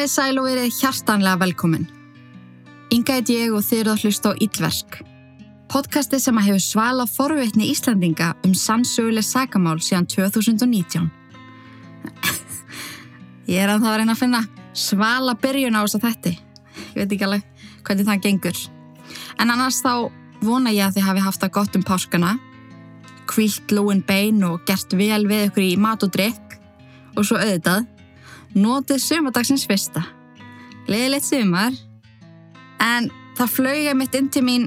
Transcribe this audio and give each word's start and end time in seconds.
Komið 0.00 0.12
sæl 0.16 0.38
og 0.40 0.46
verið 0.48 0.76
hjartanlega 0.80 1.36
velkomin. 1.42 1.82
Inga 2.96 3.18
heit 3.18 3.28
ég 3.28 3.50
og 3.52 3.60
þið 3.60 3.80
eru 3.82 3.90
að 3.92 4.04
hlusta 4.06 4.30
á 4.32 4.40
Íllverk. 4.46 4.94
Podcasti 5.68 6.16
sem 6.24 6.40
að 6.40 6.46
hefur 6.46 6.62
svala 6.64 7.04
forveitni 7.04 7.68
Íslandinga 7.68 8.30
um 8.48 8.54
sannsöguleg 8.56 9.28
sakamál 9.28 9.76
síðan 9.84 10.08
2019. 10.08 11.10
ég 13.52 13.60
er 13.60 13.74
að 13.74 13.84
það 13.84 13.90
að 13.90 13.98
reyna 14.00 14.16
að 14.16 14.22
finna 14.22 14.42
svala 14.86 15.36
byrjun 15.44 15.76
á 15.76 15.84
þess 15.84 16.00
að 16.00 16.08
þetta. 16.08 16.34
Ég 16.80 16.96
veit 16.96 17.14
ekki 17.18 17.28
alveg 17.28 17.70
hvernig 17.84 18.08
það 18.08 18.24
gengur. 18.30 18.64
En 19.36 19.52
annars 19.52 19.84
þá 19.84 19.92
vona 20.40 20.72
ég 20.72 20.88
að 20.88 20.96
þið 20.96 21.08
hafi 21.10 21.28
haft 21.28 21.44
það 21.44 21.56
gott 21.60 21.76
um 21.76 21.88
páskana, 21.92 22.34
kvílt 23.28 23.76
lúin 23.76 24.00
bein 24.00 24.40
og 24.48 24.64
gert 24.64 24.96
vel 24.96 25.26
við 25.28 25.50
ykkur 25.50 25.68
í 25.68 25.72
mat 25.76 26.08
og 26.08 26.16
drikk 26.16 26.60
og 27.18 27.20
svo 27.20 27.36
auðvitað 27.36 27.99
notið 28.54 29.02
sumadagsins 29.04 29.66
fyrsta. 29.68 30.02
Leðilegt 30.90 31.28
sumar, 31.28 31.74
en 32.80 33.10
það 33.38 33.54
flög 33.56 33.90
mitt 33.96 34.16
inn 34.16 34.30
til 34.32 34.42
mín 34.44 34.66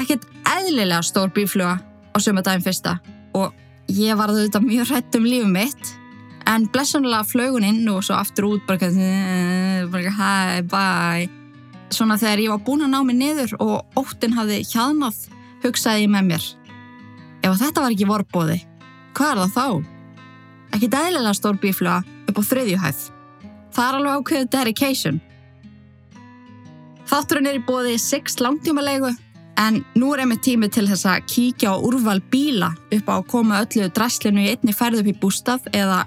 ekkert 0.00 0.24
eðlilega 0.54 1.02
stór 1.06 1.32
bífluga 1.34 1.78
á 2.14 2.16
sumadagin 2.22 2.64
fyrsta 2.64 2.98
og 3.34 3.54
ég 3.90 4.16
var 4.18 4.32
auðvitað 4.32 4.66
mjög 4.66 4.90
hrætt 4.90 5.18
um 5.18 5.28
lífum 5.28 5.54
mitt 5.54 5.92
en 6.50 6.66
blessunlega 6.72 7.24
flög 7.26 7.56
hún 7.56 7.68
inn 7.68 7.88
og 7.92 8.04
svo 8.04 8.18
aftur 8.18 8.48
út 8.52 8.66
bara 8.66 8.90
hæ, 10.18 10.62
bæ 10.62 11.28
svona 11.94 12.18
þegar 12.18 12.44
ég 12.44 12.52
var 12.52 12.62
búin 12.66 12.84
að 12.86 12.92
ná 12.94 13.00
mig 13.06 13.18
niður 13.18 13.56
og 13.62 13.98
óttin 13.98 14.36
hafði 14.36 14.62
hjaðnað 14.66 15.24
hugsaði 15.64 16.06
ég 16.06 16.14
með 16.14 16.30
mér 16.32 16.46
ef 17.44 17.58
þetta 17.60 17.84
var 17.84 17.94
ekki 17.94 18.08
vorbóði, 18.08 18.60
hvað 19.14 19.30
er 19.30 19.42
það 19.44 19.54
þá? 19.54 19.93
Ekki 20.74 20.88
dælilega 20.90 21.34
stór 21.38 21.58
bífluga 21.62 22.00
upp 22.26 22.38
á 22.38 22.42
þriðjuhæð. 22.42 23.02
Það 23.74 23.86
er 23.86 23.98
alveg 23.98 24.16
ákveðið 24.18 24.48
dedication. 24.50 25.20
Þátturinn 27.06 27.46
er 27.50 27.60
í 27.60 27.62
bóði 27.62 27.94
6 28.02 28.40
langtímalegu 28.42 29.12
en 29.62 29.78
nú 29.94 30.10
er 30.14 30.24
einmitt 30.24 30.42
tími 30.42 30.66
til 30.74 30.88
þess 30.88 31.06
að 31.06 31.28
kíkja 31.30 31.74
á 31.74 31.78
úrval 31.78 32.18
bíla 32.32 32.72
upp 32.74 33.06
á 33.06 33.14
að 33.14 33.28
koma 33.30 33.62
öllu 33.62 33.86
draslinu 33.94 34.42
í 34.42 34.50
einni 34.50 34.74
ferð 34.74 35.04
upp 35.04 35.12
í 35.12 35.16
bústað 35.22 35.70
eða 35.70 36.04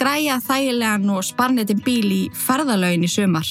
græja 0.00 0.40
þægilegan 0.48 1.12
og 1.12 1.24
sparnitin 1.24 1.84
bíl 1.84 2.08
í 2.08 2.22
ferðalögin 2.32 3.04
í 3.04 3.12
sumar. 3.12 3.48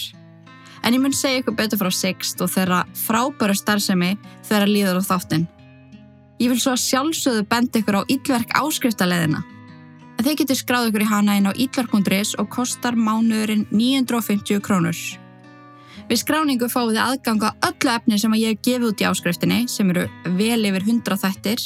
En 0.81 0.93
ég 0.97 1.01
mun 1.01 1.13
segja 1.13 1.43
ykkur 1.43 1.59
betur 1.61 1.81
frá 1.81 1.93
Sixt 1.93 2.41
og 2.41 2.49
þeirra 2.53 2.85
frábæru 2.97 3.53
starfsemi 3.57 4.15
þeirra 4.49 4.69
líður 4.69 5.01
á 5.01 5.09
þáttinn. 5.13 5.49
Ég 6.41 6.49
vil 6.49 6.61
svo 6.61 6.73
sjálfsögðu 6.73 7.45
benda 7.49 7.81
ykkur 7.81 8.01
á 8.01 8.09
ílverk 8.09 8.57
áskriftarleðina 8.57 9.45
en 10.15 10.25
þeir 10.25 10.39
getur 10.41 10.59
skráð 10.59 10.89
ykkur 10.89 11.05
í 11.05 11.09
hana 11.09 11.35
inn 11.39 11.49
á 11.49 11.53
ítlarkundris 11.53 12.33
og 12.39 12.49
kostar 12.53 12.97
mánuðurinn 12.97 13.67
950 13.71 14.63
krónur. 14.63 14.97
Við 16.09 16.21
skráningu 16.21 16.69
fáum 16.69 16.91
þið 16.91 17.01
aðganga 17.01 17.53
öllu 17.65 17.91
efni 17.95 18.19
sem 18.21 18.35
ég 18.37 18.53
hef 18.53 18.65
gefið 18.67 18.89
út 18.91 19.01
í 19.01 19.07
áskriftinni 19.09 19.59
sem 19.71 19.89
eru 19.93 20.05
vel 20.37 20.61
yfir 20.69 20.85
100 20.85 21.17
þættir. 21.23 21.63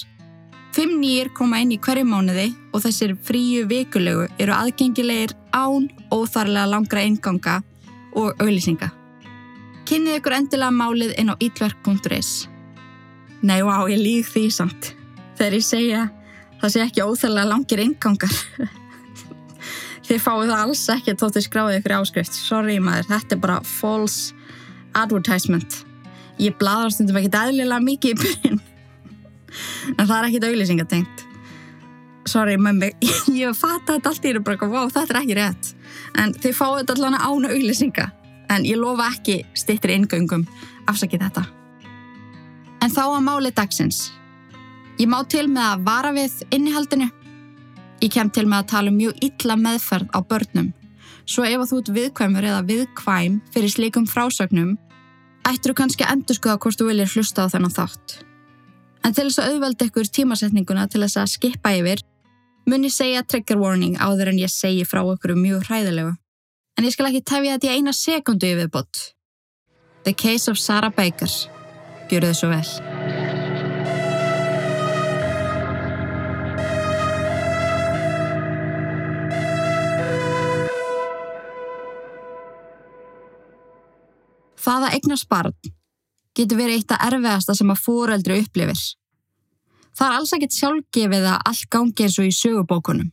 Fimm 0.75 1.00
nýjir 1.02 1.31
koma 1.36 1.59
inn 1.64 1.73
í 1.75 1.80
hverju 1.81 2.05
mánuði 2.08 2.47
og 2.72 2.83
þessir 2.86 3.16
fríu 3.25 3.66
vikulegu 3.67 4.30
eru 4.38 4.55
aðgengilegir 4.55 5.33
án 5.52 5.89
óþarlega 6.14 6.70
langra 6.70 7.03
einganga 7.03 7.58
og 8.16 8.38
auðlýsinga. 8.39 8.92
Kynnið 9.89 10.20
ykkur 10.20 10.38
endilega 10.38 10.72
málið 10.72 11.16
inn 11.17 11.33
á 11.33 11.36
ítverk.is. 11.42 12.47
Nei, 13.42 13.59
vá, 13.66 13.88
ég 13.89 14.00
líð 14.00 14.30
því 14.30 14.45
samt. 14.53 14.94
Þegar 15.39 15.55
ég 15.58 15.66
segja 15.66 16.02
það 16.60 16.74
sé 16.74 16.84
ekki 16.86 17.06
óþægilega 17.06 17.50
langir 17.50 17.84
ingangar 17.84 18.36
þið 20.10 20.23
fáið 20.23 20.50
það 20.50 20.64
alls 20.64 20.83
ekki 20.95 21.16
þótt 21.20 21.38
þið 21.38 21.45
skráðið 21.45 21.80
ykkur 21.80 21.95
áskrift. 22.00 22.33
Sorry 22.36 22.80
maður, 22.82 23.10
þetta 23.11 23.36
er 23.36 23.42
bara 23.44 23.60
false 23.67 24.33
advertisement. 24.98 25.83
Ég 26.42 26.56
bladar 26.58 26.94
stundum 26.95 27.20
ekki 27.20 27.30
eðlilega 27.30 27.86
mikið 27.86 28.14
í 28.14 28.20
byrjun 28.23 28.61
en 29.98 30.06
það 30.06 30.16
er 30.17 30.30
ekkit 30.30 30.48
auglýsingatengt. 30.50 31.26
Sorry 32.30 32.58
mömmi, 32.62 32.92
ég 33.42 33.58
fatt 33.58 33.89
að 33.89 34.00
þetta 34.00 34.14
allt 34.14 34.30
er 34.30 34.42
bara, 34.45 34.70
wow, 34.70 34.89
þetta 34.89 35.16
er 35.16 35.22
ekki 35.23 35.38
rétt. 35.38 35.72
En 36.22 36.33
þið 36.33 36.58
fáið 36.58 36.82
þetta 36.82 36.98
allavega 36.98 37.30
án 37.30 37.50
auglýsinga 37.54 38.10
en 38.50 38.66
ég 38.66 38.82
lofa 38.82 39.10
ekki 39.14 39.42
stittri 39.58 39.98
ingöngum 39.98 40.45
afsakið 40.89 41.28
þetta. 41.28 41.45
En 42.80 42.94
þá 42.94 43.04
að 43.06 43.26
máli 43.26 43.52
dagsins 43.54 44.08
Ég 44.99 45.08
má 45.08 45.21
til 45.32 45.48
með 45.48 45.64
að 45.64 45.83
vara 45.87 46.11
við 46.11 46.42
innihaldinu. 46.52 47.08
Ég 48.04 48.11
kem 48.11 48.30
til 48.36 48.45
með 48.52 48.64
að 48.64 48.70
tala 48.73 48.92
um 48.92 48.98
mjög 48.99 49.21
illa 49.23 49.55
meðferð 49.55 50.11
á 50.11 50.20
börnum. 50.27 50.73
Svo 51.23 51.45
ef 51.48 51.64
þú 51.70 51.80
ert 51.80 51.92
viðkvæmur 51.95 52.48
eða 52.49 52.65
viðkvæm 52.67 53.38
fyrir 53.54 53.71
slikum 53.71 54.08
frásögnum, 54.09 54.73
ættir 55.48 55.71
þú 55.71 55.77
kannski 55.80 56.04
að 56.04 56.15
endur 56.17 56.39
skoða 56.39 56.59
hvort 56.64 56.82
þú 56.82 56.89
viljir 56.89 57.14
hlusta 57.14 57.45
á 57.48 57.52
þennan 57.54 57.76
þátt. 57.76 58.17
En 59.05 59.15
til 59.15 59.30
þess 59.30 59.39
að 59.39 59.54
auðvelda 59.54 59.88
ykkur 59.88 60.11
tímasetninguna 60.17 60.88
til 60.92 61.04
þess 61.05 61.21
að 61.21 61.32
skipa 61.36 61.73
yfir, 61.80 62.04
mun 62.67 62.83
ég 62.83 62.92
segja 62.92 63.23
trigger 63.23 63.61
warning 63.61 63.95
áður 64.04 64.33
en 64.33 64.43
ég 64.43 64.52
segi 64.52 64.83
frá 64.83 64.99
ykkur 65.05 65.38
mjög 65.39 65.70
hræðilegu. 65.70 66.17
En 66.76 66.88
ég 66.88 66.95
skal 66.95 67.08
ekki 67.08 67.23
tefja 67.23 67.55
þetta 67.55 67.71
í 67.71 67.80
eina 67.80 67.95
sekundu 67.95 68.52
yfir 68.52 68.71
bort. 68.71 69.14
The 70.04 70.14
Case 70.14 70.52
of 70.52 70.59
Sarah 70.59 70.92
Baker. 70.92 71.32
Gjör 72.09 72.32
þau 72.32 72.36
svo 72.36 72.55
vel. 72.55 72.89
Það 84.70 84.84
að 84.86 84.96
eignast 85.00 85.26
barn 85.26 85.54
getur 86.38 86.60
verið 86.60 86.76
eitt 86.78 86.92
af 86.94 87.06
erfiðasta 87.08 87.56
sem 87.58 87.72
að 87.74 87.80
fóreldri 87.82 88.36
upplifir. 88.44 88.82
Það 89.98 90.06
er 90.06 90.18
alls 90.20 90.34
ekkert 90.36 90.58
sjálfgefið 90.58 91.26
að 91.26 91.48
allt 91.50 91.70
gangi 91.74 92.06
eins 92.06 92.18
og 92.22 92.28
í 92.30 92.36
sögubókunum. 92.38 93.08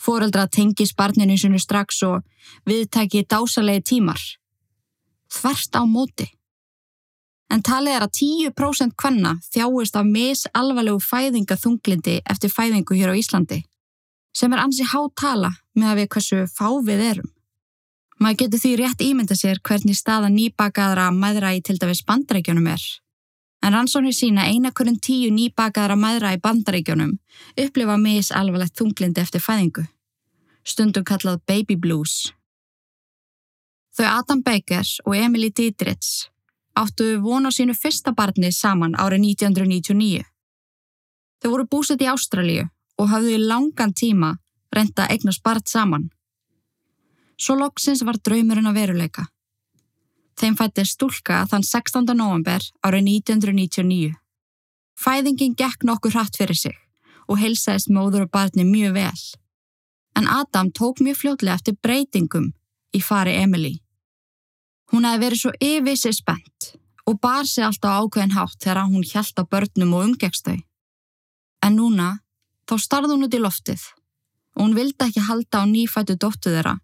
Fóreldra 0.00 0.46
tengis 0.48 0.94
barninu 0.96 1.36
sinu 1.36 1.60
strax 1.60 2.00
og 2.08 2.24
viðtæki 2.64 3.26
dásalegi 3.28 3.84
tímar. 3.92 4.24
Þverst 5.36 5.76
á 5.76 5.84
móti. 5.84 6.30
En 7.52 7.60
talið 7.60 7.98
er 7.98 8.08
að 8.08 8.16
10% 8.16 8.96
kvanna 8.96 9.36
þjáist 9.52 10.00
af 10.00 10.08
misalvarlegu 10.08 11.04
fæðingaþunglindi 11.04 12.22
eftir 12.24 12.56
fæðingu 12.56 12.96
hér 12.96 13.12
á 13.12 13.20
Íslandi, 13.20 13.66
sem 14.32 14.52
er 14.56 14.64
ansi 14.64 14.88
hátala 14.88 15.52
með 15.76 15.92
að 15.92 16.00
við 16.00 16.14
hversu 16.14 16.46
fávið 16.56 17.10
erum. 17.12 17.34
Maður 18.18 18.38
getur 18.42 18.62
því 18.62 18.70
rétt 18.80 19.02
ímynda 19.04 19.36
sér 19.38 19.60
hvernig 19.62 19.94
staða 19.94 20.30
nýbakaðra 20.34 21.10
maðra 21.14 21.52
í 21.54 21.60
til 21.62 21.76
dæmis 21.78 22.02
bandarækjunum 22.06 22.66
er. 22.72 22.82
En 23.62 23.74
rannsóknir 23.74 24.14
sína 24.14 24.46
einakurinn 24.50 24.98
tíu 25.02 25.30
nýbakaðra 25.34 25.94
maðra 25.98 26.32
í 26.34 26.40
bandarækjunum 26.42 27.14
upplifa 27.64 27.98
misalvarlegt 28.02 28.74
þunglindi 28.78 29.22
eftir 29.22 29.42
fæðingu. 29.42 29.86
Stundum 30.66 31.06
kallað 31.06 31.44
baby 31.46 31.78
blues. 31.78 32.32
Þau 33.94 34.06
Adam 34.06 34.42
Bakers 34.42 34.98
og 35.06 35.14
Emily 35.16 35.50
Dietrich 35.50 36.28
áttu 36.78 37.16
vona 37.22 37.50
sínu 37.54 37.74
fyrsta 37.74 38.12
barni 38.14 38.50
saman 38.54 38.98
árið 38.98 39.24
1999. 39.30 40.26
Þau 41.38 41.50
voru 41.54 41.70
búsett 41.70 42.02
í 42.02 42.10
Ástralíu 42.10 42.66
og 42.98 43.10
hafðu 43.10 43.34
í 43.34 43.42
langan 43.42 43.94
tíma 43.94 44.36
reynda 44.74 45.06
eignast 45.10 45.42
barn 45.42 45.66
saman. 45.66 46.10
Svo 47.38 47.54
loksins 47.54 48.02
var 48.02 48.18
draumurinn 48.18 48.66
að 48.66 48.80
veruleika. 48.80 49.28
Þeim 50.38 50.56
fætti 50.58 50.84
stúlka 50.86 51.44
þann 51.50 51.66
16. 51.66 52.14
november 52.18 52.62
árið 52.86 53.10
1999. 53.10 54.14
Fæðingin 54.98 55.54
gekk 55.58 55.86
nokkur 55.86 56.14
hratt 56.14 56.38
fyrir 56.38 56.58
sig 56.58 56.74
og 57.28 57.38
heilsaðist 57.38 57.90
móður 57.94 58.26
og 58.26 58.32
barni 58.34 58.64
mjög 58.66 58.96
vel. 58.96 59.22
En 60.18 60.26
Adam 60.26 60.72
tók 60.74 61.02
mjög 61.04 61.20
fljótlega 61.20 61.58
eftir 61.58 61.76
breytingum 61.82 62.50
í 62.94 63.02
fari 63.04 63.36
Emily. 63.38 63.76
Hún 64.90 65.06
hefði 65.06 65.22
verið 65.24 65.42
svo 65.42 65.52
yfisir 65.62 66.16
spennt 66.16 66.72
og 67.06 67.20
bar 67.22 67.46
sig 67.46 67.66
alltaf 67.66 68.02
ákveðin 68.02 68.34
hátt 68.34 68.58
þegar 68.58 68.88
hún 68.88 69.06
hjælt 69.06 69.38
á 69.38 69.44
börnum 69.46 69.94
og 69.94 70.08
umgegstau. 70.08 70.58
En 71.62 71.78
núna 71.78 72.10
þá 72.66 72.74
starði 72.82 73.14
hún 73.14 73.28
út 73.28 73.38
í 73.38 73.42
loftið 73.42 73.86
og 74.56 74.64
hún 74.64 74.76
vildi 74.78 75.06
ekki 75.06 75.26
halda 75.28 75.62
á 75.62 75.64
nýfættu 75.70 76.18
dóttu 76.18 76.54
þeirra 76.54 76.78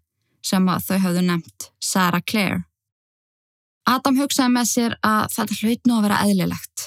sem 0.45 0.67
að 0.69 0.87
þau 0.87 0.97
hafðu 1.05 1.23
nefnt 1.25 1.69
Sarah 1.81 2.23
Clare. 2.23 2.63
Adam 3.85 4.17
hugsaði 4.17 4.53
með 4.53 4.69
sér 4.69 4.97
að 5.05 5.25
þetta 5.35 5.57
hlaut 5.61 5.87
nú 5.87 5.97
að 5.97 6.05
vera 6.07 6.21
eðlilegt. 6.25 6.85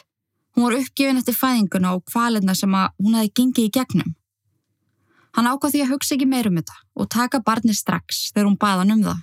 Hún 0.54 0.66
var 0.66 0.78
uppgifin 0.80 1.20
eftir 1.20 1.36
fæðinguna 1.38 1.92
og 1.94 2.04
kvalirna 2.10 2.54
sem 2.58 2.72
að 2.74 2.88
hún 2.98 3.18
hefði 3.18 3.34
gengið 3.38 3.68
í 3.68 3.74
gegnum. 3.76 4.14
Hann 5.36 5.46
ákvað 5.46 5.74
því 5.74 5.82
að 5.84 5.92
hugsa 5.92 6.14
ekki 6.16 6.26
meirum 6.26 6.58
þetta 6.58 6.78
og 6.98 7.10
taka 7.14 7.42
barni 7.46 7.76
strax 7.76 8.24
þegar 8.32 8.48
hún 8.48 8.58
baðan 8.58 8.94
um 8.96 9.04
það. 9.06 9.20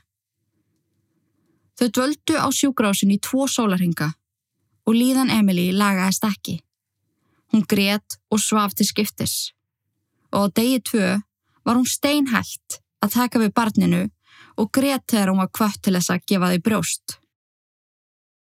Þau 1.76 1.88
dvöldu 1.98 2.38
á 2.40 2.48
sjúgrásin 2.56 3.12
í 3.12 3.20
tvo 3.20 3.50
sólarhinga 3.52 4.14
og 4.88 4.96
líðan 4.96 5.34
Emily 5.34 5.74
lagaðist 5.76 6.24
ekki. 6.24 6.62
Hún 7.52 7.66
grétt 7.68 8.16
og 8.32 8.40
svaf 8.40 8.78
til 8.78 8.88
skiptis 8.88 9.52
og 10.32 10.48
á 10.48 10.56
degi 10.56 10.80
tvö 10.88 11.10
var 11.68 11.76
hún 11.76 11.88
steinhælt 11.88 12.80
að 13.04 13.14
taka 13.20 13.42
við 13.44 13.54
barninu 13.56 14.04
og 14.58 14.72
grét 14.74 15.04
þegar 15.12 15.32
hún 15.32 15.42
var 15.44 15.52
kvött 15.54 15.82
til 15.84 15.96
þess 15.96 16.14
að 16.14 16.26
gefa 16.32 16.52
þau 16.52 16.62
brjóst. 16.68 17.18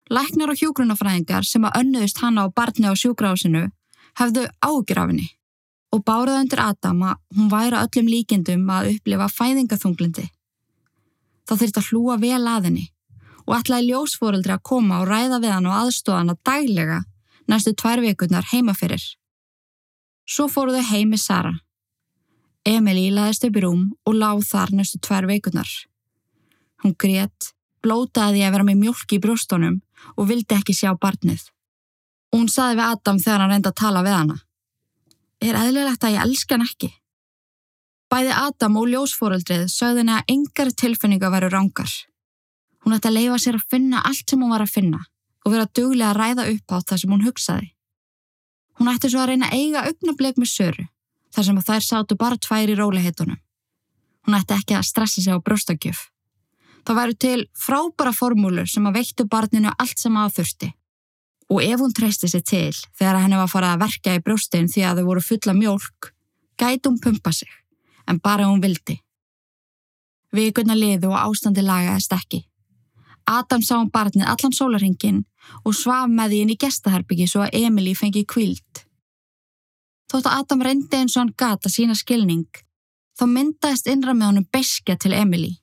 Læknar 0.09 0.53
og 0.53 0.61
hjúgrunafræðingar 0.61 1.45
sem 1.45 1.67
að 1.69 1.83
önnuðist 1.83 2.23
hana 2.23 2.47
á 2.49 2.55
barni 2.55 2.89
á 2.89 2.97
sjúgrásinu 2.97 3.67
hefðu 4.21 4.47
ágjur 4.65 5.03
af 5.03 5.11
henni 5.13 5.29
og 5.93 6.05
báruð 6.05 6.41
undir 6.43 6.61
Adam 6.65 7.03
að 7.11 7.21
hún 7.37 7.51
væri 7.53 7.81
öllum 7.81 8.09
líkendum 8.13 8.65
að 8.73 8.91
upplifa 8.95 9.29
fæðingaþunglindi. 9.33 10.27
Það 11.49 11.61
þurfti 11.63 11.81
að 11.81 11.91
hlúa 11.93 12.17
vel 12.21 12.45
að 12.45 12.69
henni 12.69 12.87
og 13.49 13.55
ætlaði 13.57 13.93
ljósfóreldri 13.93 14.53
að 14.53 14.65
koma 14.69 15.03
og 15.03 15.09
ræða 15.09 15.39
við 15.45 15.55
hann 15.55 15.69
og 15.69 15.77
aðstóða 15.79 16.19
hann 16.21 16.35
að 16.35 16.43
dæglega 16.49 16.99
næstu 17.49 17.73
tvær 17.73 18.03
vikurnar 18.05 18.49
heima 18.53 18.75
fyrir. 18.77 19.05
Svo 20.29 20.49
fóruðu 20.53 20.83
heimi 20.91 21.17
Sara. 21.21 21.55
Emilí 22.69 23.09
laðist 23.15 23.47
upp 23.49 23.57
í 23.57 23.63
rúm 23.65 23.85
og 24.05 24.19
láð 24.19 24.45
þar 24.51 24.75
næstu 24.77 25.01
tvær 25.01 25.29
vikurnar. 25.31 25.69
Hún 26.83 26.95
grétt, 26.99 27.53
blótaði 27.83 28.45
að 28.47 28.55
vera 28.57 28.67
með 28.67 28.83
mjölk 28.83 29.15
í 29.15 29.21
brjóstónum 29.23 29.81
og 30.17 30.29
vildi 30.29 30.57
ekki 30.57 30.77
sjá 30.77 30.93
barnið. 31.01 31.49
Hún 32.35 32.49
saði 32.53 32.79
við 32.79 32.87
Adam 32.87 33.19
þegar 33.23 33.43
hann 33.43 33.55
reyndi 33.55 33.71
að 33.71 33.81
tala 33.81 34.05
við 34.05 34.17
hana. 34.19 34.39
Er 35.41 35.59
eðlilegt 35.59 36.05
að 36.05 36.17
ég 36.17 36.25
elska 36.27 36.57
hann 36.57 36.67
ekki? 36.67 36.91
Bæði 38.09 38.35
Adam 38.35 38.77
og 38.81 38.89
ljósfóröldrið 38.89 39.67
sögði 39.73 40.03
henni 40.03 40.15
að 40.17 40.31
engar 40.35 40.71
tilfinninga 40.83 41.31
veru 41.33 41.51
rángar. 41.53 41.91
Hún 42.85 42.95
ætti 42.97 43.11
að 43.11 43.19
leifa 43.19 43.41
sér 43.43 43.59
að 43.59 43.67
finna 43.73 44.03
allt 44.09 44.31
sem 44.31 44.41
hún 44.43 44.55
var 44.55 44.65
að 44.65 44.75
finna 44.75 45.03
og 45.45 45.53
vera 45.55 45.69
duglega 45.77 46.13
að 46.13 46.21
ræða 46.21 46.47
upp 46.53 46.73
á 46.73 46.77
það 46.89 47.03
sem 47.03 47.13
hún 47.13 47.27
hugsaði. 47.27 47.69
Hún 48.79 48.91
ætti 48.93 49.11
svo 49.11 49.23
að 49.23 49.33
reyna 49.33 49.49
að 49.49 49.59
eiga 49.59 49.85
augnableg 49.89 50.39
með 50.39 50.51
söru 50.53 50.87
þar 51.35 51.47
sem 51.49 51.61
þær 51.69 51.85
sátu 51.85 52.17
bara 52.19 52.41
tvær 52.41 52.71
í 52.73 52.77
róliheitunum. 52.79 53.41
Hún 54.27 54.37
ætti 54.39 54.57
ekki 54.57 54.77
að 54.79 54.87
stressa 54.89 55.23
sig 55.23 55.35
á 55.35 55.39
brjóstakjöf. 55.41 56.09
Það 56.89 56.97
væru 56.97 57.15
til 57.21 57.41
frábara 57.53 58.15
formúlur 58.17 58.69
sem 58.73 58.87
að 58.89 58.95
veittu 58.97 59.25
barninu 59.29 59.69
allt 59.77 60.01
sem 60.01 60.15
að 60.17 60.39
þurfti. 60.39 60.69
Og 61.53 61.59
ef 61.61 61.83
hún 61.83 61.93
treysti 61.93 62.31
sér 62.33 62.45
til 62.49 62.79
þegar 62.97 63.19
henni 63.21 63.37
var 63.37 63.51
farið 63.53 63.75
að 63.75 63.83
verka 63.83 64.15
í 64.17 64.23
brjóstin 64.25 64.71
því 64.73 64.85
að 64.89 65.01
þau 65.01 65.09
voru 65.11 65.25
fulla 65.27 65.55
mjölk, 65.59 66.09
gæti 66.57 66.89
hún 66.89 66.97
pumpa 67.05 67.35
sig, 67.37 67.51
en 68.09 68.23
bara 68.25 68.49
hún 68.49 68.65
vildi. 68.65 68.97
Vikurna 70.33 70.79
liðu 70.81 71.13
og 71.13 71.21
ástandi 71.27 71.67
lagaðist 71.67 72.17
ekki. 72.17 72.41
Adam 73.29 73.61
sá 73.61 73.77
um 73.77 73.93
barnið 73.93 74.25
allan 74.25 74.57
sólarhingin 74.57 75.23
og 75.69 75.77
svaf 75.77 76.09
með 76.09 76.33
því 76.33 76.41
inn 76.41 76.57
í 76.57 76.61
gestaherbyggi 76.65 77.29
svo 77.29 77.45
að 77.45 77.61
Emilí 77.67 77.93
fengi 78.01 78.25
kvíld. 78.25 78.85
Þótt 80.09 80.25
að 80.25 80.41
Adam 80.41 80.65
reyndi 80.65 81.03
eins 81.05 81.21
og 81.21 81.27
hann 81.27 81.37
gata 81.37 81.69
sína 81.69 81.93
skilning, 81.93 82.49
þá 83.13 83.29
myndaðist 83.29 83.93
innra 83.93 84.17
með 84.17 84.33
honum 84.33 84.53
beskja 84.57 84.97
til 84.97 85.13
Emilí. 85.13 85.59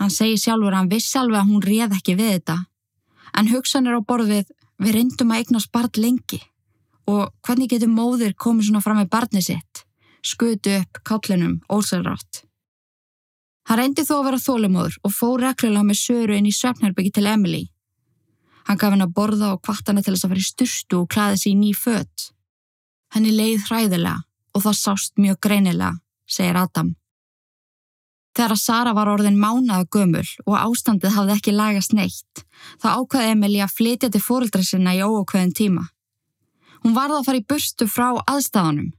Hann 0.00 0.10
segi 0.10 0.38
sjálfur 0.40 0.72
að 0.72 0.80
hann 0.80 0.90
vissi 0.92 1.18
alveg 1.18 1.40
að 1.40 1.50
hún 1.50 1.64
réð 1.64 1.96
ekki 1.98 2.16
við 2.18 2.32
þetta. 2.36 2.56
En 3.38 3.50
hugsanir 3.50 3.98
á 3.98 4.00
borðið, 4.02 4.48
við 4.82 4.96
reyndum 4.96 5.34
að 5.34 5.42
eignast 5.42 5.72
barn 5.74 6.00
lengi. 6.00 6.40
Og 7.10 7.28
hvernig 7.44 7.70
getur 7.70 7.92
móðir 7.92 8.34
komið 8.34 8.70
svona 8.70 8.82
fram 8.84 8.98
með 9.02 9.12
barnið 9.12 9.46
sitt? 9.50 9.84
Skutu 10.24 10.72
upp 10.80 11.02
kállinum, 11.04 11.60
ósælrátt. 11.68 12.44
Hann 13.68 13.80
reyndi 13.80 14.04
þó 14.04 14.18
að 14.18 14.26
vera 14.28 14.42
þólumóður 14.44 14.96
og 15.04 15.14
fór 15.14 15.44
reklulega 15.44 15.88
með 15.88 16.00
söru 16.00 16.36
inn 16.36 16.48
í 16.48 16.52
söfnherbyggi 16.52 17.14
til 17.16 17.28
Emily. 17.30 17.62
Hann 18.68 18.80
gaf 18.80 18.92
henn 18.92 19.04
að 19.04 19.14
borða 19.16 19.52
og 19.54 19.62
kvart 19.64 19.88
henni 19.88 20.04
til 20.04 20.14
þess 20.14 20.26
að 20.26 20.34
fara 20.34 20.42
í 20.42 20.48
styrstu 20.48 21.00
og 21.00 21.08
klæði 21.12 21.40
sér 21.40 21.52
í 21.52 21.60
ný 21.60 21.70
fött. 21.76 22.28
Henni 23.14 23.32
leið 23.32 23.66
hræðilega 23.68 24.24
og 24.54 24.64
það 24.64 24.78
sást 24.80 25.16
mjög 25.20 25.40
greinilega, 25.44 25.92
segir 26.28 26.60
Adam. 26.60 26.94
Þegar 28.34 28.52
að 28.56 28.60
Sara 28.60 28.92
var 28.96 29.08
orðin 29.12 29.38
mánaða 29.38 29.86
gömul 29.94 30.26
og 30.44 30.54
ástandið 30.58 31.14
hafði 31.14 31.34
ekki 31.36 31.54
lagast 31.54 31.92
neitt, 31.94 32.42
þá 32.82 32.88
ákvaði 32.98 33.34
Emilí 33.34 33.60
að 33.62 33.76
flytja 33.78 34.10
til 34.10 34.22
fóröldra 34.22 34.64
sinna 34.66 34.94
í 34.96 35.02
óokveðin 35.06 35.54
tíma. 35.54 35.84
Hún 36.82 36.96
varði 36.96 37.20
að 37.20 37.28
fara 37.28 37.40
í 37.40 37.46
burstu 37.48 37.86
frá 37.86 38.08
aðstafanum. 38.26 38.90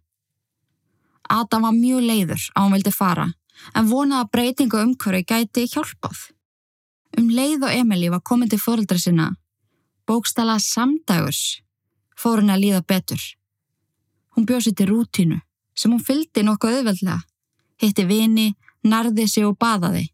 Adam 1.29 1.67
var 1.67 1.75
mjög 1.75 2.07
leiður 2.07 2.47
á 2.55 2.59
hún 2.63 2.77
vildi 2.77 2.95
fara, 2.95 3.27
en 3.75 3.91
vonaði 3.91 4.23
að 4.23 4.31
breytingu 4.37 4.81
umhverju 4.85 5.27
gæti 5.27 5.67
hjálpað. 5.73 6.23
Um 7.19 7.29
leið 7.31 7.67
og 7.67 7.75
Emilí 7.75 8.11
var 8.13 8.23
komin 8.23 8.51
til 8.51 8.61
fóröldra 8.61 8.99
sinna, 9.01 9.33
bókstala 10.07 10.61
samdægurs, 10.63 11.59
fór 12.15 12.39
henni 12.39 12.55
að 12.55 12.63
líða 12.63 12.81
betur. 12.87 13.21
Hún 14.35 14.47
bjóð 14.47 14.67
sér 14.67 14.75
til 14.79 14.91
rútínu, 14.91 15.41
sem 15.75 15.91
hún 15.91 16.03
fyldi 16.03 16.43
nokkuð 16.43 16.79
auðveldlega, 16.79 17.21
hitti 17.83 18.05
vini, 18.07 18.53
nærði 18.85 19.27
sig 19.29 19.45
og 19.47 19.57
baðaði. 19.61 20.07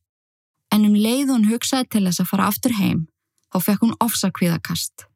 En 0.71 0.87
um 0.87 0.95
leið 0.95 1.33
hún 1.33 1.47
hugsaði 1.51 1.89
til 1.91 2.03
þess 2.07 2.23
að 2.23 2.29
fara 2.31 2.49
aftur 2.49 2.75
heim, 2.77 3.07
þá 3.51 3.57
fekk 3.67 3.85
hún 3.85 3.97
ofsakvíðakast. 4.03 5.07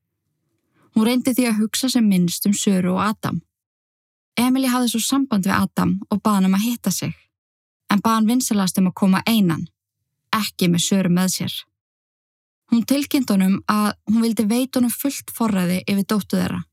Hún 0.95 1.07
reyndi 1.07 1.33
því 1.35 1.49
að 1.49 1.61
hugsa 1.61 1.89
sem 1.91 2.07
minnst 2.07 2.47
um 2.47 2.55
Söru 2.55 2.95
og 2.95 3.03
Adam. 3.03 3.41
Emilí 4.39 4.67
hafði 4.71 4.91
svo 4.93 5.03
samband 5.03 5.47
við 5.47 5.55
Adam 5.55 5.95
og 6.09 6.19
baði 6.21 6.41
hann 6.41 6.49
um 6.49 6.57
að 6.57 6.65
hitta 6.67 6.91
sig, 6.91 7.15
en 7.91 8.03
baði 8.03 8.19
hann 8.19 8.29
vinsalast 8.33 8.79
um 8.81 8.91
að 8.91 8.97
koma 8.99 9.23
einan, 9.27 9.63
ekki 10.35 10.69
með 10.71 10.85
Söru 10.89 11.11
með 11.15 11.31
sér. 11.37 11.55
Hún 12.71 12.83
tilkynnt 12.89 13.31
honum 13.31 13.59
að 13.71 13.93
hún 14.09 14.23
vildi 14.25 14.47
veit 14.49 14.75
honum 14.75 14.91
fullt 14.91 15.31
forræði 15.31 15.83
yfir 15.85 16.07
dóttu 16.09 16.39
þeirra. 16.39 16.63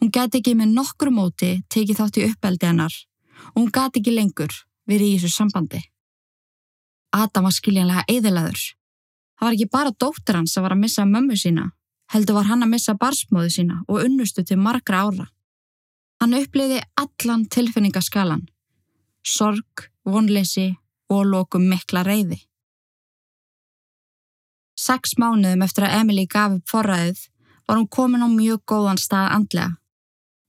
Hún 0.00 0.12
gæti 0.12 0.42
ekki 0.42 0.56
með 0.58 0.74
nokkur 0.76 1.12
móti 1.14 1.52
tekið 1.72 2.00
þátt 2.00 2.18
í 2.20 2.26
uppeldi 2.28 2.68
hennar 2.68 2.96
og 3.54 3.60
hún 3.62 3.70
gæti 3.72 4.02
ekki 4.02 4.12
lengur 4.12 4.52
verið 4.88 5.12
í 5.14 5.20
þessu 5.20 5.42
sambandi. 5.42 5.82
Adam 7.16 7.46
var 7.46 7.54
skiljanlega 7.54 8.04
eðilaður. 8.12 8.62
Það 9.36 9.46
var 9.46 9.56
ekki 9.56 9.68
bara 9.72 9.94
dóttir 10.00 10.38
hans 10.38 10.56
að 10.56 10.66
var 10.66 10.74
að 10.76 10.82
missa 10.82 11.04
mömmu 11.08 11.36
sína, 11.36 11.70
heldur 12.12 12.38
var 12.38 12.48
hann 12.50 12.64
að 12.64 12.72
missa 12.72 12.96
barsmóðu 12.96 13.52
sína 13.52 13.82
og 13.86 14.02
unnustu 14.04 14.44
til 14.44 14.58
margra 14.60 15.04
ára. 15.06 15.28
Hann 16.20 16.36
uppliði 16.38 16.80
allan 16.96 17.44
tilfinningaskalan, 17.52 18.46
sorg, 19.20 19.88
vonleysi 20.04 20.70
og 21.12 21.26
lokum 21.28 21.66
mikla 21.68 22.04
reyði. 22.06 22.40
Seks 24.76 25.16
mánuðum 25.20 25.64
eftir 25.64 25.86
að 25.86 25.98
Emilí 26.02 26.26
gaf 26.28 26.56
upp 26.56 26.70
forræðið 26.70 27.20
var 27.66 27.78
hún 27.78 27.88
komin 27.88 28.24
á 28.24 28.28
mjög 28.28 28.62
góðan 28.68 29.00
stað 29.00 29.32
andlega. 29.32 29.76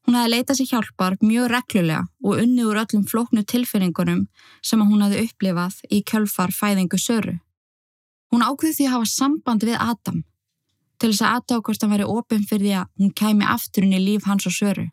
Hún 0.08 0.16
hafði 0.16 0.32
leitað 0.32 0.58
sér 0.58 0.70
hjálpar 0.72 1.18
mjög 1.20 1.50
reglulega 1.52 2.06
og 2.24 2.40
unni 2.40 2.64
úr 2.64 2.78
öllum 2.80 3.04
flóknu 3.12 3.42
tilfinningunum 3.44 4.22
sem 4.64 4.80
hún 4.80 5.04
hafði 5.04 5.26
upplifað 5.26 5.82
í 5.92 6.00
kjölfar 6.08 6.54
fæðingu 6.56 6.96
Söru. 6.96 7.34
Hún 8.32 8.46
ákveði 8.46 8.78
því 8.78 8.88
að 8.88 8.94
hafa 8.96 9.10
samband 9.12 9.66
við 9.68 9.76
Adam 9.84 10.24
til 10.98 11.12
þess 11.12 11.26
að 11.28 11.84
hann 11.84 11.92
væri 11.92 12.08
ofinn 12.08 12.48
fyrir 12.48 12.64
því 12.64 12.74
að 12.80 12.88
hún 13.02 13.12
kæmi 13.20 13.50
afturinn 13.52 13.98
í 14.00 14.02
líf 14.06 14.24
hans 14.32 14.48
og 14.48 14.56
Söru. 14.56 14.88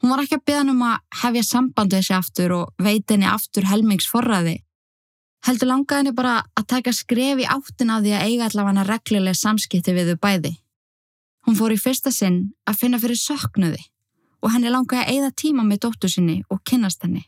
Hún 0.00 0.14
var 0.14 0.22
ekki 0.22 0.38
að 0.38 0.46
beða 0.46 0.70
um 0.70 0.86
að 0.86 1.02
hefja 1.24 1.44
samband 1.50 1.92
við 1.92 1.98
þessi 2.00 2.16
aftur 2.16 2.56
og 2.56 2.72
veiti 2.78 3.14
henni 3.14 3.28
aftur 3.28 3.66
helmingsforraði. 3.68 4.56
Heldur 5.44 5.68
langaði 5.68 5.98
henni 5.98 6.14
bara 6.16 6.38
að 6.54 6.70
taka 6.72 6.94
skref 6.94 7.42
í 7.42 7.50
áttin 7.58 7.90
af 7.90 8.04
því 8.06 8.14
að 8.16 8.24
eiga 8.28 8.48
allavega 8.48 8.86
reglulega 8.86 9.36
samskipti 9.36 9.98
við 9.98 10.14
þau 10.14 10.20
bæði. 10.22 10.54
Hún 11.46 11.56
fór 11.56 11.72
í 11.74 11.80
fyrsta 11.80 12.12
sinn 12.12 12.52
að 12.68 12.80
finna 12.82 13.00
fyrir 13.00 13.18
söknuði 13.18 13.82
og 14.40 14.52
henni 14.54 14.72
langaði 14.72 15.04
að 15.04 15.12
eigða 15.14 15.30
tíma 15.42 15.64
með 15.66 15.82
dóttu 15.86 16.08
sinni 16.08 16.40
og 16.48 16.62
kynnast 16.68 17.04
henni. 17.04 17.24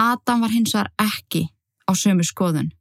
Adam 0.00 0.44
var 0.44 0.52
hins 0.52 0.74
vegar 0.74 0.92
ekki 1.00 1.46
á 1.88 1.92
sömu 1.96 2.24
skoðun. 2.24 2.72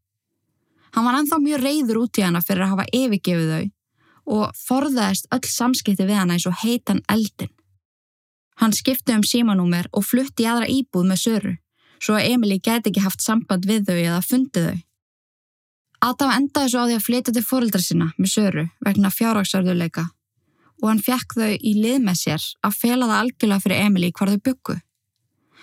Hann 0.92 1.08
var 1.08 1.18
anþá 1.20 1.40
mjög 1.40 1.64
reyður 1.64 2.02
út 2.04 2.20
í 2.20 2.26
hana 2.26 2.42
fyrir 2.44 2.66
að 2.66 2.74
hafa 2.74 2.90
yfirgefið 2.96 3.52
þau 3.54 3.66
og 4.32 4.56
forðaðist 4.56 5.28
öll 5.36 5.48
samskipti 5.48 6.08
við 6.08 6.20
hana 6.20 6.38
eins 6.38 6.48
og 6.48 6.60
heitan 6.64 7.02
eldin. 7.12 7.52
Hann 8.62 8.76
skipti 8.76 9.16
um 9.16 9.26
símanúmer 9.26 9.88
og 9.96 10.06
flutti 10.06 10.46
í 10.46 10.50
aðra 10.52 10.70
íbúð 10.70 11.08
með 11.10 11.22
Söru, 11.24 11.54
svo 12.00 12.18
að 12.20 12.28
Emilí 12.36 12.60
gæti 12.60 12.92
ekki 12.92 13.04
haft 13.04 13.24
samband 13.24 13.66
við 13.66 13.88
þau 13.88 13.98
eða 13.98 14.22
fundið 14.26 14.68
þau. 14.70 14.80
Adam 16.02 16.32
endaði 16.34 16.74
svo 16.74 16.84
á 16.84 16.88
því 16.90 16.98
að 16.98 17.06
flytja 17.08 17.34
til 17.36 17.46
fórildra 17.46 17.82
sinna 17.82 18.10
með 18.18 18.34
Söru 18.36 18.66
vegna 18.86 19.14
fjárhagsarðuleika 19.14 20.08
og 20.82 20.88
hann 20.90 21.02
fekk 21.04 21.36
þau 21.38 21.52
í 21.54 21.74
lið 21.78 22.00
með 22.06 22.18
sér 22.24 22.48
að 22.66 22.78
fela 22.82 23.10
það 23.10 23.20
algjörlega 23.24 23.64
fyrir 23.66 23.84
Emilí 23.86 24.10
hvar 24.18 24.32
þau 24.34 24.42
byggu. 24.48 24.76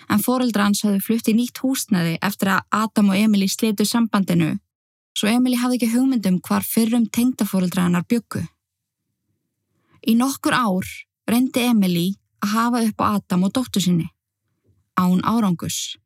En 0.09 0.23
fóreldra 0.23 0.65
hans 0.65 0.81
hafði 0.85 1.01
flutt 1.05 1.27
í 1.29 1.35
nýtt 1.35 1.59
húsnaði 1.61 2.15
eftir 2.25 2.53
að 2.55 2.63
Adam 2.79 3.11
og 3.11 3.19
Emilí 3.19 3.49
slitu 3.51 3.85
sambandinu, 3.85 4.53
svo 5.13 5.29
Emilí 5.29 5.59
hafði 5.59 5.81
ekki 5.81 5.91
hugmyndum 5.93 6.39
hvar 6.47 6.65
fyrrum 6.65 7.09
tengdafóreldra 7.11 7.85
hannar 7.85 8.07
byggu. 8.09 8.45
Í 10.07 10.15
nokkur 10.15 10.55
ár 10.55 10.87
reyndi 11.29 11.67
Emilí 11.67 12.07
að 12.39 12.55
hafa 12.55 12.83
upp 12.87 13.03
á 13.03 13.05
Adam 13.19 13.43
og 13.49 13.53
dóttu 13.57 13.83
sinni, 13.83 14.07
án 14.95 15.19
árangus, 15.27 15.99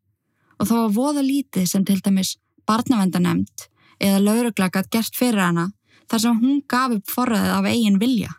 og 0.57 0.67
þá 0.67 0.75
var 0.79 0.95
voða 0.97 1.23
lítið 1.25 1.69
sem 1.69 1.85
til 1.85 2.01
dæmis 2.01 2.35
barnavendanemnd 2.67 3.69
eða 4.01 4.21
lauruglagat 4.23 4.89
gert 4.91 5.15
fyrir 5.15 5.45
hana 5.45 5.69
þar 6.09 6.23
sem 6.25 6.39
hún 6.41 6.63
gaf 6.69 6.95
upp 6.97 7.11
forræðið 7.13 7.53
af 7.57 7.69
eigin 7.69 7.99
vilja. 8.01 8.31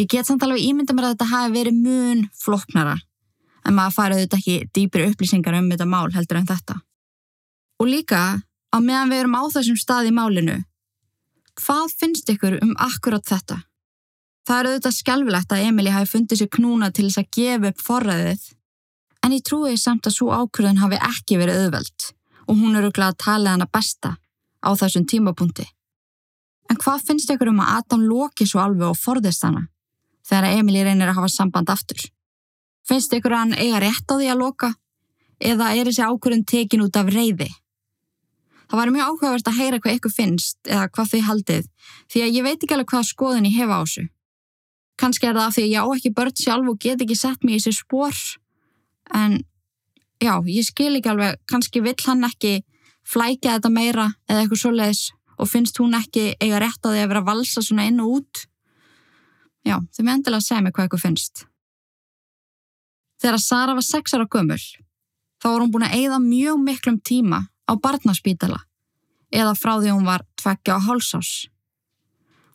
Ég 0.00 0.08
get 0.08 0.26
samt 0.26 0.42
alveg 0.46 0.64
ímynda 0.64 0.96
mér 0.96 1.10
að 1.10 1.16
þetta 1.16 1.32
hafi 1.34 1.56
verið 1.58 1.80
mun 1.84 2.28
floknara 2.40 2.96
en 3.68 3.74
maður 3.76 3.96
farið 3.98 4.22
þetta 4.22 4.38
ekki 4.40 4.54
dýpir 4.72 5.10
upplýsingar 5.10 5.58
um 5.58 5.66
þetta 5.68 5.86
mál 5.88 6.06
heldur 6.14 6.38
en 6.40 6.48
þetta. 6.48 6.78
Og 7.80 7.90
líka 7.90 8.22
Á 8.70 8.78
meðan 8.78 9.10
við 9.10 9.24
erum 9.24 9.34
á 9.34 9.42
þessum 9.50 9.78
stað 9.78 10.08
í 10.10 10.14
málinu, 10.14 10.60
hvað 11.58 11.94
finnst 11.98 12.30
ykkur 12.30 12.60
um 12.62 12.76
akkurat 12.78 13.26
þetta? 13.26 13.58
Það 14.46 14.60
er 14.60 14.68
auðvitað 14.68 14.96
skjálfilegt 14.96 15.54
að 15.54 15.64
Emilí 15.66 15.94
hafi 15.94 16.10
fundið 16.12 16.40
sér 16.40 16.50
knúna 16.54 16.90
til 16.94 17.08
þess 17.08 17.20
að 17.20 17.32
gefa 17.36 17.72
upp 17.72 17.82
forræðið, 17.86 18.44
en 19.26 19.34
ég 19.34 19.44
trúi 19.46 19.74
samt 19.78 20.06
að 20.06 20.16
svo 20.16 20.30
ákvörðun 20.30 20.80
hafi 20.84 21.02
ekki 21.10 21.40
verið 21.42 21.64
auðveld 21.64 22.06
og 22.46 22.62
hún 22.62 22.78
eru 22.78 22.92
glæð 22.94 23.12
að 23.12 23.20
tala 23.26 23.56
hana 23.56 23.66
besta 23.66 24.14
á 24.62 24.70
þessum 24.78 25.04
tímapunkti. 25.10 25.66
En 26.70 26.78
hvað 26.78 27.04
finnst 27.10 27.30
ykkur 27.34 27.50
um 27.50 27.60
að 27.64 27.74
Adam 27.82 28.06
loki 28.06 28.46
svo 28.46 28.62
alveg 28.62 28.92
og 28.92 28.98
forðist 28.98 29.44
hana 29.46 29.66
þegar 30.30 30.60
Emilí 30.60 30.84
reynir 30.86 31.10
að 31.10 31.18
hafa 31.18 31.32
samband 31.34 31.72
aftur? 31.72 32.04
Finnst 32.86 33.12
ykkur 33.14 33.34
að 33.34 33.42
hann 33.44 33.58
eiga 33.58 33.82
rétt 33.82 34.06
á 34.06 34.14
því 34.14 34.30
að 34.30 34.40
loka 34.44 34.70
eða 35.40 35.72
er 35.74 35.90
þessi 35.90 36.06
ákvörðun 36.06 36.46
tekin 36.48 36.84
út 36.86 36.96
af 37.00 37.10
reyði? 37.10 37.50
Það 38.70 38.78
var 38.78 38.90
mjög 38.94 39.08
áhugavert 39.10 39.48
að 39.50 39.58
heyra 39.58 39.78
hvað 39.82 39.96
ykkur 39.98 40.14
finnst 40.14 40.58
eða 40.70 40.88
hvað 40.94 41.12
þið 41.12 41.22
haldið 41.26 41.68
því 42.12 42.20
að 42.22 42.34
ég 42.36 42.44
veit 42.46 42.58
ekki 42.60 42.74
alveg 42.76 42.90
hvað 42.92 43.06
skoðin 43.08 43.48
ég 43.48 43.56
hefa 43.58 43.78
á 43.78 43.82
þessu. 43.82 44.04
Kanski 45.00 45.26
er 45.26 45.38
það 45.40 45.54
því 45.56 45.64
að 45.64 45.72
ég 45.72 45.80
á 45.82 45.86
ekki 45.96 46.12
börn 46.14 46.36
sjálf 46.38 46.70
og 46.70 46.78
get 46.84 47.02
ekki 47.02 47.16
sett 47.18 47.42
mér 47.42 47.56
í 47.56 47.62
þessi 47.64 47.80
spór 47.80 48.20
en 49.16 49.40
já, 50.22 50.34
ég 50.46 50.66
skil 50.68 50.92
ekki 51.00 51.10
alveg, 51.10 51.40
kannski 51.50 51.82
vill 51.82 51.98
hann 52.06 52.28
ekki 52.28 52.60
flækja 53.10 53.56
þetta 53.56 53.72
meira 53.74 54.06
eða 54.28 54.44
eitthvað 54.44 54.62
svo 54.62 54.72
leiðis 54.76 55.02
og 55.40 55.50
finnst 55.50 55.80
hún 55.80 55.96
ekki 55.96 56.26
eiga 56.38 56.60
rétt 56.62 56.84
á 56.84 56.92
því 56.92 57.02
að 57.02 57.10
vera 57.10 57.24
að 57.24 57.30
valsa 57.30 57.64
svona 57.64 57.88
inn 57.88 58.02
og 58.04 58.20
út. 58.20 58.44
Já, 59.66 59.76
þið 59.92 60.04
með 60.06 60.14
endilega 60.14 60.40
að 60.40 60.46
segja 60.46 60.64
mig 60.64 60.74
hvað 60.76 60.88
ykkur 60.88 61.02
finnst. 61.02 61.44
Þegar 63.20 63.42
Sara 63.44 63.76
var 63.76 63.84
sex 63.84 64.14
ára 64.16 64.28
gömul, 64.32 64.60
þá 65.40 65.46
var 65.50 65.60
hún 65.60 65.72
búin 65.74 65.86
að 65.86 65.96
eigða 65.98 66.20
mjög 66.24 66.60
miklum 66.64 67.00
tíma 67.04 67.42
á 67.68 67.72
barnaspítala 67.76 68.62
eða 69.30 69.54
frá 69.54 69.76
því 69.78 69.92
hún 69.94 70.08
var 70.08 70.24
tveggja 70.40 70.78
á 70.80 70.84
hálsás. 70.88 71.48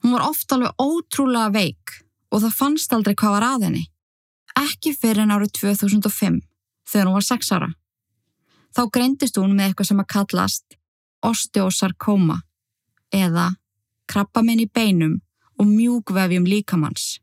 Hún 0.01 0.15
var 0.15 0.25
oft 0.27 0.51
alveg 0.51 0.73
ótrúlega 0.81 1.53
veik 1.53 1.93
og 2.33 2.41
það 2.43 2.57
fannst 2.57 2.93
aldrei 2.93 3.15
hvað 3.15 3.35
var 3.37 3.45
að 3.47 3.67
henni. 3.69 3.85
Ekki 4.59 4.95
fyrir 4.95 5.23
en 5.23 5.35
árið 5.35 5.53
2005 5.61 6.41
þegar 6.89 7.07
hún 7.07 7.17
var 7.17 7.27
6 7.27 7.53
ára. 7.55 7.69
Þá 8.75 8.81
greindist 8.91 9.37
hún 9.39 9.55
með 9.55 9.69
eitthvað 9.69 9.89
sem 9.91 10.01
að 10.03 10.11
kallast 10.11 10.77
osteosarkóma 11.25 12.41
eða 13.15 13.53
krabbaminn 14.11 14.65
í 14.65 14.67
beinum 14.69 15.19
og 15.59 15.69
mjúkvefjum 15.69 16.45
líkamanns. 16.49 17.19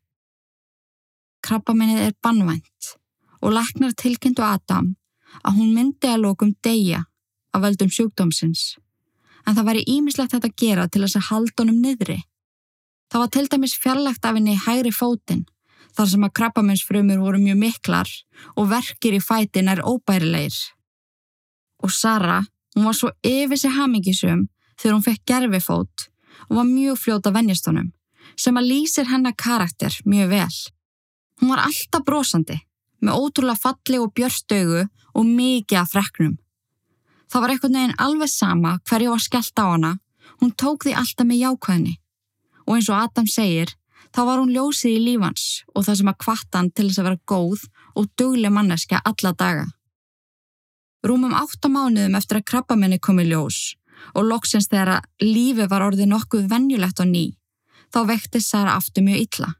Krabbaminnið 1.43 2.07
er 2.07 2.19
bannvænt 2.23 2.93
og 3.43 3.55
laknar 3.57 3.95
tilkynntu 3.99 4.45
Adam 4.47 4.93
að 5.43 5.57
hún 5.59 5.73
myndi 5.77 6.11
að 6.11 6.23
lókum 6.27 6.53
deyja 6.65 7.05
af 7.53 7.63
völdum 7.65 7.91
sjúkdómsins, 7.93 8.77
en 9.47 9.57
það 9.57 9.69
væri 9.69 9.87
ímislegt 9.97 10.35
þetta 10.35 10.51
að 10.51 10.61
gera 10.63 10.89
til 10.89 11.03
þess 11.05 11.19
að 11.19 11.29
halda 11.31 11.65
honum 11.65 11.81
niðri. 11.83 12.21
Það 13.13 13.23
var 13.23 13.33
til 13.35 13.49
dæmis 13.53 13.75
fjarlagt 13.77 14.25
af 14.25 14.39
henni 14.39 14.55
hægri 14.57 14.93
fótinn, 14.95 15.45
þar 15.93 16.09
sem 16.09 16.25
að 16.25 16.35
krabbamennsfrömmur 16.39 17.21
voru 17.21 17.41
mjög 17.43 17.59
miklar 17.61 18.13
og 18.57 18.71
verkir 18.71 19.19
í 19.19 19.21
fætin 19.21 19.69
er 19.69 19.83
óbærilegir. 19.85 20.57
Og 21.83 21.93
Sara, 21.93 22.41
hún 22.77 22.87
var 22.89 22.97
svo 22.97 23.11
yfir 23.27 23.59
sig 23.59 23.75
hamingisum 23.77 24.47
þegar 24.79 24.95
hún 24.95 25.05
fekk 25.05 25.27
gerfifót 25.29 26.07
og 26.49 26.57
var 26.57 26.69
mjög 26.69 27.01
fljóta 27.03 27.33
vennjastónum, 27.35 27.93
sem 28.37 28.57
að 28.59 28.69
lýsir 28.71 29.09
hennar 29.11 29.37
karakter 29.39 29.95
mjög 30.05 30.31
vel. 30.33 30.57
Hún 31.41 31.53
var 31.53 31.65
alltaf 31.67 32.05
brosandi, 32.07 32.59
með 33.03 33.19
ótrúlega 33.19 33.61
falli 33.63 33.99
og 33.99 34.13
björnstögu 34.15 34.87
og 34.87 35.27
mikið 35.27 35.81
af 35.81 35.93
freknum. 35.93 36.39
Það 37.33 37.43
var 37.43 37.53
einhvern 37.53 37.77
veginn 37.79 38.01
alveg 38.07 38.31
sama 38.31 38.79
hverju 38.89 39.13
var 39.13 39.23
skellt 39.25 39.61
á 39.61 39.65
hana, 39.65 39.93
hún 40.41 40.53
tók 40.53 40.85
því 40.85 40.97
alltaf 41.01 41.27
með 41.27 41.43
jákvæðinni. 41.43 41.95
Og 42.69 42.77
eins 42.77 42.91
og 42.93 42.99
Adam 42.99 43.27
segir, 43.27 43.73
þá 44.13 44.21
var 44.29 44.41
hún 44.43 44.53
ljósið 44.53 44.97
í 44.97 45.05
lífans 45.07 45.47
og 45.75 45.87
það 45.87 45.99
sem 46.01 46.11
að 46.13 46.19
kvarta 46.25 46.61
hann 46.61 46.71
til 46.71 46.89
þess 46.89 47.01
að 47.01 47.09
vera 47.09 47.23
góð 47.33 47.65
og 47.97 48.11
dugleg 48.21 48.53
manneskja 48.53 49.01
alla 49.09 49.33
daga. 49.33 49.65
Rúmum 51.03 51.35
átta 51.35 51.71
mánuðum 51.73 52.19
eftir 52.19 52.39
að 52.39 52.49
krabbamenni 52.53 53.01
komi 53.03 53.25
ljós 53.27 53.73
og 54.15 54.27
loksins 54.29 54.69
þegar 54.71 54.99
að 54.99 55.27
lífi 55.27 55.67
var 55.71 55.85
orðið 55.89 56.11
nokkuð 56.13 56.47
vennjulegt 56.51 57.01
á 57.03 57.05
ný, 57.07 57.25
þá 57.93 57.99
vekti 58.09 58.41
Sara 58.41 58.77
aftur 58.79 59.05
mjög 59.05 59.25
illa. 59.27 59.51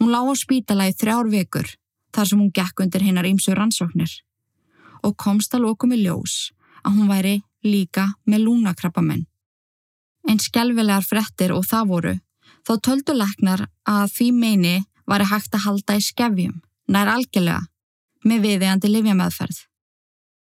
Hún 0.00 0.12
lág 0.12 0.28
á 0.28 0.34
spítala 0.36 0.88
í 0.88 0.94
þrjár 0.96 1.30
vekur 1.32 1.68
þar 2.14 2.28
sem 2.28 2.40
hún 2.40 2.52
gekk 2.52 2.82
undir 2.84 3.04
hinnar 3.04 3.28
ímsu 3.28 3.54
rannsóknir 3.54 4.12
og 5.04 5.16
komst 5.20 5.54
að 5.54 5.66
lokum 5.68 5.92
í 5.92 6.00
ljós 6.02 6.50
að 6.82 6.98
hún 6.98 7.10
væri 7.10 7.36
líka 7.64 8.06
með 8.24 8.46
lúnakrappamenn. 8.46 9.26
Einn 10.26 10.42
skjálfilegar 10.42 11.04
frettir 11.06 11.54
og 11.54 11.66
það 11.68 11.88
voru, 11.92 12.14
þó 12.66 12.72
töldu 12.82 13.14
leknar 13.14 13.66
að 13.86 14.10
því 14.16 14.28
meini 14.34 14.76
væri 15.06 15.28
hægt 15.30 15.54
að 15.54 15.66
halda 15.66 15.96
í 15.96 16.02
skefjum, 16.02 16.60
nær 16.90 17.12
algjörlega, 17.12 17.62
með 18.26 18.42
viðeigandi 18.46 18.90
livjameðferð. 18.90 19.58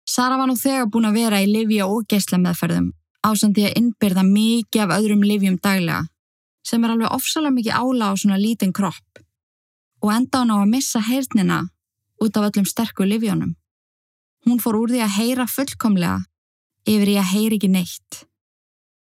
Sara 0.04 0.36
var 0.36 0.50
nú 0.50 0.56
þegar 0.58 0.90
búin 0.92 1.08
að 1.08 1.20
vera 1.22 1.40
í 1.40 1.48
livja 1.48 1.86
og 1.88 2.04
geyslemeðferðum 2.10 2.90
ásandi 3.26 3.66
að 3.68 3.76
innbyrða 3.80 4.24
mikið 4.24 4.84
af 4.84 4.94
öðrum 4.96 5.24
livjum 5.24 5.58
daglega, 5.62 6.06
sem 6.66 6.84
er 6.84 6.94
alveg 6.94 7.12
ofsalega 7.14 7.56
mikið 7.56 7.78
ála 7.80 8.10
á 8.10 8.14
svona 8.16 8.40
lítinn 8.40 8.74
kropp 8.76 9.22
og 10.00 10.12
enda 10.14 10.40
hann 10.42 10.52
á 10.54 10.56
að 10.60 10.72
missa 10.72 11.00
heyrnina 11.04 11.60
út 12.20 12.36
af 12.36 12.50
öllum 12.50 12.68
sterku 12.68 13.04
livjónum. 13.04 13.56
Hún 14.46 14.60
fór 14.60 14.78
úr 14.80 14.92
því 14.92 15.02
að 15.04 15.16
heyra 15.18 15.46
fullkomlega 15.48 16.20
yfir 16.88 17.12
í 17.12 17.16
að 17.20 17.30
heyri 17.34 17.58
ekki 17.58 17.70
neitt. 17.72 18.22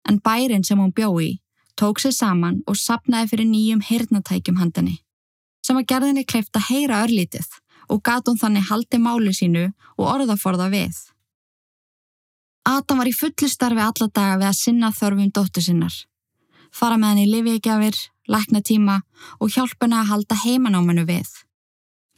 En 0.08 0.20
bærin 0.24 0.64
sem 0.64 0.80
hún 0.80 0.94
bjói 0.96 1.38
tók 1.78 2.00
sér 2.02 2.14
saman 2.16 2.62
og 2.66 2.76
sapnaði 2.76 3.30
fyrir 3.30 3.48
nýjum 3.48 3.84
heyrnatækjum 3.84 4.58
handinni, 4.58 4.96
sem 5.62 5.78
að 5.78 5.88
gerðinni 5.92 6.24
kleift 6.26 6.56
að 6.58 6.70
heyra 6.72 7.04
örlítið 7.04 7.46
og 7.88 8.02
gat 8.04 8.26
hún 8.28 8.40
þannig 8.40 8.66
haldi 8.70 8.98
málu 8.98 9.32
sínu 9.36 9.68
og 9.96 10.04
orðaforða 10.08 10.68
við. 10.72 10.96
Adam 12.68 13.00
var 13.00 13.08
í 13.08 13.14
fullu 13.16 13.48
starfi 13.48 13.84
alla 13.84 14.08
daga 14.08 14.40
við 14.40 14.48
að 14.50 14.58
sinna 14.58 14.90
þörfum 14.92 15.30
dóttu 15.32 15.62
sinnar, 15.64 15.94
fara 16.74 16.98
með 16.98 17.14
henni 17.14 17.26
í 17.26 17.32
lifiðgjafir, 17.32 17.98
lækna 18.28 18.62
tíma 18.62 18.98
og 19.38 19.52
hjálpa 19.54 19.86
henni 19.86 20.00
að 20.00 20.10
halda 20.12 20.40
heimanámanu 20.44 21.06
við. 21.08 21.30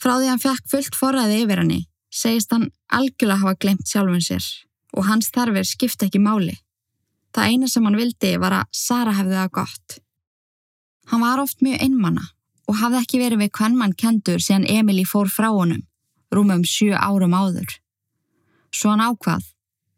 Frá 0.00 0.16
því 0.16 0.30
hann 0.33 0.42
fekk 0.42 0.66
fullt 0.73 0.97
forræði 0.97 1.42
yfir 1.45 1.62
henni, 1.62 1.80
segist 2.11 2.52
hann 2.54 2.71
algjörlega 2.88 3.42
hafa 3.42 3.59
glemt 3.61 3.88
sjálfun 3.88 4.25
sér 4.25 4.47
og 4.97 5.07
hans 5.07 5.30
þarfir 5.35 5.66
skipta 5.69 6.09
ekki 6.09 6.23
máli. 6.23 6.57
Það 7.35 7.52
eina 7.52 7.69
sem 7.71 7.85
hann 7.87 7.99
vildi 7.99 8.33
var 8.42 8.57
að 8.59 8.71
Sara 8.75 9.14
hefði 9.14 9.37
það 9.38 9.52
gott. 9.61 9.99
Hann 11.11 11.23
var 11.23 11.42
oft 11.42 11.62
mjög 11.62 11.85
einmanna 11.85 12.25
og 12.71 12.78
hafði 12.80 13.02
ekki 13.02 13.21
verið 13.21 13.45
við 13.45 13.52
hvern 13.59 13.78
mann 13.78 13.95
kendur 13.99 14.42
síðan 14.42 14.66
Emilí 14.71 15.04
fór 15.07 15.30
frá 15.30 15.49
honum, 15.50 15.83
rúmum 16.35 16.64
sjö 16.66 16.95
árum 16.95 17.35
áður. 17.35 17.71
Svo 18.71 18.92
hann 18.92 19.02
ákvað, 19.02 19.42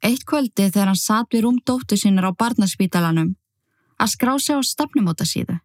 eitt 0.04 0.24
kvöldi 0.28 0.70
þegar 0.70 0.92
hann 0.92 1.00
satt 1.00 1.32
við 1.32 1.44
rúmdóttu 1.46 1.98
sinnar 2.00 2.28
á 2.28 2.32
barnaspítalanum, 2.32 3.34
að 4.02 4.12
skrá 4.14 4.32
sig 4.40 4.58
á 4.58 4.60
stefnumóta 4.66 5.26
síðu. 5.28 5.58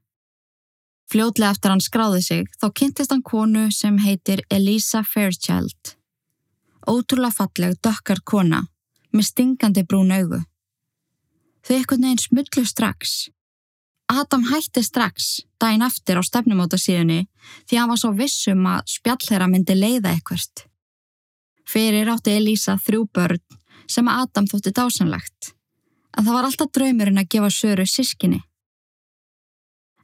Fljótlega 1.07 1.55
eftir 1.55 1.71
hann 1.71 1.83
skráði 1.83 2.21
sig 2.23 2.49
þá 2.59 2.67
kynntist 2.75 3.13
hann 3.13 3.23
konu 3.23 3.69
sem 3.71 3.97
heitir 4.03 4.43
Elisa 4.51 5.03
Fairchild. 5.07 5.95
Ótrúlega 6.87 7.35
falleg 7.39 7.79
dökkar 7.83 8.21
kona 8.23 8.65
með 9.15 9.29
stingandi 9.31 9.83
brún 9.87 10.11
augu. 10.11 10.41
Þau 11.63 11.75
ekkert 11.79 12.03
neginn 12.03 12.23
smullu 12.23 12.63
strax. 12.67 13.15
Adam 14.07 14.45
hætti 14.51 14.83
strax 14.83 15.41
daginn 15.59 15.83
eftir 15.83 16.19
á 16.19 16.23
stefnumóta 16.23 16.79
síðunni 16.79 17.25
því 17.67 17.79
hann 17.79 17.91
var 17.91 17.99
svo 17.99 18.13
vissum 18.15 18.63
að 18.69 18.85
spjallherra 18.93 19.49
myndi 19.51 19.75
leiða 19.75 20.13
ekkert. 20.15 20.67
Fyrir 21.67 22.07
átti 22.11 22.35
Elísa 22.35 22.77
þrjú 22.79 23.07
börn 23.11 23.43
sem 23.87 24.07
Adam 24.07 24.47
þótti 24.47 24.71
dásanlegt. 24.75 25.56
En 26.17 26.25
það 26.25 26.33
var 26.33 26.47
alltaf 26.47 26.73
draumurinn 26.73 27.21
að 27.21 27.29
gefa 27.35 27.49
Söru 27.53 27.85
sískinni. 27.85 28.41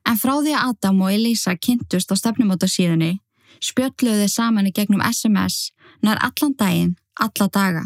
En 0.05 0.19
frá 0.19 0.35
því 0.35 0.53
að 0.53 0.69
Adam 0.69 1.01
og 1.01 1.13
Elísa 1.13 1.55
kynntust 1.57 2.11
á 2.11 2.15
stefnumóta 2.19 2.67
síðunni 2.69 3.17
spjöldluði 3.63 4.27
saman 4.29 4.67
í 4.67 4.73
gegnum 4.75 5.03
SMS 5.05 5.71
nær 6.03 6.19
allan 6.21 6.55
daginn, 6.59 6.95
alla 7.15 7.47
daga 7.47 7.85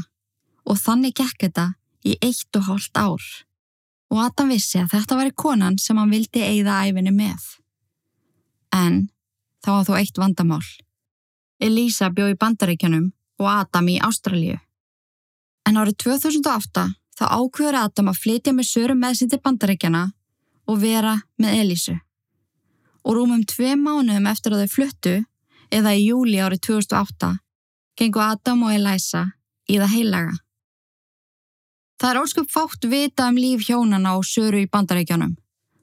og 0.67 0.79
þannig 0.81 1.15
gekk 1.19 1.45
þetta 1.45 1.67
í 2.07 2.17
eitt 2.23 2.57
og 2.57 2.67
hálft 2.67 2.97
ár. 2.99 3.23
Og 4.11 4.19
Adam 4.23 4.51
vissi 4.51 4.79
að 4.79 4.93
þetta 4.95 5.17
var 5.19 5.29
í 5.29 5.35
konan 5.35 5.77
sem 5.79 5.97
hann 5.99 6.11
vildi 6.11 6.43
eigða 6.43 6.81
æfinni 6.87 7.13
með. 7.15 7.43
En 8.75 9.07
þá 9.63 9.71
var 9.71 9.87
þó 9.87 9.93
eitt 9.99 10.19
vandamál. 10.19 10.63
Elisa 11.63 12.09
bjó 12.13 12.29
í 12.31 12.37
bandaríkjanum 12.39 13.11
og 13.41 13.47
Adam 13.51 13.89
í 13.91 13.97
Ástralju. 14.03 14.57
En 15.67 15.79
árið 15.79 15.99
2008 16.05 16.87
þá 17.17 17.25
ákveður 17.33 17.79
Adam 17.81 18.11
að 18.11 18.19
flytja 18.21 18.53
með 18.53 18.69
sörum 18.69 19.01
með 19.01 19.19
sér 19.19 19.31
til 19.31 19.41
bandaríkjana 19.41 20.03
og 20.69 20.81
vera 20.81 21.15
með 21.41 21.61
Elísu. 21.63 21.95
Og 23.07 23.17
rúmum 23.17 23.45
tvei 23.47 23.73
mánuðum 23.79 24.27
eftir 24.29 24.53
að 24.53 24.65
þau 24.65 24.73
fluttu, 24.75 25.15
eða 25.71 25.95
í 25.95 26.07
júli 26.09 26.37
árið 26.43 26.61
2008, 26.67 27.31
gengu 27.97 28.21
Adam 28.23 28.67
og 28.67 28.75
Elisa 28.75 29.23
í 29.67 29.79
það 29.79 29.93
heilaga. 29.95 30.35
Það 31.97 32.11
er 32.11 32.21
ósköp 32.21 32.51
fátt 32.53 32.85
vita 32.85 33.31
um 33.31 33.39
líf 33.41 33.65
hjónana 33.65 34.13
og 34.19 34.27
söru 34.27 34.61
í 34.61 34.69
bandaríkjónum, 34.69 35.33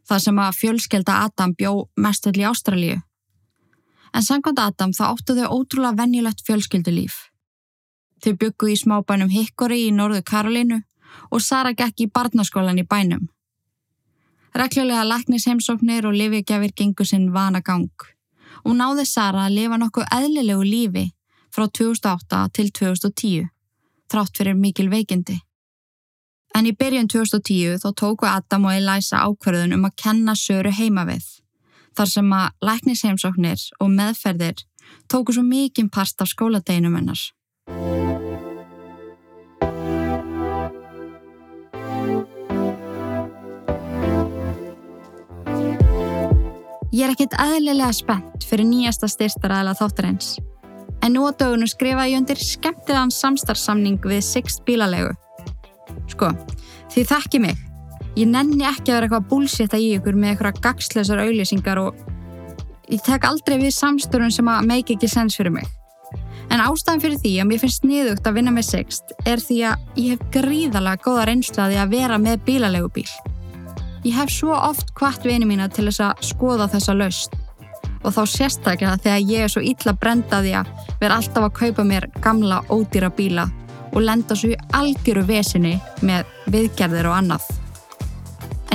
það 0.06 0.24
sem 0.28 0.38
að 0.38 0.58
fjölskelda 0.60 1.18
Adam 1.26 1.56
bjó 1.58 1.74
mestöld 1.98 2.38
í 2.38 2.46
Ástralíu. 2.46 3.00
En 4.14 4.22
samkvæmt 4.22 4.62
Adam 4.62 4.92
þá 4.94 5.04
áttu 5.08 5.34
þau 5.34 5.48
ótrúlega 5.58 5.98
venjulegt 6.04 6.44
fjölskeldulíf. 6.46 7.16
Þau 8.22 8.36
byggu 8.38 8.70
í 8.70 8.76
smábænum 8.78 9.32
Hickory 9.32 9.88
í 9.88 9.94
norðu 9.96 10.22
Karolínu 10.22 10.84
og 11.30 11.42
Sara 11.42 11.72
gekk 11.72 12.06
í 12.06 12.10
barnaskólan 12.10 12.80
í 12.80 12.86
bænum. 12.86 13.28
Reklulega 14.54 15.04
læknis 15.04 15.48
heimsóknir 15.48 16.06
og 16.06 16.14
lifigjafir 16.14 16.74
gengur 16.76 17.08
sinn 17.08 17.32
vana 17.34 17.60
gang 17.60 17.90
og 18.64 18.76
náði 18.78 19.04
Sara 19.08 19.48
að 19.48 19.56
lifa 19.58 19.78
nokkuð 19.80 20.10
eðlilegu 20.14 20.64
lífi 20.64 21.04
frá 21.54 21.66
2008 21.68 22.40
til 22.56 22.70
2010, 22.78 23.48
þrátt 24.10 24.38
fyrir 24.38 24.56
mikil 24.58 24.88
veikindi. 24.90 25.40
En 26.54 26.68
í 26.70 26.72
byrjun 26.78 27.10
2010 27.10 27.80
þá 27.82 27.88
tóku 27.98 28.28
Adam 28.30 28.68
og 28.68 28.76
Elisa 28.78 29.24
ákverðun 29.26 29.74
um 29.76 29.88
að 29.88 29.96
kenna 30.02 30.36
Söru 30.38 30.70
heima 30.74 31.04
við, 31.08 31.24
þar 31.98 32.10
sem 32.10 32.34
að 32.38 32.68
læknisheimsóknir 32.68 33.64
og 33.80 33.90
meðferðir 33.90 34.62
tóku 35.10 35.34
svo 35.34 35.42
mikinn 35.46 35.90
part 35.90 36.22
af 36.22 36.30
skóladeginum 36.30 36.94
hennar. 36.98 37.20
Ég 46.94 47.08
er 47.08 47.10
ekkit 47.10 47.32
aðlilega 47.42 47.90
spennt 47.90 48.44
fyrir 48.46 48.68
nýjasta 48.68 49.08
styrstaræðila 49.10 49.72
þáttarins, 49.74 50.36
en 51.02 51.16
nú 51.16 51.24
á 51.26 51.34
dögunum 51.34 51.66
skrifa 51.66 52.04
ég 52.06 52.20
undir 52.20 52.38
skemmtilegan 52.38 53.10
samstarfsamning 53.10 53.98
við 53.98 54.22
Sixt 54.22 54.62
bílalegu 54.68 55.10
Sko, 56.12 56.28
þið 56.94 57.10
þekki 57.10 57.40
mig. 57.42 57.58
Ég 58.14 58.30
nenni 58.30 58.62
ekki 58.68 58.92
að 58.92 59.00
vera 59.00 59.08
eitthvað 59.08 59.28
búlsitta 59.32 59.82
í 59.82 59.90
ykkur 59.96 60.14
með 60.14 60.36
eitthvað 60.36 60.62
gagsleisar 60.68 61.24
auðlýsingar 61.24 61.82
og 61.82 61.98
ég 62.92 63.02
tek 63.02 63.26
aldrei 63.26 63.58
við 63.64 63.74
samstörun 63.74 64.30
sem 64.30 64.54
að 64.54 64.70
make 64.70 64.94
ekki 64.94 65.10
sens 65.10 65.34
fyrir 65.40 65.56
mig. 65.58 65.66
En 66.54 66.62
ástæðan 66.62 67.02
fyrir 67.02 67.22
því 67.24 67.36
að 67.42 67.50
mér 67.50 67.64
finnst 67.64 67.90
niðugt 67.90 68.30
að 68.30 68.38
vinna 68.38 68.54
með 68.54 68.70
Sixt 68.70 69.16
er 69.26 69.42
því 69.42 69.62
að 69.72 70.02
ég 70.04 70.14
hef 70.14 70.26
gríðalega 70.38 71.02
góða 71.08 71.30
reynslaði 71.32 71.82
að 71.82 71.96
vera 71.98 72.22
með 72.22 72.44
bílalegu 72.46 72.98
bíl. 73.00 73.08
Ég 74.04 74.12
hef 74.12 74.28
svo 74.28 74.52
oft 74.52 74.90
hvart 74.98 75.24
vini 75.24 75.46
mína 75.48 75.70
til 75.72 75.86
þess 75.88 76.02
að 76.04 76.24
skoða 76.28 76.68
þessa 76.74 76.94
laust 76.98 77.36
og 78.04 78.12
þá 78.12 78.20
sérstaklega 78.28 78.98
þegar 79.00 79.30
ég 79.30 79.44
er 79.46 79.52
svo 79.52 79.62
illa 79.64 79.94
brendaði 79.96 80.52
að 80.58 80.68
vera 81.00 81.16
alltaf 81.16 81.46
að 81.46 81.54
kaupa 81.56 81.86
mér 81.88 82.06
gamla 82.26 82.58
ódýra 82.68 83.08
bíla 83.16 83.46
og 83.94 84.04
lenda 84.04 84.36
svo 84.36 84.52
í 84.52 84.58
algjöru 84.76 85.24
vesinu 85.24 85.72
með 86.04 86.28
viðgerðir 86.52 87.08
og 87.08 87.16
annað. 87.16 87.48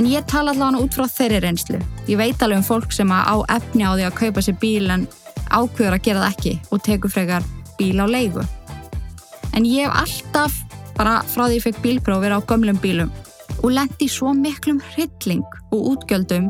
En 0.00 0.10
ég 0.10 0.26
tala 0.26 0.50
allavega 0.50 0.82
út 0.82 0.98
frá 0.98 1.06
þeirri 1.14 1.40
reynslu. 1.44 1.78
Ég 2.10 2.18
veit 2.18 2.42
alveg 2.42 2.64
um 2.64 2.66
fólk 2.66 2.90
sem 2.96 3.14
á 3.14 3.36
efni 3.54 3.86
á 3.86 3.94
því 3.94 4.10
að 4.10 4.18
kaupa 4.24 4.42
sér 4.42 4.58
bíl 4.58 4.90
en 4.90 5.06
ákveður 5.46 5.94
að 5.94 6.04
gera 6.08 6.24
það 6.24 6.30
ekki 6.34 6.58
og 6.72 6.86
tekur 6.88 7.14
frekar 7.14 7.50
bíl 7.78 8.02
á 8.02 8.06
leigu. 8.10 8.42
En 9.54 9.62
ég 9.62 9.86
hef 9.86 9.94
alltaf, 9.94 10.62
bara 10.98 11.20
frá 11.30 11.46
því 11.46 11.60
ég 11.60 11.66
fekk 11.68 11.82
bílprófir 11.84 12.34
á 12.34 12.42
gömlum 12.42 12.82
bílum 12.82 13.12
og 13.62 13.74
lendi 13.74 14.08
svo 14.08 14.32
miklum 14.36 14.80
hrylling 14.92 15.44
og 15.70 15.94
útgjöldum 15.94 16.48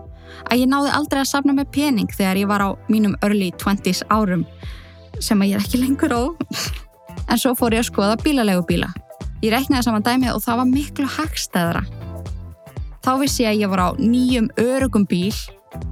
að 0.50 0.62
ég 0.62 0.70
náði 0.70 0.92
aldrei 0.94 1.22
að 1.22 1.30
safna 1.32 1.54
með 1.56 1.72
pening 1.74 2.12
þegar 2.14 2.40
ég 2.40 2.50
var 2.50 2.64
á 2.64 2.68
mínum 2.92 3.16
early 3.24 3.50
20s 3.60 4.04
árum 4.10 4.44
sem 5.20 5.40
að 5.40 5.52
ég 5.52 5.58
er 5.58 5.64
ekki 5.64 5.82
lengur 5.82 6.14
á 6.14 6.22
en 7.30 7.38
svo 7.38 7.54
fór 7.58 7.76
ég 7.76 7.84
að 7.84 7.90
skoða 7.90 8.18
bílalegu 8.22 8.64
bíla. 8.68 8.90
Ég 9.40 9.54
reiknaði 9.54 9.86
saman 9.86 10.04
dæmið 10.04 10.34
og 10.36 10.44
það 10.44 10.60
var 10.60 10.70
miklu 10.70 11.08
hagstæðra. 11.16 11.82
Þá 13.00 13.12
vissi 13.22 13.44
ég 13.46 13.54
að 13.54 13.62
ég 13.62 13.72
var 13.72 13.80
á 13.80 13.88
nýjum 13.96 14.50
örugum 14.60 15.06
bíl 15.08 15.32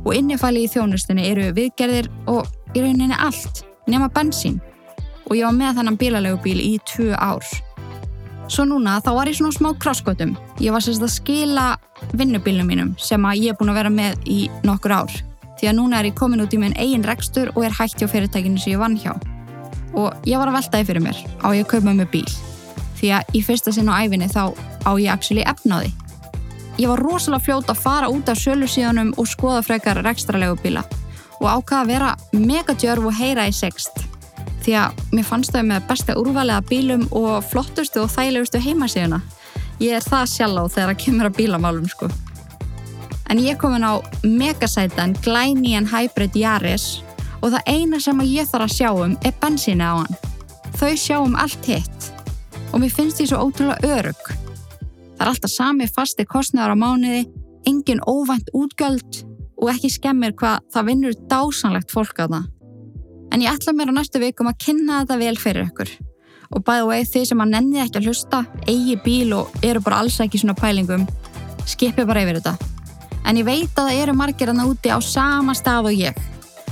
og 0.05 0.13
innifæli 0.15 0.67
í 0.67 0.73
þjónustinni 0.73 1.29
eru 1.31 1.47
viðgerðir 1.57 2.11
og 2.29 2.49
í 2.77 2.83
rauninni 2.85 3.17
allt, 3.17 3.63
nema 3.89 4.11
bensín. 4.13 4.59
Og 5.29 5.37
ég 5.39 5.49
var 5.49 5.57
með 5.57 5.81
þannan 5.81 5.99
bílalegu 6.01 6.43
bíl 6.45 6.61
í 6.61 6.75
tvö 6.89 7.15
ár. 7.17 7.45
Svo 8.49 8.65
núna 8.65 8.97
þá 9.05 9.11
var 9.13 9.29
ég 9.29 9.37
svona 9.37 9.53
smá 9.53 9.71
krosskotum. 9.77 10.35
Ég 10.65 10.73
var 10.73 10.85
sérst 10.85 11.05
að 11.05 11.13
skila 11.13 11.67
vinnubílnum 12.17 12.69
mínum 12.69 12.95
sem 13.01 13.25
að 13.29 13.43
ég 13.45 13.53
er 13.53 13.59
búin 13.59 13.73
að 13.75 13.81
vera 13.83 13.93
með 13.93 14.23
í 14.25 14.39
nokkur 14.65 14.95
ár. 14.97 15.17
Því 15.61 15.69
að 15.69 15.77
núna 15.77 15.99
er 16.01 16.09
ég 16.09 16.17
komin 16.17 16.41
út 16.41 16.55
í 16.55 16.61
minn 16.61 16.77
eigin 16.81 17.05
rekstur 17.05 17.53
og 17.55 17.67
er 17.67 17.77
hægt 17.77 18.01
hjá 18.01 18.09
fyrirtækinu 18.09 18.61
sem 18.63 18.73
ég 18.73 18.81
vann 18.81 18.97
hjá 18.97 19.13
og 19.99 20.29
ég 20.29 20.39
var 20.39 20.51
að 20.51 20.59
veltaði 20.59 20.87
fyrir 20.89 21.05
mér 21.05 21.21
á 21.43 21.49
ég 21.57 21.65
að 21.65 21.71
kaupa 21.73 21.95
með 21.97 22.11
bíl 22.13 22.29
því 22.99 23.11
að 23.19 23.39
í 23.39 23.43
fyrsta 23.47 23.73
sinn 23.75 23.91
á 23.91 23.99
æfinni 24.03 24.29
þá 24.31 24.43
á 24.85 24.91
ég 24.99 25.11
actually 25.13 25.45
efnaði. 25.47 25.93
Ég 26.79 26.91
var 26.91 27.03
rosalega 27.03 27.45
fljót 27.45 27.71
að 27.73 27.83
fara 27.83 28.11
út 28.13 28.31
af 28.31 28.39
sölusíðanum 28.39 29.15
og 29.19 29.29
skoða 29.31 29.65
frekar 29.67 30.03
rekstralegu 30.07 30.59
bíla 30.63 30.85
og 31.39 31.47
ákvaða 31.47 31.81
að 31.83 31.91
vera 31.93 32.15
megadjörf 32.35 33.11
og 33.11 33.19
heyra 33.19 33.47
í 33.51 33.55
sext 33.55 34.08
því 34.69 34.75
að 34.77 35.03
mér 35.17 35.25
fannst 35.25 35.55
þau 35.55 35.63
með 35.65 35.85
besta 35.89 36.15
úrvalega 36.21 36.65
bílum 36.69 37.05
og 37.17 37.45
flottustu 37.49 38.03
og 38.03 38.11
þægilegustu 38.13 38.61
heimasíðuna. 38.61 39.21
Ég 39.81 39.97
er 39.97 40.05
það 40.05 40.33
sjálf 40.35 40.59
á 40.61 40.65
þegar 40.75 40.91
að 40.93 40.99
kemur 41.05 41.29
að 41.31 41.39
bílamálum 41.39 41.87
sko. 41.89 42.09
En 43.33 43.41
ég 43.41 43.57
kom 43.61 43.77
inn 43.77 43.87
á 43.87 43.97
megasætan 44.25 45.15
Glænían 45.25 45.89
Hybrid 45.89 46.37
Yaris 46.37 46.99
og 47.41 47.55
það 47.55 47.71
eina 47.73 48.01
sem 48.03 48.21
ég 48.27 48.51
þarf 48.51 48.67
að 48.67 48.75
sjá 48.75 48.91
um 48.93 49.15
er 49.25 49.39
bensíni 49.41 49.89
á 49.89 49.95
hann. 50.03 50.21
Þau 50.77 50.93
sjá 51.01 51.17
um 51.23 51.39
allt 51.41 51.71
hitt 51.71 52.11
og 52.69 52.83
mér 52.83 52.93
finnst 52.93 53.23
því 53.23 53.31
svo 53.31 53.41
ótrúlega 53.49 53.95
örug. 53.97 54.21
Það 55.17 55.25
er 55.25 55.33
alltaf 55.33 55.55
sami 55.55 55.89
fasti 55.89 56.29
kostnæðar 56.29 56.77
á 56.77 56.83
mánuði, 56.83 57.25
engin 57.65 58.05
óvænt 58.05 58.53
útgjöld 58.53 59.25
og 59.57 59.73
ekki 59.73 59.95
skemmir 59.97 60.37
hvað 60.37 60.61
það 60.75 60.93
vinnur 60.93 61.19
dásanlegt 61.33 61.95
fólk 61.95 62.21
á 62.21 62.27
það. 62.29 62.58
En 63.33 63.43
ég 63.45 63.53
ætla 63.53 63.75
mér 63.77 63.93
á 63.93 63.99
næstu 63.99 64.21
vikum 64.23 64.49
að 64.51 64.61
kynna 64.65 65.03
þetta 65.03 65.19
vel 65.21 65.37
fyrir 65.41 65.69
ykkur. 65.69 65.93
Og 66.57 66.65
bæða 66.65 66.87
og 66.87 66.95
eða 66.97 67.11
þið 67.13 67.27
sem 67.29 67.45
að 67.45 67.53
nenni 67.53 67.83
ekki 67.83 68.01
að 68.01 68.09
hlusta, 68.09 68.41
eigi 68.65 68.97
bíl 69.05 69.35
og 69.37 69.59
eru 69.63 69.83
bara 69.85 70.01
alls 70.01 70.17
ekki 70.25 70.41
svona 70.41 70.57
pælingum, 70.57 71.05
skipi 71.69 72.07
bara 72.09 72.25
yfir 72.25 72.41
þetta. 72.41 72.55
En 73.29 73.37
ég 73.37 73.45
veit 73.45 73.69
að 73.77 73.91
það 73.91 74.03
eru 74.03 74.15
margir 74.17 74.49
að 74.49 74.61
náti 74.63 74.93
á 74.95 74.99
sama 75.05 75.53
stað 75.57 75.91
og 75.91 75.99
ég 75.99 76.23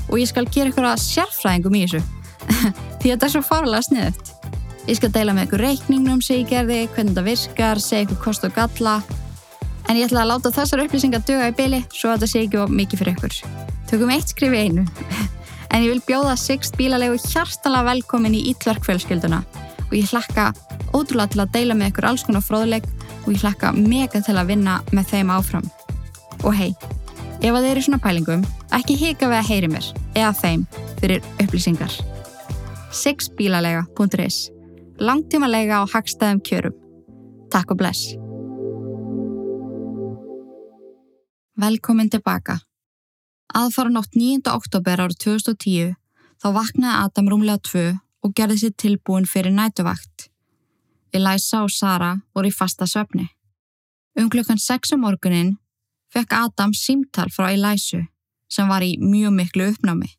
og 0.07 0.16
ég 0.21 0.31
skal 0.31 0.47
gera 0.49 0.71
ykkur 0.71 0.87
að 0.87 1.03
sérfræðingum 1.03 1.77
í 1.77 1.83
þessu 1.85 2.01
því 3.03 3.11
þetta 3.11 3.27
er 3.27 3.35
svo 3.35 3.42
farlega 3.45 3.85
sniðut. 3.88 4.33
Ég 4.87 4.99
skal 5.01 5.11
deila 5.12 5.35
með 5.35 5.49
ykkur 5.49 5.64
reikningnum 5.66 6.21
sem 6.23 6.40
ég 6.40 6.51
gerði, 6.53 6.85
hvernig 6.95 7.12
þetta 7.12 7.27
virkar, 7.27 7.83
segja 7.83 8.07
ykkur 8.07 8.21
kost 8.23 8.47
og 8.47 8.55
galla 8.57 9.01
en 9.87 9.99
ég 9.99 10.07
ætla 10.07 10.23
að 10.25 10.33
láta 10.33 10.55
þessar 10.55 10.85
upplýsingar 10.87 11.25
döga 11.27 11.51
í 11.51 11.57
byli 11.59 11.83
svo 11.90 12.12
að 12.12 12.21
þetta 12.21 12.31
sé 12.33 12.45
ekki 12.47 12.66
mikið 12.81 13.03
fyrir 13.03 13.16
ykkur. 13.16 13.40
Tökum 13.90 14.14
eitt 14.14 14.33
skrif 14.33 14.55
í 14.55 14.62
einu 14.66 14.87
en 15.77 15.85
ég 15.85 15.93
vil 15.93 16.05
bjóða 16.09 16.35
Sixt 16.41 16.79
bílalegu 16.81 17.21
hjartalega 17.21 17.91
velkomin 17.93 18.35
í 18.35 18.47
Ítlarkfjölskylduna 18.55 19.45
og 19.87 19.93
ég 19.95 20.09
hlakka 20.09 20.51
ótrúlega 20.97 21.35
til 21.37 21.45
að 21.45 21.57
deila 21.59 21.77
með 21.77 21.93
ykkur 21.93 22.11
alls 22.11 22.25
konar 22.25 22.45
fróðuleik 22.45 22.89
og 23.27 23.33
ég 23.35 23.43
hlakka 23.45 23.77
mega 23.77 24.25
til 24.25 24.39
að 24.41 24.55
vinna 24.55 24.81
með 24.97 25.12
þeim 25.12 25.35
áfram. 25.37 25.67
Og 26.45 26.55
hei, 26.57 26.73
Ef 27.45 27.53
að 27.53 27.67
þeir 27.67 27.71
eru 27.75 27.85
svona 27.85 28.01
pælingum, 28.01 28.45
ekki 28.73 28.95
hika 28.97 29.29
við 29.29 29.39
að 29.39 29.49
heyri 29.51 29.69
mér 29.69 29.89
eða 30.17 30.31
þeim 30.39 30.62
fyrir 31.03 31.27
upplýsingar. 31.45 31.97
Sixbílalega.is 32.97 34.39
Langtímalega 34.97 35.83
á 35.85 35.91
hagstæðum 35.93 36.41
kjörum. 36.41 36.77
Takk 37.53 37.75
og 37.75 37.81
bless. 37.83 38.17
Velkomin 41.61 42.09
tilbaka. 42.11 42.62
Aðfara 43.57 43.88
nótt 43.88 44.12
9. 44.12 44.51
oktober 44.53 45.01
árið 45.01 45.16
2010 45.23 45.92
þá 46.42 46.47
vaknaði 46.53 46.97
Adam 47.07 47.29
rúmlega 47.33 47.62
2 47.64 47.85
og 48.27 48.35
gerði 48.37 48.57
sér 48.61 48.75
tilbúin 48.77 49.25
fyrir 49.25 49.55
nætuvakt. 49.57 50.27
Elisa 51.16 51.62
og 51.64 51.73
Sara 51.73 52.11
voru 52.37 52.51
í 52.51 52.53
fasta 52.53 52.85
söfni. 52.85 53.31
Um 54.19 54.29
klukkan 54.29 54.61
6 54.61 54.92
um 54.97 55.07
morgunin 55.07 55.55
fekk 56.12 56.35
Adam 56.37 56.75
símtal 56.77 57.33
frá 57.33 57.49
Elisu 57.55 58.03
sem 58.53 58.69
var 58.69 58.85
í 58.85 58.99
mjög 59.01 59.33
miklu 59.38 59.71
uppnámi. 59.73 60.11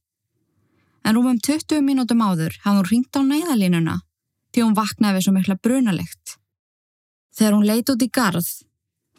En 1.06 1.14
rúmum 1.14 1.38
20 1.38 1.86
mínútum 1.86 2.26
áður 2.26 2.58
hafði 2.64 2.80
hún 2.80 2.90
ringt 2.90 3.14
á 3.14 3.22
neyðalínuna 3.22 4.00
því 4.50 4.66
hún 4.66 4.76
vaknaði 4.82 5.20
við 5.20 5.28
svo 5.28 5.36
mikla 5.38 5.60
brunalegt. 5.62 6.40
Þegar 7.38 7.54
hún 7.54 7.70
leiti 7.70 7.94
út 7.94 8.02
í 8.02 8.10
garð 8.10 8.50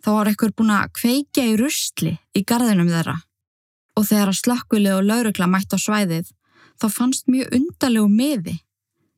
þá 0.03 0.11
var 0.11 0.35
ekkur 0.35 0.57
búin 0.59 0.75
að 0.75 0.93
kveikja 0.99 1.47
í 1.53 1.57
rustli 1.63 2.19
í 2.35 2.43
garðinum 2.43 2.91
þeirra 2.91 3.21
og 3.99 4.07
þegar 4.07 4.31
að 4.31 4.41
slökkvilið 4.41 4.95
og 4.95 5.07
laurugla 5.11 5.49
mætt 5.51 5.75
á 5.75 5.79
svæðið 5.83 6.31
þá 6.79 6.87
fannst 6.95 7.31
mjög 7.31 7.55
undarlegu 7.59 8.09
miði 8.09 8.57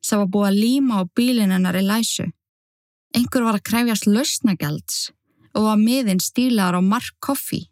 sem 0.01 0.21
var 0.23 0.31
búið 0.33 0.49
að 0.49 0.61
líma 0.65 1.01
á 1.01 1.03
bílinn 1.17 1.53
hennar 1.53 1.77
Elisu. 1.77 2.31
Engur 3.17 3.45
var 3.45 3.59
að 3.59 3.67
kræfjast 3.69 4.07
lausnagjalds 4.09 5.01
og 5.53 5.67
var 5.67 5.81
miðinn 5.81 6.23
stílar 6.23 6.79
á 6.79 6.81
Mark 6.81 7.13
Coffey 7.21 7.67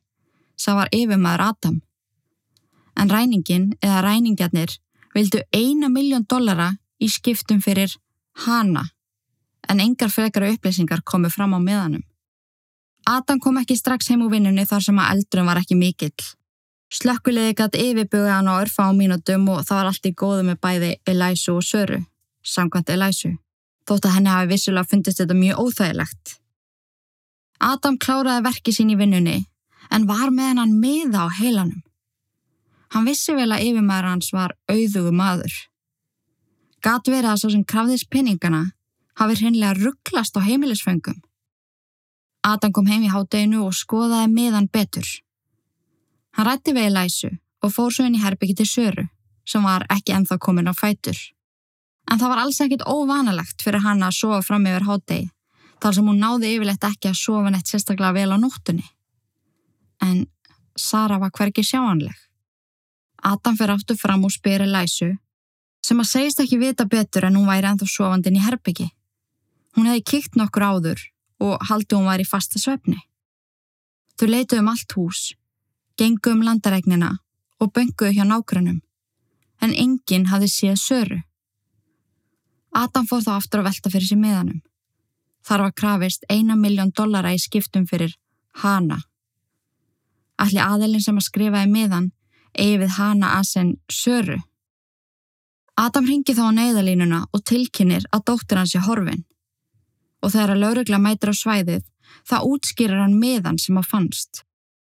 sem 0.58 0.76
var 0.76 0.90
yfirmaður 0.92 1.46
Adam. 1.46 1.80
En 2.98 3.08
ræningin 3.08 3.70
eða 3.80 4.02
ræningjarnir 4.04 4.76
vildu 5.14 5.40
eina 5.54 5.88
miljón 5.88 6.26
dollara 6.28 6.74
í 7.00 7.08
skiptum 7.08 7.62
fyrir 7.64 7.94
hana 8.44 8.84
en 9.68 9.80
engar 9.80 10.10
frekara 10.12 10.50
upplýsingar 10.52 11.04
komu 11.04 11.30
fram 11.30 11.54
á 11.56 11.60
miðanum. 11.62 12.04
Adam 13.08 13.40
kom 13.40 13.56
ekki 13.60 13.76
strax 13.78 14.10
heim 14.10 14.26
úr 14.26 14.34
vinnunni 14.34 14.66
þar 14.68 14.84
sem 14.84 14.98
að 15.00 15.14
eldrum 15.14 15.48
var 15.48 15.62
ekki 15.62 15.78
mikill. 15.78 16.28
Slökkuliði 16.88 17.53
gæti 17.53 17.81
yfirbuga 17.90 18.38
hann 18.38 18.48
á 18.48 18.57
örfa 18.62 18.88
á 18.88 18.96
mínutum 18.96 19.44
og 19.53 19.66
það 19.68 19.79
var 19.79 19.88
allt 19.90 20.09
í 20.09 20.14
góðu 20.16 20.44
með 20.46 20.61
bæði 20.64 20.90
Elisu 21.11 21.59
og 21.59 21.66
Söru, 21.66 21.98
samkvæmt 22.40 22.92
Elisu, 22.94 23.35
þótt 23.85 24.09
að 24.09 24.14
henni 24.16 24.33
hafi 24.33 24.51
vissulega 24.55 24.88
fundist 24.88 25.20
þetta 25.20 25.37
mjög 25.37 25.61
óþægilegt. 25.64 26.38
Adam 27.61 27.98
kláraði 28.01 28.46
verki 28.46 28.72
sín 28.72 28.94
í 28.94 28.96
vinnunni 28.96 29.37
en 29.92 30.09
var 30.09 30.33
með 30.33 30.62
hann 30.62 30.81
miða 30.81 31.27
á 31.27 31.37
heilanum. 31.40 31.85
Hann 32.94 33.05
vissi 33.05 33.37
vel 33.37 33.51
að 33.53 33.66
yfirmæður 33.68 34.09
hans 34.09 34.33
var 34.33 34.57
auðugu 34.72 35.12
maður. 35.12 35.53
Gat 36.81 37.09
verið 37.11 37.33
að 37.35 37.40
svo 37.42 37.53
sem 37.53 37.64
krafðist 37.68 38.09
pinningana 38.09 38.64
hafi 39.20 39.40
hreinlega 39.42 39.77
rugglast 39.77 40.38
á 40.38 40.40
heimilisföngum. 40.40 41.20
Adam 42.48 42.72
kom 42.72 42.87
heim 42.88 43.05
í 43.05 43.12
hádeginu 43.12 43.66
og 43.66 43.77
skoðaði 43.77 44.31
miðan 44.33 44.70
betur. 44.72 45.05
Hann 46.36 46.46
rætti 46.46 46.74
við 46.76 46.90
Elisu 46.90 47.30
og 47.64 47.72
fór 47.74 47.94
svo 47.94 48.06
inn 48.06 48.16
í 48.18 48.22
herbyggi 48.22 48.58
til 48.60 48.68
Söru, 48.68 49.08
sem 49.48 49.64
var 49.64 49.86
ekki 49.90 50.14
enþá 50.14 50.38
komin 50.38 50.70
á 50.70 50.74
fætur. 50.76 51.18
En 52.10 52.20
það 52.20 52.32
var 52.32 52.42
alls 52.44 52.60
ekkit 52.64 52.86
óvanalegt 52.86 53.64
fyrir 53.64 53.84
hann 53.84 54.04
að 54.04 54.16
sofa 54.20 54.40
fram 54.46 54.66
yfir 54.68 54.86
hádegi, 54.88 55.30
þar 55.82 55.96
sem 55.96 56.08
hún 56.08 56.20
náði 56.22 56.52
yfirleitt 56.54 56.86
ekki 56.88 57.10
að 57.10 57.20
sofa 57.20 57.52
neitt 57.52 57.70
sérstaklega 57.70 58.14
vel 58.16 58.34
á 58.34 58.38
nóttunni. 58.38 58.86
En 60.04 60.26
Sara 60.78 61.18
var 61.18 61.32
hverki 61.34 61.64
sjáanleg. 61.66 62.14
Adam 63.26 63.56
fyrir 63.58 63.74
aftur 63.74 63.98
fram 63.98 64.24
og 64.24 64.32
spyr 64.32 64.62
Elisu, 64.62 65.10
sem 65.82 66.00
að 66.00 66.10
segist 66.12 66.40
ekki 66.42 66.60
vita 66.60 66.86
betur 66.86 67.26
en 67.26 67.36
hún 67.38 67.48
væri 67.50 67.66
enþá 67.70 67.88
sofandin 67.90 68.38
í 68.38 68.44
herbyggi. 68.44 68.88
Hún 69.76 69.88
hefði 69.90 70.04
kikt 70.12 70.38
nokkur 70.38 70.64
áður 70.70 71.02
og 71.42 71.66
haldi 71.68 71.96
hún 71.96 72.08
var 72.08 72.22
í 72.22 72.26
fasta 72.26 72.60
svefni. 72.62 72.98
Þau 74.18 74.28
leituð 74.30 74.62
um 74.62 74.70
allt 74.72 74.94
hús, 74.98 75.20
gengu 75.98 76.32
um 76.32 76.44
landaregnina 76.46 77.16
og 77.58 77.72
bönguðu 77.74 78.14
hjá 78.16 78.24
nágrunum, 78.26 78.80
en 79.61 79.74
enginn 79.74 80.28
hafði 80.30 80.48
séð 80.52 80.78
söru. 80.82 81.18
Adam 82.72 83.06
fór 83.08 83.24
þá 83.24 83.32
aftur 83.37 83.62
að 83.62 83.70
velta 83.70 83.90
fyrir 83.90 84.06
sér 84.06 84.20
meðanum. 84.22 84.61
Þar 85.46 85.64
var 85.64 85.74
krafist 85.80 86.26
eina 86.30 86.56
miljón 86.56 86.92
dollara 86.94 87.32
í 87.34 87.40
skiptum 87.40 87.87
fyrir 87.88 88.14
hana. 88.62 89.00
Allir 90.38 90.62
aðelin 90.62 91.02
sem 91.02 91.18
að 91.18 91.26
skrifaði 91.30 91.72
meðan 91.72 92.12
eigi 92.54 92.78
við 92.82 92.94
hana 92.98 93.32
að 93.38 93.48
senn 93.48 93.72
söru. 93.90 94.38
Adam 95.78 96.06
ringi 96.11 96.34
þá 96.34 96.44
á 96.50 96.58
neyðalínuna 96.58 97.20
og 97.32 97.44
tilkynir 97.46 98.06
að 98.12 98.24
dóttir 98.30 98.58
hans 98.58 98.74
er 98.74 98.87
horfin 98.87 99.24
og 100.18 100.32
þegar 100.34 100.54
að 100.54 100.62
laurugla 100.64 100.98
mætir 100.98 101.30
á 101.30 101.34
svæðið, 101.38 101.84
það 102.26 102.46
útskýrar 102.52 103.04
hann 103.04 103.18
meðan 103.20 103.58
sem 103.62 103.76
að 103.78 103.90
fannst. 103.92 104.42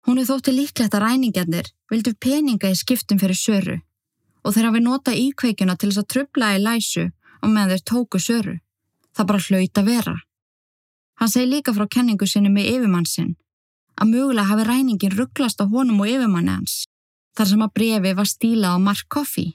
Hún 0.08 0.22
er 0.22 0.28
þótti 0.30 0.54
líklegt 0.56 0.93
að 0.96 1.04
ræningarnir 1.04 1.67
vildu 1.91 2.13
peninga 2.15 2.72
í 2.72 2.78
skiptum 2.80 3.20
fyrir 3.20 3.36
söru 3.36 3.76
og 4.48 4.54
þeir 4.56 4.70
hafi 4.70 4.82
nota 4.84 5.12
íkveikjuna 5.12 5.76
til 5.76 5.89
þess 5.89 6.02
að 6.04 6.12
trubla 6.13 6.54
í 6.56 6.62
læsu 6.63 7.10
og 7.43 7.50
meðan 7.52 7.74
þeir 7.74 7.84
tóku 7.91 8.22
söru. 8.24 8.54
Það 9.12 9.28
bara 9.28 9.43
hlaut 9.48 9.82
að 9.82 9.89
vera. 9.91 10.15
Hann 11.20 11.32
segi 11.34 11.50
líka 11.52 11.74
frá 11.76 11.88
kenningu 11.91 12.28
sinni 12.30 12.54
með 12.54 12.72
yfirmann 12.76 13.10
sinn 13.10 13.36
að 13.98 14.12
mögulega 14.13 14.48
hafi 14.52 14.67
ræningin 14.70 15.15
rugglast 15.17 15.60
á 15.60 15.65
honum 15.67 16.00
og 16.06 16.12
yfirmanni 16.13 16.54
hans 16.54 16.86
þar 17.38 17.52
sem 17.52 17.63
að 17.65 17.74
brefi 17.78 18.13
var 18.17 18.30
stílað 18.30 18.78
á 18.78 18.86
Mark 18.88 19.08
Coffey. 19.13 19.50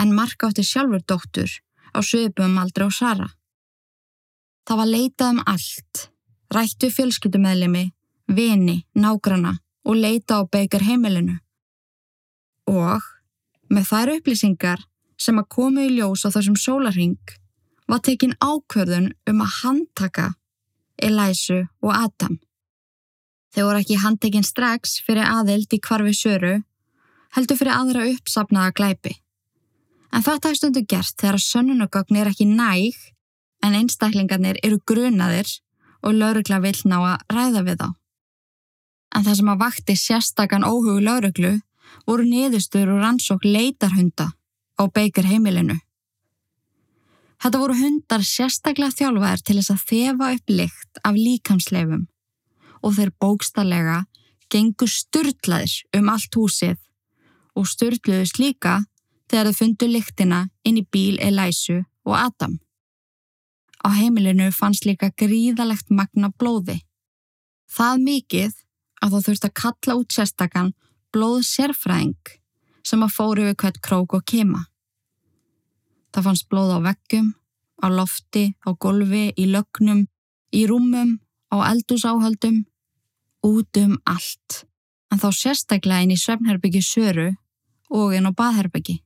En 0.00 0.14
Mark 0.16 0.42
átti 0.42 0.64
sjálfur 0.66 1.04
dóttur 1.06 1.50
á 1.94 1.98
sögubum 2.02 2.58
aldrei 2.60 2.88
á 2.88 2.92
Sara. 2.92 3.28
Það 4.66 4.80
var 4.80 4.90
leitað 4.90 5.32
um 5.36 5.42
allt, 5.46 6.08
rættu 6.52 6.90
fjölskyldumæðlimi, 6.90 7.84
vini, 8.28 8.84
nágrana 8.94 9.56
og 9.86 9.96
leita 9.96 10.40
á 10.40 10.48
beigar 10.50 10.82
heimilinu. 10.82 11.38
Og 12.66 13.02
með 13.70 13.90
þær 13.90 14.12
upplýsingar 14.16 14.82
sem 15.18 15.38
að 15.38 15.50
komu 15.56 15.86
í 15.86 15.92
ljós 15.96 16.26
á 16.26 16.34
þessum 16.34 16.56
sólarhing 16.58 17.36
var 17.86 18.02
tekin 18.02 18.34
ákverðun 18.42 19.12
um 19.30 19.42
að 19.44 19.54
handtaka 19.62 20.32
Elisu 20.96 21.66
og 21.84 21.92
Adam. 21.94 22.38
Þeir 23.54 23.66
voru 23.68 23.80
ekki 23.80 24.00
handtekinn 24.02 24.46
strax 24.46 24.98
fyrir 25.06 25.28
aðild 25.28 25.72
í 25.72 25.80
kvarfi 25.80 26.14
söru, 26.16 26.56
heldur 27.36 27.58
fyrir 27.60 27.76
aðra 27.76 28.08
uppsapnaða 28.10 28.74
glæpi. 28.76 29.14
En 30.12 30.24
þetta 30.24 30.50
er 30.50 30.58
stundu 30.58 30.82
gert 30.88 31.14
þegar 31.20 31.42
sönnunogögn 31.42 32.18
er 32.20 32.30
ekki 32.30 32.48
næg 32.48 32.96
en 33.64 33.76
einstaklingarnir 33.76 34.60
eru 34.64 34.80
grunaðir 34.88 35.48
og 36.02 36.16
laurugla 36.16 36.60
vill 36.64 36.80
ná 36.88 36.98
að 37.00 37.24
ræða 37.32 37.64
við 37.66 37.80
þá. 37.82 37.88
En 39.14 39.24
það 39.24 39.38
sem 39.38 39.50
að 39.52 39.62
vakti 39.62 39.96
sérstakann 40.00 40.66
óhugu 40.66 41.00
lauruglu 41.04 41.54
voru 42.06 42.26
niðurstur 42.26 42.90
og 42.92 43.02
rannsók 43.02 43.44
leitarhunda 43.46 44.32
á 44.76 44.82
beikir 44.92 45.28
heimilinu. 45.28 45.78
Þetta 47.42 47.60
voru 47.60 47.76
hundar 47.76 48.24
sérstaklega 48.24 48.96
þjálfaðir 48.96 49.42
til 49.44 49.56
þess 49.58 49.72
að 49.74 49.86
þefa 49.90 50.28
upp 50.36 50.52
lykt 50.58 51.00
af 51.04 51.18
líkamsleifum 51.20 52.04
og 52.82 52.94
þeir 52.96 53.12
bókstallega 53.20 54.02
gengur 54.52 54.90
styrlaðir 54.90 55.74
um 55.98 56.12
allt 56.12 56.38
húsið 56.38 56.78
og 57.56 57.68
styrluðist 57.68 58.40
líka 58.40 58.78
þegar 59.30 59.50
þau 59.50 59.58
fundu 59.60 59.88
lyktina 59.90 60.40
inn 60.64 60.80
í 60.80 60.86
bíl 60.92 61.18
Elisu 61.22 61.82
og 62.06 62.14
Adam. 62.18 62.58
Á 63.84 63.88
heimilinu 63.94 64.48
fannst 64.54 64.86
líka 64.88 65.10
gríðalegt 65.14 65.90
magna 65.90 66.30
blóði. 66.30 66.80
Það 67.70 68.02
mikið 68.06 68.54
að 69.02 69.14
þú 69.14 69.22
þurft 69.26 69.48
að 69.48 69.56
kalla 69.62 69.96
út 70.00 70.16
sérstakann 70.16 70.74
blóð 71.14 71.42
sérfræðing 71.48 72.32
sem 72.86 73.02
að 73.02 73.14
fóru 73.16 73.46
við 73.48 73.56
hvert 73.62 73.80
krók 73.82 74.14
og 74.18 74.24
kema. 74.28 74.66
Það 76.14 76.26
fannst 76.28 76.48
blóð 76.52 76.76
á 76.76 76.78
veggum, 76.86 77.32
á 77.82 77.86
lofti, 77.92 78.44
á 78.64 78.70
golfi, 78.72 79.32
í 79.36 79.48
lögnum, 79.50 80.06
í 80.54 80.62
rúmum, 80.70 81.18
á 81.52 81.56
eldúsáhaldum, 81.72 82.62
út 83.44 83.80
um 83.82 83.98
allt. 84.04 84.62
En 85.10 85.20
þá 85.22 85.28
sérstaklega 85.34 86.06
inn 86.06 86.14
í 86.14 86.20
svefnherbyggi 86.20 86.82
Söru 86.82 87.28
og 87.90 88.14
inn 88.16 88.28
á 88.28 88.32
baðherbyggi. 88.32 89.00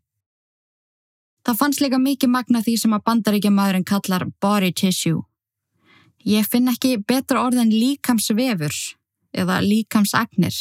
Það 1.45 1.59
fannst 1.59 1.81
líka 1.81 1.99
mikið 1.99 2.31
magna 2.31 2.61
því 2.63 2.77
sem 2.83 2.95
að 2.95 3.05
bandaríkja 3.09 3.53
maðurinn 3.55 3.89
kallar 3.89 4.27
body 4.45 4.73
tissue. 4.77 5.25
Ég 6.29 6.45
finn 6.53 6.69
ekki 6.69 6.99
betra 7.01 7.47
orð 7.47 7.63
en 7.63 7.73
líkamsvefur 7.73 8.75
eða 9.33 9.61
líkamsagnir 9.65 10.57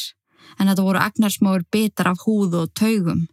en 0.57 0.69
þetta 0.69 0.85
voru 0.85 1.01
agnarsmáur 1.01 1.65
bitar 1.71 2.11
af 2.11 2.23
húðu 2.25 2.65
og 2.65 2.73
taugum. 2.77 3.27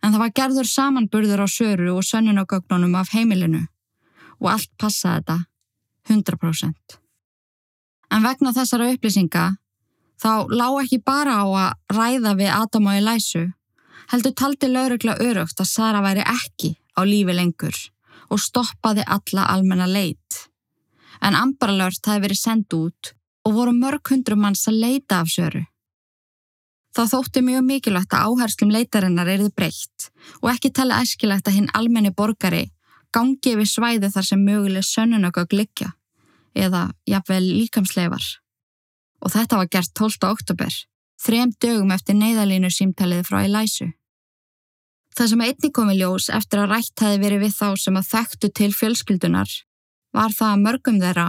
En 0.00 0.14
það 0.14 0.22
var 0.22 0.34
gerður 0.38 0.68
samanburður 0.68 1.44
á 1.44 1.48
söru 1.50 1.94
og 1.96 2.06
sönnunagögnunum 2.06 2.96
af 2.96 3.12
heimilinu 3.14 3.66
og 4.40 4.50
allt 4.54 4.70
passaði 4.80 5.20
þetta 5.20 5.38
100%. 6.10 6.98
En 8.10 8.24
vegna 8.24 8.52
þessara 8.56 8.90
upplýsinga 8.94 9.46
þá 10.20 10.32
lág 10.50 10.82
ekki 10.84 11.00
bara 11.04 11.40
á 11.40 11.46
að 11.46 11.96
ræða 11.96 12.34
við 12.40 12.52
Adam 12.56 12.88
og 12.90 12.98
Elisu 13.00 13.44
heldur 14.10 14.34
taldi 14.34 14.70
laurugla 14.70 15.16
örugt 15.22 15.60
að 15.62 15.70
Sara 15.70 16.02
væri 16.02 16.24
ekki 16.26 16.74
á 16.98 17.00
lífi 17.06 17.36
lengur 17.36 17.76
og 18.30 18.40
stoppaði 18.42 19.04
alla 19.06 19.46
almenna 19.52 19.86
leit. 19.86 20.46
En 21.20 21.36
ambaralört 21.36 22.06
hafi 22.06 22.24
verið 22.24 22.40
sendt 22.40 22.74
út 22.74 23.14
og 23.46 23.54
voru 23.56 23.74
mörg 23.76 24.12
hundru 24.12 24.36
manns 24.36 24.66
að 24.68 24.80
leita 24.84 25.20
af 25.20 25.30
söru. 25.32 25.62
Það 26.96 27.12
þótti 27.12 27.42
mjög 27.46 27.64
mikilvægt 27.68 28.14
að 28.16 28.26
áherslum 28.26 28.72
leitarinnar 28.74 29.30
erði 29.30 29.52
breytt 29.54 30.10
og 30.40 30.50
ekki 30.50 30.72
tala 30.74 30.98
eskilegt 31.04 31.46
að 31.46 31.60
hinn 31.60 31.70
almenni 31.78 32.10
borgari 32.10 32.66
gangi 33.14 33.54
yfir 33.54 33.68
svæði 33.68 34.10
þar 34.10 34.26
sem 34.26 34.42
möguleg 34.46 34.86
sönnunögögg 34.86 35.54
likja 35.54 35.92
eða 36.54 36.88
jafnvel 37.06 37.44
líkamsleifar. 37.46 38.24
Og 39.22 39.30
þetta 39.30 39.60
var 39.60 39.70
gert 39.70 39.92
12. 39.94 40.26
oktober, 40.26 40.74
þrem 41.22 41.54
dögum 41.62 41.94
eftir 41.94 42.18
neyðalínu 42.18 42.70
símtalið 42.74 43.26
frá 43.28 43.44
Elisu. 43.44 43.90
Það 45.14 45.30
sem 45.32 45.44
einni 45.44 45.70
komi 45.74 45.96
ljós 45.98 46.30
eftir 46.32 46.62
að 46.62 46.74
rætt 46.74 47.02
hefði 47.02 47.22
verið 47.22 47.44
við 47.44 47.54
þá 47.58 47.68
sem 47.82 47.98
að 47.98 48.10
þekktu 48.10 48.50
til 48.56 48.70
fjölskyldunar 48.74 49.54
var 50.16 50.34
það 50.34 50.54
að 50.54 50.62
mörgum 50.64 51.00
þeirra 51.02 51.28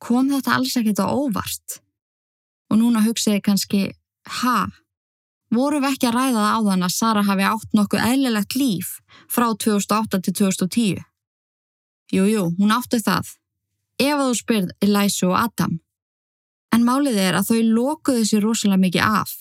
kom 0.00 0.30
þetta 0.32 0.56
alls 0.56 0.76
ekkit 0.80 1.02
á 1.04 1.06
óvart. 1.06 1.80
Og 2.70 2.80
núna 2.80 3.02
hugsiði 3.04 3.42
kannski, 3.44 3.82
ha, 4.40 4.68
voru 5.54 5.80
við 5.82 5.94
ekki 5.94 6.08
að 6.10 6.16
ræða 6.16 6.40
það 6.40 6.56
á 6.56 6.60
þann 6.68 6.86
að 6.86 6.96
Sara 6.96 7.26
hafi 7.26 7.46
átt 7.50 7.76
nokkuð 7.76 8.06
eðlilegt 8.06 8.56
líf 8.56 8.96
frá 9.30 9.50
2008 9.52 10.22
til 10.24 10.36
2010? 10.40 11.04
Jújú, 12.10 12.30
jú, 12.30 12.44
hún 12.58 12.74
átti 12.74 13.02
það. 13.02 13.34
Ef 14.00 14.22
þú 14.22 14.32
spyrð 14.38 14.72
Elisu 14.82 15.28
og 15.28 15.36
Adam. 15.42 15.76
En 16.74 16.86
málið 16.86 17.18
er 17.20 17.36
að 17.38 17.50
þau 17.50 17.60
lokuðu 17.76 18.24
sér 18.26 18.46
rosalega 18.46 18.84
mikið 18.86 19.04
af. 19.20 19.34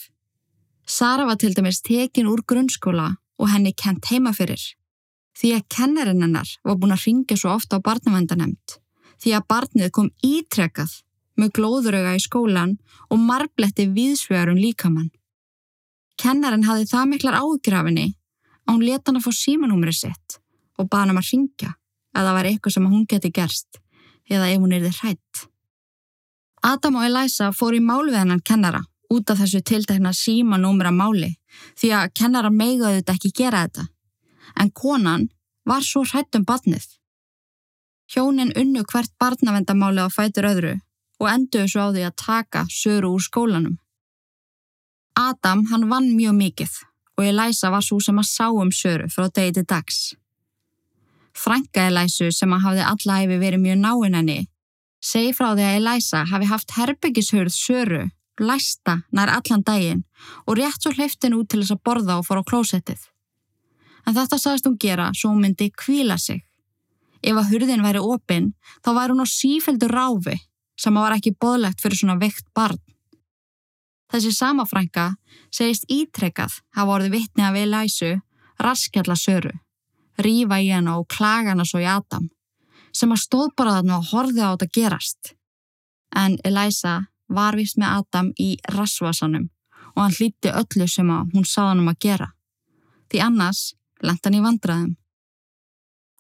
Sara 0.89 1.25
var 1.29 1.37
til 1.37 1.53
dæmis 1.53 1.81
tekin 1.85 2.29
úr 2.29 2.41
grunnskóla 2.49 3.13
og 3.39 3.49
henni 3.53 3.73
kent 3.77 4.09
heima 4.09 4.33
fyrir. 4.33 4.61
því 5.39 5.49
að 5.55 5.67
kennarinn 5.71 6.23
hennar 6.25 6.49
var 6.67 6.75
búin 6.75 6.91
að 6.91 7.03
ringja 7.05 7.37
svo 7.39 7.53
ofta 7.55 7.77
á 7.79 7.85
barnavendanemt 7.85 8.79
því 9.19 9.36
að 9.38 9.47
barnið 9.51 9.91
kom 9.95 10.10
ítrekkað 10.25 10.95
með 11.39 11.53
glóðuröga 11.58 12.15
í 12.17 12.23
skólan 12.23 12.75
og 13.10 13.21
marbletti 13.23 13.88
viðsvegarum 13.95 14.60
líkamann. 14.60 15.12
Kennarinn 16.19 16.67
hafði 16.67 16.89
það 16.89 17.12
miklar 17.13 17.39
ágrafinni 17.39 18.08
að 18.67 18.73
hún 18.73 18.86
leta 18.86 19.10
hann 19.10 19.19
að 19.21 19.27
fá 19.27 19.38
símanúmeri 19.39 19.95
sitt 19.95 20.39
og 20.79 20.89
bana 20.91 21.13
hann 21.13 21.21
að 21.21 21.32
ringja 21.32 21.71
að 22.15 22.25
það 22.25 22.36
var 22.38 22.49
eitthvað 22.49 22.75
sem 22.75 22.89
hún 22.91 23.08
geti 23.10 23.32
gerst 23.36 23.79
eða 24.29 24.49
ef 24.51 24.60
hún 24.60 24.75
er 24.75 24.84
þið 24.86 24.99
hrætt. 25.01 25.45
Adam 26.62 26.99
og 26.99 27.05
Elisa 27.08 27.53
fór 27.55 27.77
í 27.77 27.84
mál 27.84 28.10
við 28.10 28.19
hennan 28.19 28.43
kennara 28.43 28.84
út 29.10 29.32
af 29.32 29.39
þessu 29.39 29.62
tiltekna 29.65 30.12
símanúmera 30.13 30.91
máli 30.93 31.32
því 31.79 31.93
að 31.97 32.13
kennara 32.19 32.51
meigaði 32.53 32.99
þetta 32.99 33.15
ekki 33.15 33.32
gera 33.39 33.63
þetta. 33.65 33.86
En 34.60 34.71
konan 34.75 35.29
var 35.65 35.86
svo 35.86 36.03
hrætt 36.03 36.36
um 36.36 36.45
badnið. 36.45 36.86
Hjónin 38.09 38.53
unnu 38.57 38.83
hvert 38.91 39.11
barnavendamáli 39.21 40.01
á 40.01 40.09
fætur 40.09 40.49
öðru 40.49 40.75
og 41.19 41.27
enduðu 41.29 41.67
svo 41.69 41.89
á 41.89 41.93
því 41.93 42.05
að 42.07 42.19
taka 42.25 42.65
söru 42.73 43.13
úr 43.15 43.21
skólanum. 43.21 43.75
Adam 45.15 45.65
hann 45.69 45.89
vann 45.91 46.15
mjög 46.15 46.35
mikið 46.43 46.77
og 47.17 47.25
Elisa 47.25 47.69
var 47.69 47.83
svo 47.85 47.99
sem 48.01 48.17
að 48.17 48.31
sá 48.31 48.47
um 48.49 48.71
söru 48.71 49.09
frá 49.13 49.27
degi 49.27 49.59
til 49.59 49.67
dags. 49.67 49.99
Franka 51.35 51.85
Elisu 51.89 52.31
sem 52.31 52.53
að 52.53 52.63
hafði 52.65 52.87
alla 52.91 53.19
æfi 53.23 53.37
verið 53.43 53.65
mjög 53.65 53.83
náinn 53.83 54.17
henni 54.19 54.39
segi 54.99 55.35
frá 55.35 55.53
því 55.53 55.67
að 55.67 55.77
Elisa 55.79 56.23
hafi 56.27 56.49
haft 56.49 56.75
herbyggishörð 56.75 57.53
söru, 57.55 58.01
læsta 58.39 58.99
nær 59.15 59.31
allan 59.37 59.63
daginn 59.63 60.03
og 60.45 60.57
rétt 60.59 60.81
svo 60.81 60.91
hleyftin 60.95 61.37
út 61.37 61.49
til 61.51 61.61
þess 61.61 61.75
að 61.77 61.83
borða 61.85 62.19
og 62.19 62.27
fara 62.27 62.43
á 62.43 62.49
klósettið. 62.49 62.99
En 64.07 64.15
þetta 64.15 64.39
sagðist 64.39 64.67
hún 64.67 64.79
gera 64.79 65.09
svo 65.13 65.31
hún 65.31 65.43
myndi 65.43 65.69
kvíla 65.71 66.17
sig. 66.17 66.43
Ef 67.19 67.36
að 67.36 67.49
hurðin 67.51 67.84
væri 67.84 67.99
opinn 68.03 68.53
þá 68.86 68.93
væri 68.95 69.13
hún 69.13 69.25
á 69.25 69.27
sífældu 69.27 69.89
ráfi 69.91 70.38
sem 70.79 70.95
var 70.95 71.15
ekki 71.17 71.36
boðlegt 71.36 71.82
fyrir 71.84 71.99
svona 71.99 72.19
veikt 72.21 72.47
barn. 72.55 72.79
Þessi 74.10 74.32
samafrænka 74.34 75.12
segist 75.53 75.86
ítrekkað 75.91 76.55
hafa 76.75 76.95
orðið 76.95 77.15
vittni 77.17 77.45
af 77.45 77.58
Elisu 77.60 78.15
raskjalla 78.60 79.15
söru, 79.15 79.51
rífa 80.19 80.60
í 80.60 80.71
hana 80.73 80.97
og 80.99 81.08
klaga 81.12 81.53
hana 81.53 81.65
svo 81.67 81.82
í 81.84 81.88
Adam, 81.88 82.27
sem 82.91 83.12
að 83.13 83.23
stóð 83.23 83.53
bara 83.58 83.77
þarna 83.77 83.99
og 83.99 84.10
horfið 84.12 84.43
á 84.43 84.49
þetta 84.51 84.69
gerast. 84.75 85.34
En 86.15 86.38
Elisa 86.43 86.95
var 87.29 87.55
vist 87.55 87.77
með 87.77 88.01
Adam 88.01 88.32
í 88.39 88.55
rasvasanum 88.73 89.49
og 89.95 90.01
hann 90.03 90.15
hlýtti 90.15 90.51
öllu 90.53 90.88
sem 90.89 91.10
að 91.13 91.36
hún 91.36 91.45
sáða 91.47 91.73
hann 91.73 91.84
um 91.84 91.91
að 91.91 92.01
gera. 92.05 92.32
Því 93.10 93.21
annars 93.25 93.62
lenda 94.01 94.29
hann 94.29 94.39
í 94.39 94.43
vandraðum. 94.45 94.95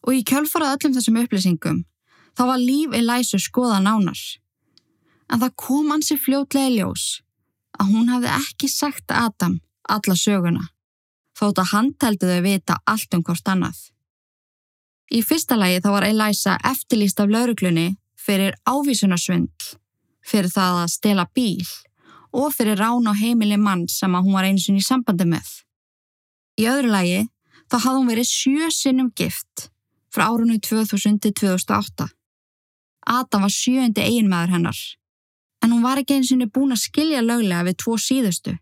Og 0.09 0.15
í 0.17 0.25
kjölfarað 0.25 0.79
öllum 0.79 0.95
þessum 0.97 1.17
upplýsingum 1.21 1.81
þá 2.33 2.45
var 2.49 2.61
líf 2.61 2.95
Elisu 2.97 3.37
skoða 3.37 3.77
nánar 3.83 4.17
en 5.29 5.41
það 5.43 5.57
kom 5.61 5.91
hansi 5.93 6.17
fljótlega 6.17 6.71
ljós 6.73 7.05
að 7.77 7.91
hún 7.93 8.09
hafði 8.09 8.31
ekki 8.33 8.69
sagt 8.71 9.13
Adam 9.13 9.59
alla 9.89 10.15
söguna, 10.17 10.65
þótt 11.37 11.61
að 11.61 11.71
hann 11.73 11.91
teldi 12.01 12.29
þau 12.29 12.41
vita 12.45 12.77
allt 12.89 13.15
um 13.17 13.23
hvort 13.25 13.51
annað. 13.53 13.77
Í 15.09 15.21
fyrsta 15.25 15.57
lagi 15.57 15.79
þá 15.81 15.89
var 15.95 16.05
Elisa 16.05 16.57
eftirlýst 16.71 17.21
af 17.21 17.31
lauruglunni 17.33 17.87
fyrir 18.19 18.57
ávísunarsvindl, 18.69 19.71
fyrir 20.25 20.51
það 20.53 20.83
að 20.83 20.93
stela 20.93 21.25
bíl 21.33 21.65
og 22.35 22.53
fyrir 22.53 22.77
rán 22.77 23.09
á 23.09 23.13
heimili 23.17 23.57
mann 23.57 23.87
sem 23.89 24.13
að 24.13 24.27
hún 24.27 24.37
var 24.37 24.49
eins 24.49 24.67
og 24.69 24.77
í 24.77 24.85
sambandi 24.85 25.25
með. 25.25 25.49
Í 26.61 26.67
öðru 26.69 26.93
lagi 26.93 27.19
þá 27.69 27.77
hafði 27.79 27.97
hún 27.97 28.11
verið 28.11 28.29
sjö 28.29 28.69
sinnum 28.73 29.13
gift 29.17 29.69
frá 30.13 30.29
árunni 30.29 30.59
2000 30.59 31.19
til 31.23 31.33
2008. 31.41 32.09
Adam 33.09 33.45
var 33.45 33.53
sjöndi 33.53 34.05
eiginmaður 34.05 34.57
hennar 34.57 34.79
en 35.61 35.71
hún 35.71 35.83
var 35.83 35.99
ekki 35.99 36.17
eins 36.17 36.31
og 36.31 36.51
búin 36.55 36.73
að 36.75 36.83
skilja 36.85 37.21
löglega 37.21 37.65
við 37.67 37.79
tvo 37.83 37.97
síðustu. 37.99 38.55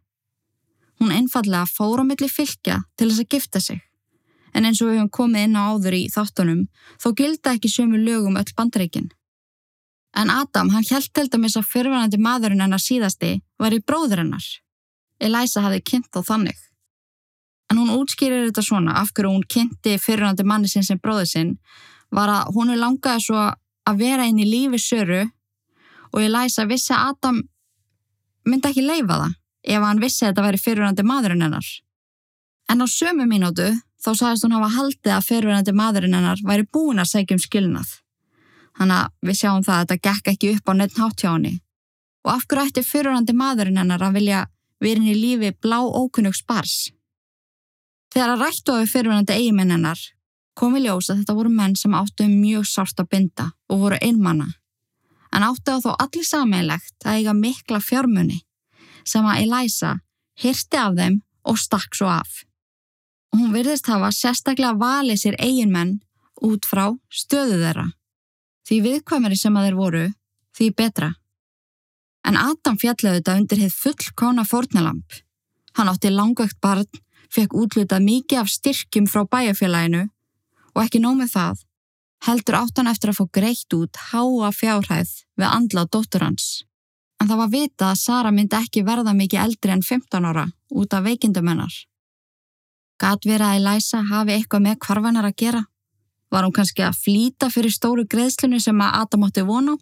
Hún 1.00 1.14
einfallega 1.14 1.70
fór 1.70 2.02
á 2.02 2.04
milli 2.10 2.30
fylgja 2.30 2.82
til 2.98 3.10
þess 3.10 3.22
að 3.22 3.34
gifta 3.34 3.62
sig, 3.62 3.82
en 4.54 4.66
eins 4.66 4.82
og 4.82 4.90
við 4.90 4.98
höfum 4.98 5.14
komið 5.20 5.46
inn 5.46 5.60
á 5.60 5.62
áður 5.70 5.98
í 5.98 6.04
þáttunum 6.10 6.64
þó 6.98 7.08
gilda 7.20 7.54
ekki 7.54 7.70
sömu 7.70 8.02
lögum 8.02 8.40
öll 8.42 8.54
bandreikin. 8.58 9.12
En 10.18 10.32
Adam, 10.34 10.72
hann 10.74 10.88
held 10.90 11.12
til 11.14 11.28
dæmis 11.30 11.58
að 11.60 11.70
fyrirvænandi 11.70 12.18
maðurinn 12.18 12.64
hennar 12.64 12.82
síðasti 12.82 13.36
var 13.62 13.76
í 13.76 13.84
bróður 13.86 14.24
hennar. 14.24 14.46
Elisa 15.22 15.62
hafði 15.62 15.84
kynnt 15.86 16.10
þá 16.10 16.24
þannig. 16.26 16.58
En 17.72 17.80
hún 17.82 17.92
útskýrir 17.98 18.48
þetta 18.48 18.64
svona 18.64 18.96
af 19.02 19.12
hverju 19.14 19.32
hún 19.34 19.48
kynnti 19.54 19.98
fyrirvænandi 20.00 20.46
manni 20.48 20.70
sinn 20.72 20.86
sem 20.88 21.00
bróður 21.04 21.28
sinn 21.28 21.58
var 22.16 22.32
að 22.32 22.54
hún 22.56 22.72
er 22.72 22.80
langaði 22.80 23.26
svo 23.26 23.42
að 23.88 24.00
vera 24.00 24.28
inn 24.28 24.40
í 24.40 24.48
lífi 24.48 24.80
söru 24.80 25.26
og 26.14 26.22
ég 26.24 26.32
læsa 26.32 26.64
að 26.64 26.72
vissi 26.72 26.94
að 26.96 27.12
Adam 27.12 27.42
myndi 28.48 28.72
ekki 28.72 28.86
leifa 28.86 29.20
það 29.20 29.36
ef 29.68 29.84
hann 29.84 30.02
vissi 30.02 30.24
að 30.24 30.32
þetta 30.32 30.48
væri 30.48 30.64
fyrirvænandi 30.64 31.06
maðurinn 31.08 31.44
hennar. 31.44 31.68
En 32.72 32.84
á 32.84 32.88
sömu 32.88 33.28
mínútu 33.28 33.68
þá 34.04 34.12
sagðist 34.16 34.46
hún 34.46 34.56
hafa 34.56 34.74
haldið 34.76 35.14
að 35.14 35.28
fyrirvænandi 35.28 35.76
maðurinn 35.76 36.18
hennar 36.18 36.44
væri 36.48 36.68
búin 36.72 37.02
að 37.04 37.12
segja 37.12 37.36
um 37.36 37.44
skilnað. 37.44 37.90
Þannig 38.78 39.00
að 39.02 39.28
við 39.28 39.40
sjáum 39.40 39.64
það 39.66 39.76
að 39.76 39.82
þetta 39.84 40.04
gekk 40.08 40.32
ekki 40.34 40.52
upp 40.56 40.70
á 40.70 40.74
neitt 40.78 41.00
nátt 41.00 41.24
hjá 41.24 41.32
henni. 41.34 41.54
Og 42.28 42.32
af 42.36 42.46
hverju 42.48 42.70
ætti 42.70 42.84
fyrirvænandi 42.86 43.36
maðurinn 43.36 43.82
hennar 43.82 44.04
að 44.04 44.20
vilja 44.20 44.44
verin 44.84 45.10
í 45.10 45.16
lífi 45.18 45.52
blá 45.64 45.80
ókunnug 45.82 46.36
spars? 46.38 46.92
Þegar 48.14 48.36
að 48.36 48.46
rættu 48.46 48.76
á 48.76 48.80
við 48.82 48.94
fyrirvænandi 48.94 49.36
eigiminn 49.40 49.74
hennar 49.76 50.00
komi 50.58 50.82
ljós 50.82 51.12
að 51.12 51.22
þetta 51.22 51.38
voru 51.38 51.52
menn 51.54 51.76
sem 51.78 51.94
áttu 51.94 52.30
mjög 52.30 52.66
sárt 52.66 53.04
að 53.04 53.12
binda 53.12 53.52
og 53.70 53.84
voru 53.84 54.00
einmanna 54.02 54.48
en 55.38 55.46
átti 55.46 55.74
á 55.74 55.78
þó 55.84 55.92
allir 56.00 56.26
sammeilegt 56.26 57.06
að 57.06 57.20
eiga 57.20 57.34
mikla 57.38 57.80
fjármunni 57.84 58.40
sem 59.08 59.26
að 59.28 59.44
Elisa 59.44 59.94
hirti 60.42 60.80
af 60.80 60.96
þeim 60.98 61.22
og 61.48 61.60
stakk 61.62 61.96
svo 61.96 62.10
af. 62.12 62.44
Og 63.32 63.42
hún 63.42 63.54
virðist 63.56 63.88
hafa 63.92 64.12
sérstaklega 64.16 64.78
valið 64.80 65.22
sér 65.22 65.38
eiginmenn 65.40 66.00
út 66.44 66.68
frá 66.68 66.90
stöðu 67.12 67.60
þeirra. 67.62 67.88
Því 68.68 68.82
viðkvæmari 68.84 69.38
sem 69.40 69.56
að 69.56 69.68
þeir 69.68 69.78
voru, 69.78 70.04
því 70.58 70.68
betra. 70.76 71.12
En 72.28 72.40
Adam 72.40 72.80
fjalliði 72.82 73.22
þetta 73.22 73.38
undir 73.40 73.62
hitt 73.64 73.76
fullkona 73.78 74.44
fórnalamp. 74.44 75.22
Hann 75.78 75.92
átti 75.92 76.12
langvögt 76.12 76.60
barn, 76.62 76.88
fekk 77.34 77.56
útlutað 77.62 78.06
mikið 78.06 78.42
af 78.42 78.52
styrkjum 78.52 79.08
frá 79.12 79.26
bæjarfélaginu 79.32 80.04
og 80.76 80.84
ekki 80.84 81.02
nómið 81.02 81.34
það, 81.34 81.64
heldur 82.28 82.60
áttan 82.62 82.90
eftir 82.92 83.12
að 83.12 83.20
fá 83.20 83.26
greitt 83.40 83.78
út 83.78 84.02
háa 84.12 84.52
fjárhæð 84.54 85.14
við 85.38 85.48
andlað 85.50 85.92
dóttur 85.94 86.26
hans. 86.26 86.48
En 87.18 87.30
það 87.30 87.42
var 87.42 87.54
vita 87.54 87.92
að 87.92 88.02
Sara 88.02 88.32
myndi 88.32 88.58
ekki 88.58 88.86
verða 88.86 89.14
mikið 89.18 89.44
eldri 89.44 89.74
en 89.74 89.86
15 89.86 90.28
ára 90.30 90.46
út 90.70 90.94
af 90.94 91.06
veikindum 91.06 91.50
hennar. 91.50 91.74
Gat 93.02 93.26
verið 93.26 93.48
að 93.48 93.58
Elisa 93.62 94.04
hafi 94.10 94.34
eitthvað 94.36 94.64
með 94.66 94.80
hvarfanar 94.86 95.28
að 95.30 95.38
gera? 95.42 95.64
Var 96.34 96.44
hún 96.44 96.54
kannski 96.54 96.84
að 96.84 96.98
flýta 97.04 97.50
fyrir 97.54 97.74
stóru 97.74 98.06
greiðslunni 98.10 98.60
sem 98.62 98.82
að 98.82 98.96
Adam 99.02 99.26
átti 99.28 99.46
vona? 99.48 99.78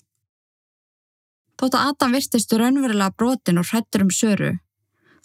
Þótt 1.56 1.78
að 1.80 1.92
Adam 1.92 2.16
virtist 2.16 2.54
raunverulega 2.54 3.16
brotin 3.16 3.62
og 3.62 3.70
hrættur 3.70 4.04
um 4.04 4.12
söru, 4.12 4.52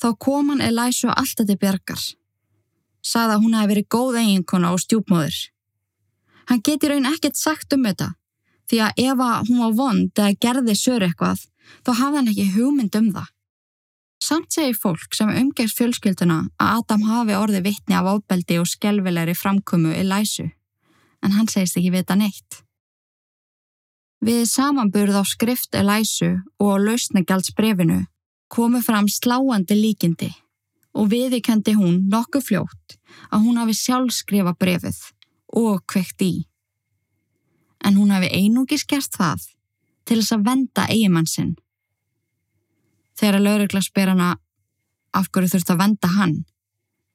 þá 0.01 0.09
kom 0.19 0.53
hann 0.53 0.65
Elisa 0.65 1.13
alltaf 1.13 1.47
til 1.49 1.59
bjargar. 1.61 2.03
Saða 3.01 3.41
hún 3.41 3.57
hefði 3.57 3.73
verið 3.73 3.91
góð 3.95 4.21
eiginkona 4.21 4.73
og 4.75 4.83
stjúpmóður. 4.83 5.37
Hann 6.49 6.63
geti 6.67 6.91
raun 6.91 7.09
ekkert 7.09 7.39
sagt 7.39 7.73
um 7.77 7.87
þetta 7.87 8.13
því 8.71 8.81
að 8.87 9.03
ef 9.05 9.23
hún 9.49 9.61
var 9.65 9.77
vond 9.79 10.23
eða 10.23 10.39
gerði 10.45 10.77
söru 10.79 11.09
eitthvað 11.09 11.45
þá 11.87 11.91
hafði 12.01 12.19
hann 12.19 12.33
ekki 12.33 12.49
hugmynd 12.55 12.99
um 13.01 13.13
það. 13.17 13.29
Samt 14.21 14.53
segir 14.53 14.77
fólk 14.77 15.17
sem 15.17 15.31
umgæst 15.33 15.79
fjölskylduna 15.79 16.41
að 16.61 16.81
Adam 16.81 17.07
hafi 17.09 17.37
orði 17.39 17.63
vittni 17.65 17.97
af 17.97 18.09
ábeldi 18.11 18.59
og 18.61 18.69
skelvilegri 18.69 19.35
framkomu 19.35 19.95
í 19.97 20.05
læsu 20.05 20.51
en 21.25 21.37
hann 21.37 21.49
segist 21.49 21.79
ekki 21.81 21.93
vita 21.95 22.17
neitt. 22.17 22.61
Við 24.21 24.45
samanburð 24.51 25.17
á 25.17 25.25
skrift 25.25 25.77
Elæsu 25.77 26.35
og 26.61 26.77
á 26.77 26.83
lausnegjaldsbrefinu 26.85 28.03
komu 28.51 28.83
fram 28.83 29.07
sláandi 29.09 29.77
líkindi 29.79 30.31
og 30.99 31.11
viðikendi 31.13 31.77
hún 31.79 32.03
nokkuð 32.11 32.47
fljótt 32.49 32.97
að 33.31 33.45
hún 33.47 33.61
hafi 33.61 33.77
sjálf 33.79 34.15
skrifa 34.15 34.55
brefið 34.59 34.99
og 35.61 35.85
kveikt 35.91 36.23
í. 36.27 36.33
En 37.87 37.97
hún 37.97 38.11
hafi 38.11 38.31
einungis 38.35 38.85
gert 38.91 39.15
það 39.15 39.47
til 40.05 40.19
þess 40.19 40.35
að 40.35 40.47
venda 40.49 40.87
eigimann 40.91 41.31
sinn. 41.31 41.55
Þegar 43.19 43.45
laurugla 43.45 43.83
spyr 43.85 44.13
hana 44.15 44.31
af 45.15 45.31
hverju 45.31 45.55
þurft 45.55 45.73
að 45.73 45.83
venda 45.85 46.11
hann, 46.17 46.37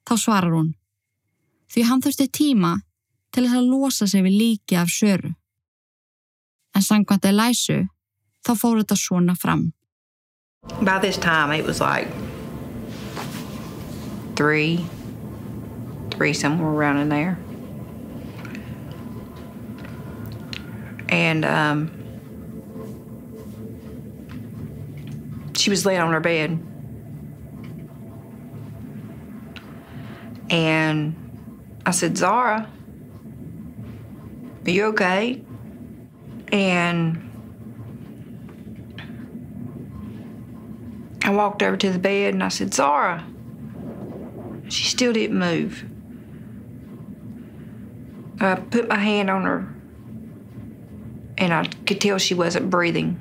þá 0.08 0.14
svarar 0.22 0.56
hún. 0.56 0.74
Því 1.72 1.86
hann 1.88 2.02
þurfti 2.04 2.28
tíma 2.32 2.72
til 3.34 3.44
þess 3.44 3.60
að 3.60 3.70
losa 3.72 4.08
sig 4.08 4.24
við 4.24 4.38
líki 4.40 4.78
af 4.80 4.92
söru. 4.92 5.34
En 6.76 6.84
sangkvæmt 6.84 7.28
er 7.28 7.36
læsu, 7.36 7.78
þá 8.44 8.52
fór 8.56 8.80
þetta 8.80 8.96
svona 9.00 9.36
fram. 9.36 9.70
By 10.82 10.98
this 10.98 11.16
time, 11.16 11.52
it 11.52 11.64
was 11.64 11.80
like 11.80 12.08
three, 14.36 14.86
three, 16.10 16.32
somewhere 16.32 16.70
around 16.70 16.98
in 16.98 17.08
there. 17.08 17.38
And 21.08 21.44
um, 21.44 21.96
she 25.56 25.70
was 25.70 25.86
laying 25.86 26.00
on 26.00 26.12
her 26.12 26.20
bed. 26.20 26.62
And 30.50 31.16
I 31.84 31.90
said, 31.90 32.16
Zara, 32.16 32.70
are 34.64 34.70
you 34.70 34.84
okay? 34.86 35.42
And 36.52 37.25
I 41.26 41.30
walked 41.30 41.60
over 41.60 41.76
to 41.76 41.90
the 41.90 41.98
bed 41.98 42.34
and 42.34 42.42
I 42.44 42.48
said, 42.48 42.72
Zara. 42.72 43.26
She 44.68 44.84
still 44.84 45.12
didn't 45.12 45.36
move. 45.36 45.84
I 48.38 48.54
put 48.54 48.88
my 48.88 48.98
hand 48.98 49.28
on 49.28 49.42
her 49.42 49.74
and 51.36 51.52
I 51.52 51.64
could 51.84 52.00
tell 52.00 52.18
she 52.18 52.34
wasn't 52.34 52.70
breathing. 52.70 53.20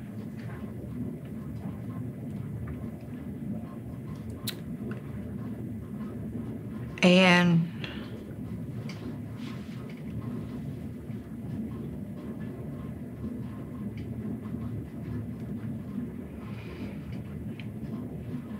And 7.02 7.75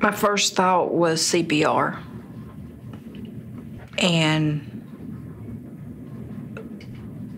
my 0.06 0.12
first 0.12 0.56
thought 0.56 0.94
was 0.94 1.20
CPR. 1.20 2.00
And 3.98 4.62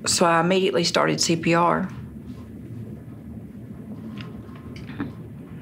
so 0.06 0.26
I 0.26 0.42
immediately 0.42 0.84
started 0.84 1.20
CPR. 1.20 1.90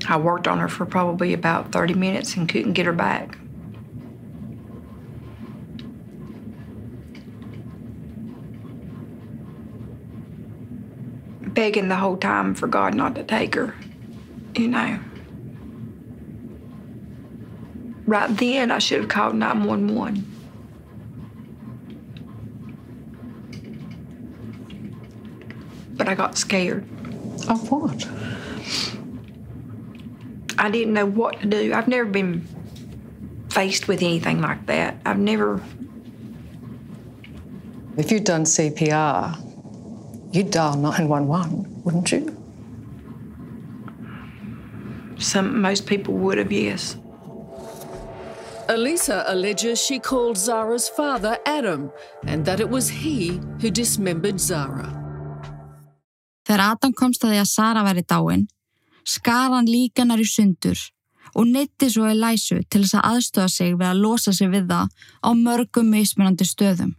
I 0.07 0.17
worked 0.17 0.47
on 0.47 0.57
her 0.57 0.67
for 0.67 0.87
probably 0.87 1.33
about 1.33 1.71
30 1.71 1.93
minutes 1.93 2.37
and 2.37 2.49
couldn't 2.49 2.73
get 2.73 2.87
her 2.87 2.91
back. 2.91 3.37
Begging 11.53 11.87
the 11.87 11.97
whole 11.97 12.17
time 12.17 12.55
for 12.55 12.65
God 12.65 12.95
not 12.95 13.13
to 13.13 13.23
take 13.23 13.53
her, 13.53 13.75
you 14.55 14.69
know. 14.69 14.99
Right 18.05 18.35
then, 18.37 18.71
I 18.71 18.79
should 18.79 19.01
have 19.01 19.09
called 19.09 19.35
911. 19.35 20.31
But 25.97 26.07
I 26.07 26.15
got 26.15 26.37
scared. 26.37 26.83
Of 27.47 27.71
what? 27.71 28.07
I 30.57 30.69
didn't 30.69 30.93
know 30.93 31.05
what 31.05 31.41
to 31.41 31.47
do. 31.47 31.73
I've 31.73 31.87
never 31.87 32.05
been 32.05 32.47
faced 33.49 33.87
with 33.87 34.01
anything 34.01 34.41
like 34.41 34.65
that. 34.67 34.97
I've 35.05 35.19
never, 35.19 35.61
If 37.97 38.11
you'd 38.11 38.25
done 38.25 38.43
CPR, 38.43 39.37
you'd 40.33 40.51
dial 40.51 40.75
911, 40.75 41.83
wouldn't 41.83 42.11
you? 42.11 42.41
some 45.17 45.61
most 45.61 45.87
people 45.87 46.13
would 46.13 46.37
have, 46.37 46.51
yes. 46.51 46.97
Elisa 48.67 49.23
alleges 49.27 49.79
she 49.79 49.99
called 49.99 50.37
Zara's 50.37 50.89
father 50.89 51.37
Adam 51.45 51.91
and 52.25 52.45
that 52.45 52.59
it 52.59 52.69
was 52.69 52.89
he 52.89 53.39
who 53.61 53.69
dismembered 53.69 54.39
Zara. 54.39 54.89
Þegar 56.45 56.63
Adam 56.73 56.93
komst 56.93 57.23
að 57.25 57.35
því 57.35 57.39
að 57.41 57.51
Sara 57.51 57.83
væri 57.85 58.03
dáin, 58.05 58.47
skar 59.05 59.53
hann 59.53 59.69
líkanar 59.69 60.21
í 60.21 60.25
sundur 60.29 60.81
og 61.35 61.49
neytti 61.49 61.89
svo 61.93 62.09
í 62.09 62.15
læsu 62.17 62.61
til 62.69 62.81
þess 62.81 62.97
að 62.97 63.07
aðstöða 63.11 63.51
sig 63.53 63.75
við 63.75 63.87
að 63.89 64.01
losa 64.01 64.33
sig 64.33 64.49
við 64.49 64.65
það 64.71 64.89
á 65.21 65.29
mörgum 65.37 65.93
mismunandi 65.93 66.49
stöðum. 66.49 66.95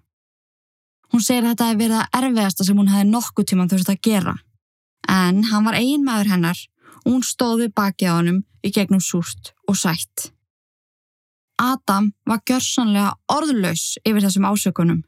Hún 1.10 1.22
segir 1.22 1.46
að 1.46 1.54
þetta 1.54 1.70
hefði 1.70 1.82
verið 1.82 1.98
það 1.98 2.20
erfiðasta 2.20 2.68
sem 2.68 2.78
hún 2.78 2.92
hefði 2.94 3.10
nokkuð 3.10 3.50
tíman 3.50 3.72
þurft 3.72 3.92
að 3.94 4.00
gera. 4.06 4.36
En 5.08 5.44
hann 5.50 5.66
var 5.66 5.78
eigin 5.78 6.06
maður 6.06 6.32
hennar 6.34 6.62
og 7.02 7.12
hún 7.12 7.26
stóð 7.26 7.66
við 7.66 7.76
bakið 7.78 8.10
á 8.10 8.14
honum 8.18 8.40
í 8.62 8.74
gegnum 8.74 9.02
súrt 9.02 9.54
og 9.66 9.78
sætt. 9.78 10.30
Adam 11.56 12.10
var 12.28 12.42
gjörsanlega 12.44 13.14
orðlaus 13.32 13.96
yfir 14.04 14.24
þessum 14.24 14.48
ásökunum. 14.48 15.02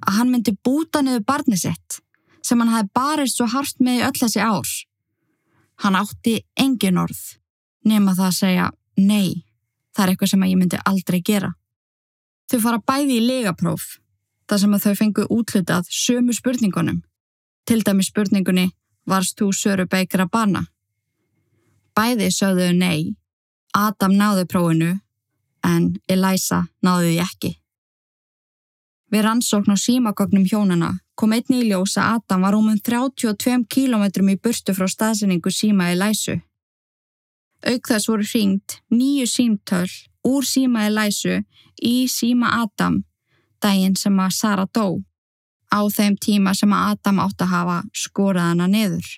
Að 0.00 0.20
hann 0.20 0.30
myndi 0.32 0.54
búta 0.64 1.02
niður 1.02 1.26
barnið 1.28 1.64
sitt 1.66 1.98
sem 2.44 2.60
hann 2.62 2.72
hafi 2.72 2.88
barist 2.94 3.36
svo 3.36 3.48
hart 3.52 3.80
með 3.82 3.98
í 3.98 4.04
öll 4.06 4.16
þessi 4.16 4.40
ár. 4.40 4.68
Hann 5.82 5.98
átti 5.98 6.38
engin 6.56 7.00
orð 7.00 7.20
nema 7.84 8.14
það 8.16 8.28
að 8.28 8.38
segja 8.38 8.68
nei, 8.96 9.44
það 9.92 10.04
er 10.04 10.12
eitthvað 10.12 10.30
sem 10.32 10.46
ég 10.48 10.60
myndi 10.60 10.80
aldrei 10.88 11.20
gera. 11.24 11.52
Þau 12.48 12.60
fara 12.64 12.80
bæði 12.80 13.18
í 13.18 13.26
legapróf 13.26 13.98
þar 14.48 14.62
sem 14.62 14.74
að 14.74 14.86
þau 14.86 14.94
fengu 15.02 15.26
útlutað 15.34 15.90
sömu 15.92 16.32
spurningunum. 16.32 17.02
Til 17.68 17.82
dæmi 17.84 18.06
spurningunni 18.06 18.70
varst 19.08 19.36
þú 19.36 19.50
Söru 19.52 19.84
Beikar 19.90 20.24
að 20.24 20.32
barna? 20.32 20.62
Bæði 21.92 22.30
sögðuðu 22.32 22.78
nei, 22.78 23.00
Adam 23.76 24.14
náðu 24.16 24.46
prófinu 24.48 24.94
en 25.64 25.94
Elisa 26.08 26.64
náðu 26.84 27.10
því 27.10 27.18
ekki. 27.24 27.52
Við 29.08 29.24
rannsókn 29.24 29.72
á 29.72 29.76
símagögnum 29.80 30.44
hjónana 30.44 30.90
kom 31.16 31.32
einni 31.32 31.62
í 31.62 31.68
ljós 31.70 31.96
að 31.96 32.18
Adam 32.18 32.44
var 32.44 32.56
um 32.58 32.68
32 32.70 33.64
kílometrum 33.72 34.28
í 34.28 34.36
burtu 34.36 34.74
frá 34.76 34.86
staðsendingu 34.90 35.50
síma 35.50 35.90
Elisu. 35.94 36.36
Auk 37.66 37.88
þess 37.90 38.10
voru 38.10 38.26
hringt 38.28 38.78
nýju 38.92 39.26
símtöl 39.26 39.88
úr 40.28 40.44
síma 40.46 40.86
Elisu 40.86 41.40
í 41.82 42.06
síma 42.12 42.52
Adam 42.62 43.02
daginn 43.62 43.96
sem 43.96 44.18
að 44.20 44.34
Sara 44.36 44.66
dó 44.70 45.00
á 45.72 45.80
þeim 45.92 46.16
tíma 46.20 46.54
sem 46.54 46.72
að 46.72 46.92
Adam 46.92 47.22
átt 47.24 47.42
að 47.42 47.52
hafa 47.52 47.78
skorað 47.92 48.52
hana 48.52 48.68
niður. 48.70 49.08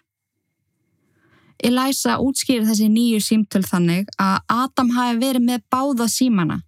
Elisa 1.64 2.16
útskýrir 2.22 2.64
þessi 2.68 2.88
nýju 2.88 3.20
símtöl 3.24 3.62
þannig 3.66 4.08
að 4.20 4.38
Adam 4.48 4.90
hafi 4.96 5.18
verið 5.20 5.46
með 5.46 5.64
báða 5.72 6.08
símana 6.08 6.60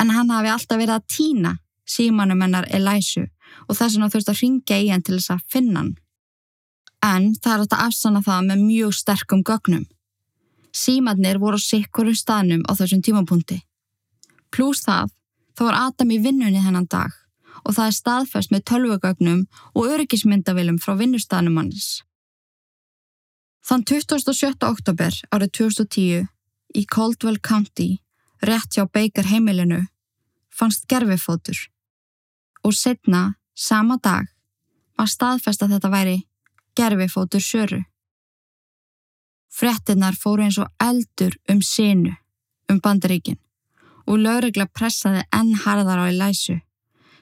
en 0.00 0.10
hann 0.14 0.32
hafi 0.32 0.50
alltaf 0.52 0.80
verið 0.80 0.96
að 0.96 1.06
týna 1.14 1.54
símanum 1.88 2.42
hennar 2.44 2.68
Elisu 2.70 3.26
og 3.66 3.76
þess 3.76 3.96
vegna 3.96 4.10
þurfti 4.12 4.32
að 4.32 4.42
ringja 4.42 4.78
í 4.80 4.90
hann 4.90 5.04
til 5.04 5.16
þess 5.16 5.34
að 5.34 5.46
finna 5.54 5.80
hann. 5.82 5.94
En 7.00 7.30
það 7.40 7.54
er 7.54 7.64
að 7.64 7.78
afsanna 7.86 8.20
það 8.24 8.50
með 8.50 8.64
mjög 8.66 8.96
sterkum 8.98 9.42
gögnum. 9.46 9.86
Símannir 10.76 11.40
voru 11.40 11.56
á 11.56 11.60
sikkurum 11.64 12.16
staðnum 12.16 12.62
á 12.68 12.72
þessum 12.76 13.00
tímapunkti. 13.02 13.62
Plús 14.52 14.84
það, 14.84 15.10
þá 15.56 15.62
var 15.64 15.78
Adam 15.86 16.12
í 16.12 16.20
vinnunni 16.22 16.60
hennan 16.60 16.88
dag 16.90 17.16
og 17.64 17.74
það 17.76 17.86
er 17.86 17.96
staðfæst 17.96 18.52
með 18.52 18.62
tölvugögnum 18.70 19.40
og 19.74 19.88
öryggismyndavilum 19.94 20.78
frá 20.80 20.94
vinnustaðnum 20.96 21.58
hans. 21.60 22.00
Þann 23.60 23.84
27. 23.84 24.64
oktober 24.64 25.16
árið 25.30 25.50
2010 25.58 26.28
í 26.74 26.84
Caldwell 26.88 27.40
County, 27.44 28.00
rétt 28.40 28.76
hjá 28.76 28.86
Baker 28.88 29.28
heimilinu, 29.28 29.84
fannst 30.48 30.88
gerfifótur 30.88 31.68
og 32.64 32.74
setna, 32.76 33.36
sama 33.54 33.96
dag, 34.02 34.26
var 34.96 35.08
staðfest 35.08 35.62
að 35.64 35.76
þetta 35.76 35.90
væri 35.92 36.16
gerfifótur 36.76 37.44
söru. 37.44 37.80
Frettinnar 39.50 40.16
fóru 40.16 40.44
eins 40.44 40.58
og 40.60 40.68
eldur 40.80 41.36
um 41.50 41.62
sinu 41.64 42.14
um 42.70 42.80
bandaríkin 42.80 43.40
og 44.06 44.20
lögregla 44.24 44.68
pressaði 44.72 45.24
enn 45.36 45.54
harðar 45.64 46.04
á 46.04 46.06
í 46.08 46.16
læsu 46.16 46.60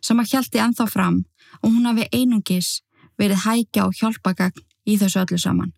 sem 0.04 0.20
að 0.20 0.34
hjælti 0.34 0.62
ennþá 0.62 0.86
fram 0.90 1.22
og 1.62 1.72
hún 1.72 1.88
hafi 1.88 2.06
einungis 2.12 2.82
verið 3.18 3.44
hækja 3.46 3.88
og 3.88 3.96
hjálpagagn 3.98 4.66
í 4.86 4.98
þessu 5.00 5.24
öllu 5.24 5.38
saman. 5.42 5.72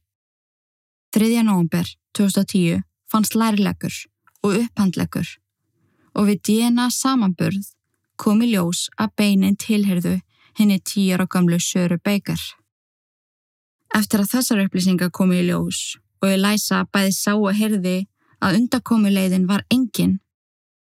3. 1.12 1.42
november 1.42 1.84
2010 2.18 2.82
fannst 3.10 3.34
lærilegur 3.34 3.94
og 4.42 4.52
upphandlegur 4.60 5.26
og 6.14 6.28
við 6.28 6.38
DNA 6.46 6.86
samanburð 6.94 7.72
kom 8.16 8.44
í 8.46 8.52
ljós 8.52 8.84
að 8.94 9.16
beinin 9.18 9.56
tilherðu 9.58 10.20
henni 10.60 10.78
tíjar 10.78 11.24
og 11.24 11.30
gamlu 11.34 11.58
Söru 11.58 11.98
Beikar. 11.98 12.38
Eftir 13.94 14.22
að 14.22 14.32
þessar 14.36 14.62
upplýsingar 14.64 15.10
komi 15.10 15.40
í 15.40 15.48
ljós 15.48 15.98
og 16.22 16.30
ég 16.30 16.42
læsa 16.44 16.84
bæði 16.94 17.14
sá 17.18 17.34
og 17.34 17.58
herði 17.58 18.06
að 18.38 18.60
undakomuleiðin 18.60 19.50
var 19.50 19.66
engin, 19.74 20.20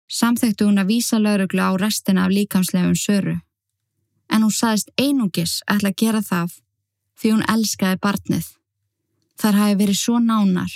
samþektu 0.07 0.69
hún 0.69 0.79
að 0.79 0.93
vísa 0.95 1.19
lauruglu 1.19 1.59
á 1.59 1.75
restina 1.75 2.23
af 2.23 2.31
líkamslegum 2.31 2.95
Söru. 2.95 3.39
En 4.31 4.47
hún 4.47 4.59
saðist 4.63 4.95
einungis 4.95 5.59
ætla 5.67 5.91
að 5.91 5.99
gera 5.99 6.21
það 6.23 6.61
því 7.19 7.35
hún 7.35 7.49
elskaði 7.51 7.99
barnið. 7.99 8.55
Þar 9.39 9.57
hafi 9.59 9.79
verið 9.83 9.97
svo 9.99 10.19
nánar 10.23 10.71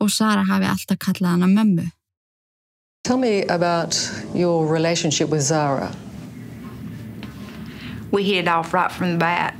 og 0.00 0.10
Sara 0.10 0.44
hafi 0.48 0.68
alltaf 0.68 0.98
kallað 0.98 1.36
hana 1.36 1.48
mömmu. 1.50 1.90
Tell 3.04 3.18
me 3.18 3.42
about 3.44 3.96
your 4.34 4.66
relationship 4.66 5.28
with 5.30 5.42
Zara. 5.42 5.92
We 8.10 8.24
hit 8.24 8.44
it 8.44 8.48
off 8.48 8.74
right 8.74 8.92
from 8.92 9.12
the 9.12 9.18
bat. 9.18 9.54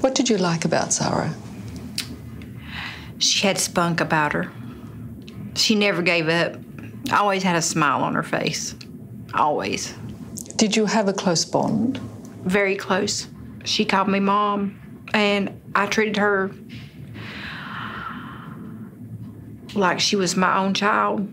What 0.00 0.14
did 0.14 0.28
you 0.28 0.38
like 0.38 0.64
about 0.64 0.92
Zara? 0.92 1.34
She 3.18 3.46
had 3.46 3.58
spunk 3.58 4.00
about 4.00 4.32
her. 4.32 4.50
She 5.54 5.74
never 5.74 6.02
gave 6.02 6.28
up. 6.28 6.56
Always 7.12 7.42
had 7.42 7.56
a 7.56 7.62
smile 7.62 8.02
on 8.02 8.14
her 8.14 8.22
face. 8.22 8.74
Always. 9.34 9.94
Did 10.56 10.76
you 10.76 10.86
have 10.86 11.08
a 11.08 11.12
close 11.12 11.44
bond? 11.44 11.98
Very 12.44 12.76
close. 12.76 13.28
She 13.64 13.84
called 13.84 14.08
me 14.08 14.18
mom, 14.18 14.80
and 15.14 15.60
I 15.74 15.86
treated 15.86 16.16
her 16.16 16.50
like 19.74 20.00
she 20.00 20.16
was 20.16 20.36
my 20.36 20.58
own 20.58 20.74
child. 20.74 21.28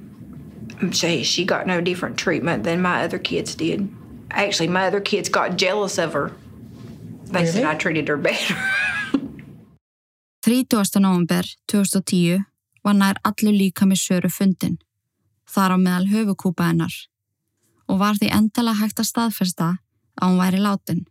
She, 0.91 1.23
she 1.23 1.45
got 1.45 1.67
no 1.67 1.81
different 1.81 2.17
treatment 2.17 2.63
than 2.63 2.81
my 2.81 3.03
other 3.03 3.19
kids 3.19 3.55
did. 3.55 3.89
Actually, 4.31 4.67
my 4.69 4.87
other 4.87 5.01
kids 5.01 5.29
got 5.29 5.57
jealous 5.57 5.97
of 5.97 6.13
her. 6.13 6.31
They 7.25 7.45
said 7.45 7.63
Really? 7.63 7.75
I 7.75 7.75
treated 7.75 8.07
her 8.07 8.17
better. 8.17 8.55
30. 10.43 10.99
november 10.99 11.43
2010 11.67 12.45
var 12.83 12.95
nær 12.95 13.19
allur 13.27 13.53
líka 13.53 13.85
með 13.85 13.99
söru 14.01 14.29
fundin, 14.31 14.77
þar 15.45 15.75
á 15.75 15.77
meðal 15.77 16.07
höfukúpa 16.09 16.69
hennar, 16.69 16.93
og 17.89 17.99
var 17.99 18.15
því 18.15 18.31
endala 18.37 18.73
hægt 18.79 19.01
að 19.03 19.09
staðfesta 19.11 19.67
að 20.15 20.29
hún 20.29 20.39
væri 20.39 20.61
látin. 20.63 21.03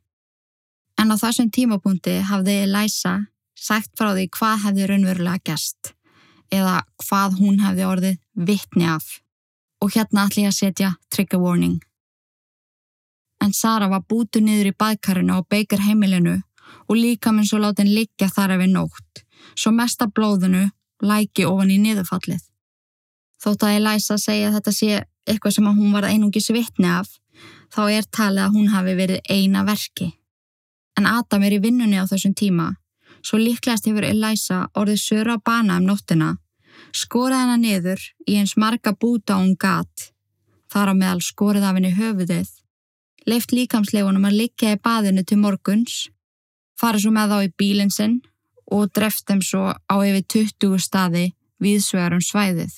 En 0.99 1.13
á 1.13 1.17
þessum 1.21 1.53
tímapunkti 1.55 2.19
hafði 2.27 2.63
Elisa 2.65 3.15
sagt 3.55 3.93
frá 3.99 4.15
því 4.15 4.27
hvað 4.39 4.65
hefði 4.65 4.89
raunverulega 4.89 5.45
gest, 5.53 5.93
eða 6.55 6.83
hvað 7.05 7.39
hún 7.41 7.61
hefði 7.63 7.87
orðið 7.87 8.19
vitni 8.49 8.89
af. 8.89 9.07
Og 9.83 9.95
hérna 9.95 10.27
ætli 10.27 10.45
ég 10.45 10.53
að 10.53 10.59
setja 10.59 10.95
trigger 11.13 11.43
warning. 11.43 11.79
En 13.43 13.53
Sara 13.55 13.89
var 13.89 14.03
bútu 14.09 14.41
niður 14.43 14.73
í 14.73 14.77
baðkarinu 14.79 15.39
á 15.39 15.41
Baker 15.47 15.85
heimilinu 15.85 16.41
og 16.89 16.97
líka 16.97 17.33
minn 17.33 17.47
svo 17.47 17.61
látin 17.63 17.91
liggja 17.95 18.29
þar 18.33 18.57
ef 18.57 18.63
við 18.65 18.75
nótt, 18.75 19.23
svo 19.55 19.71
mesta 19.73 20.09
blóðinu 20.11 20.67
læki 21.05 21.47
ofan 21.47 21.71
í 21.71 21.79
niðurfallið. 21.83 22.43
Þótt 23.39 23.65
að 23.65 23.77
Elisa 23.79 24.19
segja 24.19 24.49
að 24.49 24.59
þetta 24.59 24.75
sé 24.75 24.91
eitthvað 25.29 25.55
sem 25.55 25.69
að 25.71 25.79
hún 25.79 25.95
var 25.95 26.09
einungis 26.09 26.51
vitni 26.51 26.89
af, 26.91 27.11
þá 27.71 27.83
er 27.93 28.09
talið 28.11 28.45
að 28.47 28.57
hún 28.57 28.73
hafi 28.73 28.95
verið 28.99 29.31
eina 29.31 29.63
verki. 29.69 30.11
En 30.99 31.07
Adam 31.07 31.45
er 31.47 31.55
í 31.55 31.63
vinnunni 31.63 32.01
á 32.01 32.09
þessum 32.11 32.35
tíma, 32.35 32.73
svo 33.23 33.39
líklegast 33.41 33.89
hefur 33.89 34.07
Elisa 34.07 34.67
orðið 34.79 35.01
söra 35.03 35.37
á 35.37 35.45
bana 35.45 35.79
um 35.81 35.89
nóttina, 35.89 36.37
skorið 36.93 37.43
hana 37.43 37.57
niður 37.61 38.03
í 38.27 38.39
eins 38.41 38.57
marga 38.57 38.95
búta 38.95 39.39
hún 39.41 39.57
gat, 39.61 40.13
þar 40.73 40.93
á 40.93 40.95
meðal 41.01 41.23
skorið 41.25 41.67
af 41.69 41.79
henni 41.79 41.93
höfuðið, 41.97 42.51
leift 43.29 43.53
líkamslegunum 43.53 44.29
að 44.29 44.39
liggja 44.43 44.75
í 44.77 44.81
baðinu 44.83 45.25
til 45.25 45.41
morguns, 45.43 46.09
farið 46.79 47.07
svo 47.07 47.15
með 47.15 47.35
þá 47.35 47.39
í 47.45 47.55
bílinn 47.61 47.95
sinn 47.95 48.21
og 48.71 48.93
dreft 48.95 49.27
þeim 49.29 49.43
svo 49.45 49.65
á 49.75 49.95
yfir 50.05 50.25
20 50.59 50.79
staði 50.83 51.25
viðsvegarum 51.63 52.23
svæðið. 52.23 52.73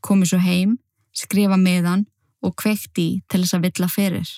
Komið 0.00 0.32
svo 0.32 0.40
heim, 0.42 0.78
skrifa 1.12 1.58
miðan 1.60 2.06
og 2.44 2.56
kveikt 2.60 2.98
í 2.98 3.08
til 3.28 3.42
þess 3.42 3.56
að 3.56 3.68
villa 3.68 3.88
fyrir. 3.90 4.28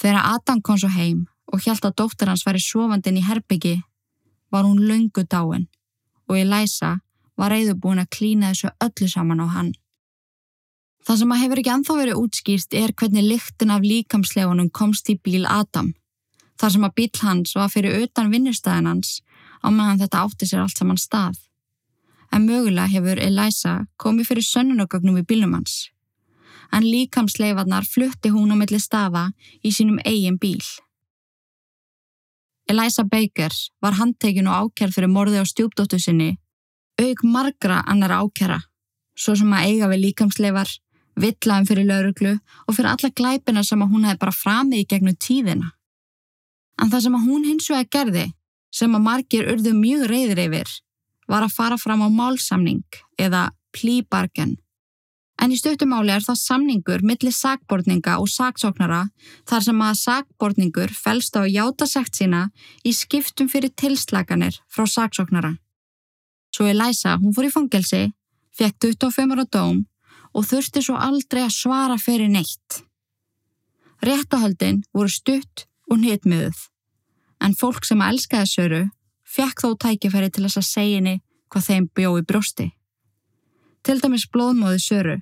Þegar 0.00 0.34
Adam 0.34 0.60
kom 0.64 0.78
svo 0.80 0.90
heim 0.90 1.24
og 1.52 1.64
hjælt 1.64 1.84
að 1.84 1.96
dóttir 2.00 2.30
hans 2.30 2.44
væri 2.46 2.62
sofandinn 2.62 3.20
í 3.20 3.24
herbyggi, 3.26 3.78
var 4.50 4.64
hún 4.64 4.84
löngu 4.88 5.24
dáin 5.26 5.66
og 6.28 6.38
Elisa 6.38 6.98
var 7.36 7.52
reyðubúin 7.52 8.00
að 8.02 8.12
klína 8.16 8.52
þessu 8.52 8.70
öllu 8.80 9.08
saman 9.10 9.42
á 9.44 9.46
hann. 9.56 9.72
Það 11.04 11.18
sem 11.20 11.32
að 11.34 11.42
hefur 11.42 11.60
ekki 11.60 11.72
ennþá 11.74 11.94
verið 11.98 12.20
útskýrt 12.22 12.76
er 12.80 12.94
hvernig 12.96 13.26
lyktin 13.28 13.72
af 13.74 13.84
líkamslegunum 13.84 14.70
komst 14.72 15.10
í 15.12 15.18
bíl 15.20 15.44
Adam 15.44 15.92
þar 16.60 16.72
sem 16.72 16.86
að 16.86 16.94
bíl 16.96 17.10
hans 17.20 17.54
var 17.58 17.72
fyrir 17.72 18.04
utan 18.04 18.30
vinnustæðin 18.32 18.88
hans 18.88 19.18
á 19.60 19.68
meðan 19.68 20.00
þetta 20.00 20.22
átti 20.24 20.48
sér 20.48 20.62
allt 20.62 20.78
saman 20.78 21.00
stað. 21.00 21.36
En 22.32 22.46
mögulega 22.48 22.90
hefur 22.90 23.20
Elisa 23.20 23.74
komið 24.00 24.30
fyrir 24.30 24.46
sönnunogögnum 24.48 25.20
í 25.20 25.26
bílnum 25.28 25.54
hans. 25.58 25.90
En 26.72 26.86
líkamsleifarnar 26.86 27.86
flutti 27.86 28.32
hún 28.34 28.54
á 28.54 28.56
milli 28.58 28.80
staða 28.80 29.28
í 29.62 29.74
sínum 29.74 30.00
eigin 30.04 30.38
bíl. 30.40 30.62
Elisa 32.74 33.04
Baker 33.06 33.54
var 33.82 33.94
handtekinn 34.00 34.48
og 34.50 34.72
ákjær 34.74 34.92
fyrir 34.94 35.10
morði 35.10 35.38
á 35.38 35.46
stjúpdóttu 35.46 36.00
sinni, 36.02 36.32
auk 36.98 37.20
margra 37.22 37.82
annara 37.86 38.18
ákjæra, 38.24 38.58
svo 39.14 39.36
sem 39.38 39.52
að 39.54 39.66
eiga 39.68 39.90
við 39.92 40.02
líkamsleifar, 40.08 40.72
villaðum 41.14 41.68
fyrir 41.68 41.86
lauruglu 41.86 42.32
og 42.34 42.74
fyrir 42.74 42.90
alla 42.90 43.10
glæpina 43.20 43.62
sem 43.62 43.84
að 43.84 43.92
hún 43.94 44.08
hefði 44.08 44.22
bara 44.24 44.38
framið 44.40 44.82
í 44.82 44.88
gegnum 44.90 45.20
tíðina. 45.26 45.70
En 46.82 46.90
það 46.90 47.04
sem 47.06 47.18
að 47.18 47.28
hún 47.28 47.46
hins 47.46 47.70
vegar 47.70 47.90
gerði, 47.94 48.26
sem 48.74 48.98
að 48.98 49.06
margir 49.06 49.52
urðu 49.52 49.76
mjög 49.78 50.08
reyðir 50.10 50.42
yfir, 50.48 50.74
var 51.30 51.46
að 51.46 51.54
fara 51.54 51.78
fram 51.78 52.02
á 52.02 52.08
málsamning 52.10 52.82
eða 53.14 53.52
plíbargen. 53.70 54.56
En 55.42 55.50
í 55.50 55.58
stöttumáli 55.58 56.12
er 56.14 56.22
það 56.22 56.38
samningur 56.40 57.02
milli 57.02 57.32
sakbortninga 57.34 58.16
og 58.22 58.30
saksóknara 58.30 59.02
þar 59.50 59.64
sem 59.66 59.82
að 59.82 59.98
sakbortningur 60.00 60.94
felst 60.94 61.34
á 61.34 61.42
að 61.42 61.54
játa 61.56 61.88
sekt 61.90 62.20
sína 62.20 62.46
í 62.86 62.94
skiptum 62.94 63.50
fyrir 63.50 63.74
tilslaganir 63.74 64.60
frá 64.70 64.86
saksóknara. 64.86 65.56
Svo 66.54 66.68
Elisa, 66.70 67.16
hún 67.18 67.34
fór 67.34 67.48
í 67.48 67.52
fangelsi, 67.52 68.04
fekk 68.54 68.78
25 68.86 69.34
ára 69.34 69.46
dóm 69.50 69.82
og 70.34 70.46
þurfti 70.46 70.82
svo 70.86 70.94
aldrei 70.98 71.42
að 71.42 71.56
svara 71.56 71.98
fyrir 71.98 72.30
neitt. 72.30 72.84
Réttahöldin 74.04 74.82
voru 74.94 75.10
stutt 75.10 75.66
og 75.90 75.98
hnitmiðuð. 75.98 76.56
En 77.42 77.58
fólk 77.58 77.86
sem 77.86 78.00
að 78.00 78.14
elskaði 78.14 78.50
Söru 78.50 78.82
fekk 79.34 79.64
þó 79.64 79.68
tækifæri 79.82 80.30
til 80.30 80.46
þess 80.46 80.60
að 80.60 80.70
segja 80.70 81.00
henni 81.00 81.16
hvað 81.50 81.68
þeim 81.68 81.90
bjói 81.96 82.22
brjósti. 82.22 82.70
Til 83.84 84.00
dæmis 84.00 84.24
blóðmóði 84.32 84.80
Söru 84.80 85.16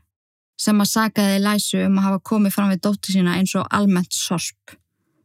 sem 0.62 0.78
að 0.78 0.90
sagaði 0.92 1.38
Læsu 1.42 1.80
um 1.82 1.96
að 1.98 2.04
hafa 2.06 2.22
komið 2.30 2.54
fram 2.54 2.70
við 2.70 2.82
dóttu 2.86 3.14
sína 3.14 3.34
eins 3.38 3.54
og 3.58 3.66
almennt 3.74 4.14
sorp, 4.14 4.76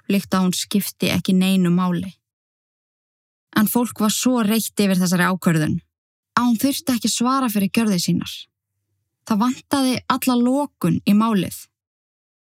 líkt 0.10 0.34
að 0.34 0.48
hún 0.48 0.56
skipti 0.58 1.12
ekki 1.14 1.36
neinu 1.38 1.70
máli. 1.70 2.16
En 3.58 3.70
fólk 3.70 4.02
var 4.02 4.14
svo 4.14 4.42
reitt 4.46 4.80
yfir 4.80 4.98
þessari 4.98 5.28
ákvörðun 5.30 5.78
að 6.38 6.48
hún 6.48 6.60
þurfti 6.62 6.96
ekki 6.96 7.12
svara 7.12 7.50
fyrir 7.54 7.74
gjörði 7.74 8.00
sínar. 8.02 8.34
Það 9.28 9.42
vantaði 9.44 9.96
alla 10.14 10.38
lokun 10.40 10.98
í 11.06 11.14
málið. 11.18 11.58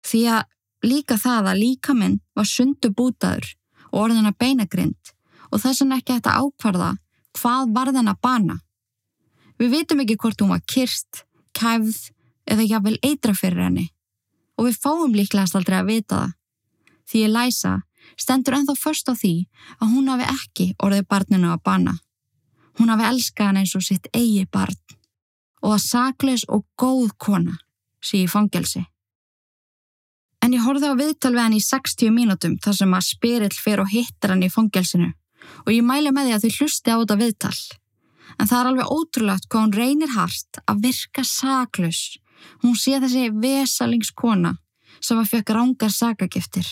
Því 0.07 0.23
að 0.35 0.89
líka 0.91 1.19
það 1.21 1.51
að 1.53 1.61
líkaminn 1.61 2.19
var 2.35 2.49
sundu 2.49 2.91
bútaður 2.97 3.47
og 3.91 4.07
orðina 4.07 4.33
beinagrind 4.33 5.15
og 5.51 5.63
þess 5.63 5.83
vegna 5.83 6.01
ekki 6.01 6.19
að 6.19 6.47
ákvarða 6.47 6.91
hvað 7.39 7.75
varðin 7.77 8.11
að 8.11 8.21
bana. 8.23 8.57
Við 9.61 9.75
vitum 9.75 10.01
ekki 10.01 10.17
hvort 10.17 10.41
hún 10.41 10.55
var 10.55 10.63
kyrst, 10.65 11.25
kæfð 11.53 12.11
eða 12.49 12.67
jafnvel 12.67 12.99
eitra 13.05 13.35
fyrir 13.37 13.67
henni 13.67 13.91
og 14.61 14.67
við 14.69 14.77
fáum 14.83 15.15
líklegast 15.17 15.57
aldrei 15.57 15.79
að 15.81 15.89
vita 15.89 16.17
það. 16.21 16.33
Því 17.11 17.23
Elisa 17.27 17.73
stendur 18.21 18.57
ennþá 18.59 18.77
först 18.77 19.09
á 19.09 19.15
því 19.17 19.35
að 19.81 19.93
hún 19.95 20.11
hafi 20.13 20.27
ekki 20.29 20.67
orðið 20.85 21.09
barninu 21.11 21.51
að 21.53 21.63
bana. 21.65 21.95
Hún 22.79 22.93
hafi 22.93 23.09
elskað 23.09 23.51
hann 23.51 23.61
eins 23.63 23.75
og 23.77 23.85
sitt 23.85 24.09
eigi 24.13 24.47
barn 24.53 24.79
og 25.61 25.75
að 25.77 25.85
sakleis 25.85 26.47
og 26.49 26.65
góð 26.81 27.13
kona 27.21 27.59
sé 28.05 28.23
í 28.23 28.29
fangelsi. 28.31 28.85
En 30.41 30.55
ég 30.57 30.65
horfði 30.65 30.89
á 30.89 30.97
viðtal 30.97 31.35
við 31.35 31.43
hann 31.45 31.57
í 31.57 31.65
60 31.65 32.15
mínútum 32.17 32.57
þar 32.65 32.79
sem 32.79 32.95
að 32.97 33.09
spyrill 33.11 33.57
fer 33.65 33.83
og 33.83 33.91
hittar 33.93 34.33
hann 34.33 34.45
í 34.47 34.53
fangelsinu 34.53 35.11
og 35.67 35.73
ég 35.75 35.85
mæli 35.85 36.13
með 36.15 36.31
því 36.31 36.37
að 36.37 36.45
þau 36.45 36.57
hlusti 36.61 36.93
á 36.93 36.97
þetta 37.01 37.19
viðtal. 37.21 37.59
En 38.41 38.49
það 38.49 38.61
er 38.61 38.69
alveg 38.71 38.93
ótrúlegt 38.95 39.49
hvað 39.53 39.65
hún 39.67 39.75
reynir 39.77 40.13
hart 40.15 40.61
að 40.65 40.85
virka 40.87 41.25
saklaus. 41.29 42.17
Hún 42.65 42.77
sé 42.79 42.97
þessi 43.03 43.27
vesalingskona 43.37 44.55
sem 45.01 45.21
að 45.21 45.35
fekk 45.35 45.53
rángar 45.57 45.93
sakagiftir. 45.93 46.71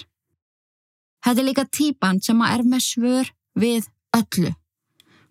Þetta 1.25 1.43
er 1.43 1.47
líka 1.49 1.67
típan 1.69 2.23
sem 2.25 2.41
að 2.41 2.55
er 2.55 2.65
með 2.73 2.85
svör 2.87 3.31
við 3.59 3.89
öllu. 4.17 4.55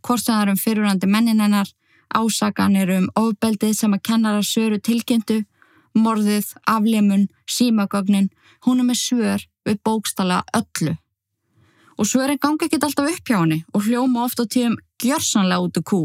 Hvort 0.06 0.24
sem 0.24 0.34
það 0.36 0.44
er 0.44 0.52
um 0.54 0.62
fyrirrandi 0.62 1.10
mennin 1.10 1.42
hennar, 1.42 1.72
ásakanir 2.14 2.94
um 3.00 3.10
ofbeldið 3.18 3.74
sem 3.80 3.96
að 3.98 4.04
kennara 4.10 4.44
söru 4.46 4.78
tilkynntu, 4.78 5.42
morðið, 5.98 6.52
aflimun, 6.70 7.28
símagögnin, 7.50 8.30
hún 8.68 8.84
er 8.84 8.90
með 8.92 9.02
svör 9.02 9.48
við 9.66 9.82
bókstala 9.84 10.44
öllu. 10.54 10.94
Og 11.98 12.06
svörin 12.06 12.38
ganga 12.38 12.68
ekki 12.68 12.78
alltaf 12.78 13.10
upp 13.10 13.26
hjá 13.26 13.40
henni 13.40 13.64
og 13.74 13.88
hljóma 13.88 14.28
oft 14.28 14.38
á 14.38 14.46
tíum 14.46 14.78
gjörsanlega 15.02 15.66
út 15.66 15.82
úr 15.82 15.88
kú. 15.88 16.02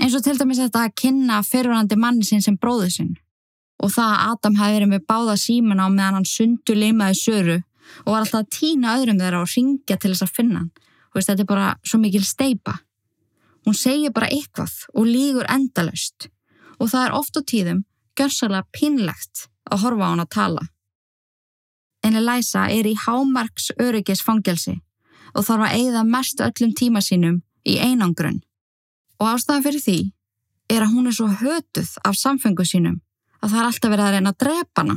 Eins 0.00 0.14
og 0.16 0.24
til 0.24 0.36
dæmis 0.38 0.60
þetta 0.60 0.86
að 0.86 0.96
kynna 1.00 1.40
fyrirrandi 1.46 1.96
manni 1.98 2.26
sinn 2.26 2.44
sem 2.44 2.58
bróðu 2.60 2.90
sinn. 2.92 3.14
Og 3.82 3.92
það 3.92 4.12
að 4.12 4.32
Adam 4.32 4.58
hafi 4.60 4.76
verið 4.76 4.92
með 4.92 5.06
báða 5.08 5.36
símana 5.40 5.86
á 5.86 5.90
meðan 5.92 6.18
hann 6.18 6.28
sundu 6.28 6.76
leimaði 6.76 7.18
söru 7.20 7.56
og 8.04 8.12
var 8.12 8.22
alltaf 8.22 8.42
að 8.42 8.52
týna 8.56 8.96
öðrum 8.98 9.20
þeirra 9.20 9.42
og 9.44 9.52
ringja 9.52 9.96
til 9.96 10.12
þess 10.12 10.26
að 10.26 10.36
finna 10.36 10.62
hann. 10.62 10.70
Veist, 11.14 11.30
þetta 11.30 11.44
er 11.44 11.48
bara 11.48 11.68
svo 11.86 12.00
mikil 12.00 12.24
steipa. 12.28 12.78
Hún 13.66 13.76
segir 13.76 14.12
bara 14.14 14.30
eitthvað 14.30 14.74
og 14.94 15.08
lígur 15.08 15.48
endalaust 15.50 16.28
og 16.76 16.90
það 16.92 17.04
er 17.06 17.14
oft 17.16 17.38
á 17.38 17.42
tíðum 17.42 17.84
gjörsalega 18.16 18.68
pinlegt 18.72 19.46
að 19.70 19.82
horfa 19.84 20.08
á 20.08 20.10
hann 20.12 20.24
að 20.24 20.34
tala. 20.36 20.64
En 22.04 22.18
Elisa 22.20 22.66
er 22.70 22.86
í 22.86 22.94
hámarks 23.06 23.72
öryggisfangelsi 23.82 24.76
og 25.34 25.46
þarf 25.46 25.66
að 25.66 25.78
eigða 25.80 26.04
mest 26.06 26.42
öllum 26.44 26.74
tíma 26.76 27.02
sínum 27.02 27.40
í 27.66 27.78
einangrun. 27.82 28.42
Og 29.20 29.26
ástæðan 29.32 29.64
fyrir 29.64 29.82
því 29.82 29.98
er 30.72 30.84
að 30.84 30.94
hún 30.94 31.08
er 31.08 31.16
svo 31.16 31.28
hötuð 31.30 31.90
af 32.04 32.18
samfengu 32.18 32.66
sínum 32.66 33.00
að 33.40 33.52
það 33.52 33.60
er 33.60 33.68
alltaf 33.68 33.92
verið 33.92 34.06
að 34.06 34.14
reyna 34.16 34.32
að 34.32 34.40
drepa 34.42 34.82
hana. 34.82 34.96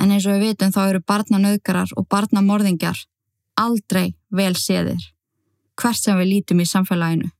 En 0.00 0.10
eins 0.10 0.26
og 0.26 0.34
við 0.34 0.48
vitum 0.48 0.72
þá 0.74 0.80
eru 0.88 1.02
barnanauðgarar 1.06 1.94
og 1.96 2.08
barnamorðingjar 2.10 3.04
aldrei 3.60 4.14
vel 4.34 4.54
séðir, 4.58 5.00
hvert 5.78 6.00
sem 6.00 6.18
við 6.18 6.30
lítum 6.32 6.62
í 6.64 6.66
samfélaginu. 6.66 7.30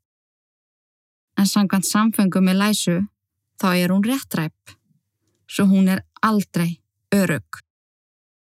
En 1.35 1.51
samkvæmt 1.51 1.89
samfengu 1.89 2.43
með 2.45 2.61
læsu 2.63 2.97
þá 3.59 3.69
er 3.75 3.95
hún 3.95 4.07
réttræp, 4.07 4.75
svo 5.51 5.67
hún 5.67 5.91
er 5.91 6.05
aldrei 6.23 6.79
örug. 7.15 7.63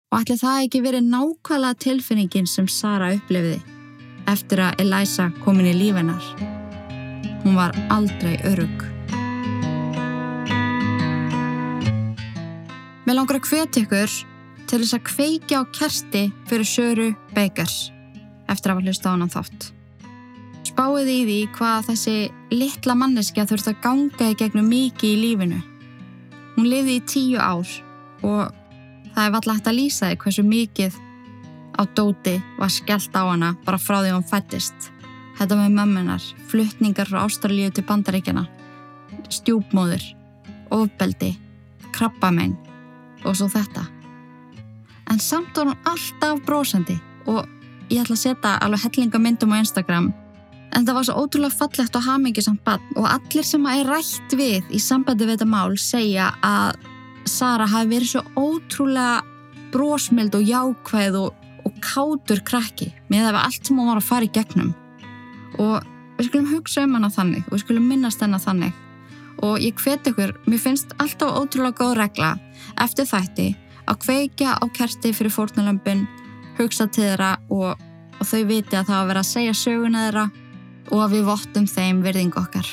Og 0.09 0.22
ætli 0.22 0.39
það 0.41 0.62
ekki 0.64 0.84
verið 0.86 1.11
nákvæmlega 1.12 1.82
tilfinningin 1.84 2.49
sem 2.49 2.68
Sara 2.68 3.12
upplifiði 3.12 3.61
eftir 4.28 4.64
að 4.64 4.80
Elisa 4.84 5.28
komin 5.45 5.68
í 5.68 5.76
lífennar. 5.76 6.58
Hún 7.45 7.57
var 7.57 7.75
aldrei 7.89 8.37
örug. 8.49 8.85
Mér 13.09 13.16
langar 13.16 13.39
að 13.39 13.47
hveti 13.49 13.87
ykkur 13.87 14.12
til 14.69 14.83
þess 14.83 14.97
að 14.99 15.07
kveikja 15.09 15.62
á 15.64 15.71
kersti 15.73 16.23
fyrir 16.51 16.69
Söru 16.69 17.09
Bakers 17.33 17.89
eftir 18.53 18.69
að 18.69 18.75
hafa 18.77 18.85
hlusta 18.85 19.09
á 19.09 19.12
hann 19.14 19.33
þátt. 19.33 19.69
Spáið 20.69 21.09
í 21.09 21.19
því 21.25 21.39
hvað 21.57 21.89
þessi 21.89 22.16
litla 22.53 22.97
manneskja 22.99 23.47
þurft 23.49 23.71
að 23.73 23.81
ganga 23.87 24.29
í 24.29 24.37
gegnum 24.37 24.69
mikið 24.69 25.14
í 25.14 25.21
lífinu. 25.23 25.61
Hún 26.59 26.69
lifði 26.69 26.99
í 26.99 27.05
tíu 27.09 27.41
ár 27.41 27.73
og 28.27 28.53
það 29.14 29.25
er 29.25 29.35
vallagt 29.39 29.71
að 29.71 29.79
lýsa 29.79 30.11
því 30.11 30.21
hversu 30.25 30.45
mikið 30.45 31.01
á 31.79 31.83
dóti 31.97 32.37
var 32.59 32.73
skellt 32.75 33.16
á 33.16 33.25
hana 33.25 33.55
bara 33.64 33.81
frá 33.81 34.03
því 34.03 34.14
hún 34.19 34.27
fættist. 34.27 34.93
Þetta 35.39 35.55
með 35.55 35.74
mömmunar, 35.76 36.24
fluttningar 36.51 37.07
frá 37.07 37.20
Ástralíu 37.22 37.70
til 37.70 37.84
Bandaríkjana, 37.86 38.43
stjúpmóður, 39.30 40.03
ofbeldi, 40.74 41.36
krabbamenn 41.95 42.57
og 43.22 43.36
svo 43.39 43.47
þetta. 43.53 43.84
En 45.12 45.22
samt 45.22 45.55
var 45.55 45.70
hún 45.70 45.86
alltaf 45.86 46.41
brósandi 46.47 46.97
og 47.30 47.47
ég 47.86 48.03
ætla 48.03 48.16
að 48.16 48.24
setja 48.24 48.57
alveg 48.64 48.82
hellinga 48.89 49.20
myndum 49.22 49.55
á 49.55 49.62
Instagram. 49.62 50.11
En 50.74 50.84
það 50.84 50.99
var 50.99 51.07
svo 51.07 51.22
ótrúlega 51.22 51.59
fallegt 51.61 51.97
og 51.97 52.05
hamingisamt 52.05 52.64
bann 52.66 52.91
og 52.99 53.07
allir 53.07 53.47
sem 53.47 53.70
að 53.70 53.84
er 53.84 53.93
rætt 53.95 54.36
við 54.36 54.74
í 54.74 54.82
sambandi 54.82 55.24
við 55.24 55.36
þetta 55.36 55.51
mál 55.55 55.78
segja 55.78 56.32
að 56.43 56.82
Sara 57.28 57.66
hafi 57.68 57.93
verið 57.93 58.11
svo 58.11 58.24
ótrúlega 58.34 59.22
brósmild 59.70 60.34
og 60.34 60.51
jákvæð 60.51 61.22
og, 61.22 61.49
og 61.62 61.80
kátur 61.84 62.43
krakki. 62.43 62.91
Með 63.12 63.30
að 63.30 63.41
allt 63.45 63.62
sem 63.62 63.78
hún 63.78 63.91
var 63.93 64.03
að 64.03 64.09
fara 64.11 64.26
í 64.26 64.34
gegnum 64.34 64.74
og 65.57 65.87
við 66.19 66.29
skulum 66.29 66.53
hugsa 66.53 66.85
um 66.85 66.99
hana 66.99 67.11
þannig 67.13 67.47
og 67.47 67.57
við 67.57 67.65
skulum 67.65 67.89
minnast 67.89 68.23
hana 68.25 68.41
þannig 68.43 68.77
og 69.47 69.63
ég 69.63 69.79
hveti 69.79 70.11
ykkur, 70.13 70.35
mér 70.51 70.61
finnst 70.61 70.95
alltaf 70.99 71.37
ótrúlega 71.39 71.79
góð 71.79 71.95
regla 72.01 72.33
eftir 72.83 73.07
þætti 73.07 73.49
að 73.89 74.01
kveikja 74.05 74.57
á 74.59 74.65
kerti 74.75 75.13
fyrir 75.17 75.33
fórnalömpin, 75.33 76.05
hugsa 76.59 76.89
til 76.91 77.07
þeirra 77.07 77.37
og, 77.55 77.79
og 78.19 78.27
þau 78.27 78.43
viti 78.49 78.77
að 78.77 78.91
það 78.91 78.99
að 78.99 79.09
vera 79.13 79.23
að 79.23 79.31
segja 79.31 79.57
söguna 79.57 80.05
þeirra 80.07 80.27
og 80.89 81.03
að 81.05 81.15
við 81.15 81.27
vottum 81.29 81.67
þeim 81.69 82.03
virðingu 82.05 82.41
okkar. 82.41 82.69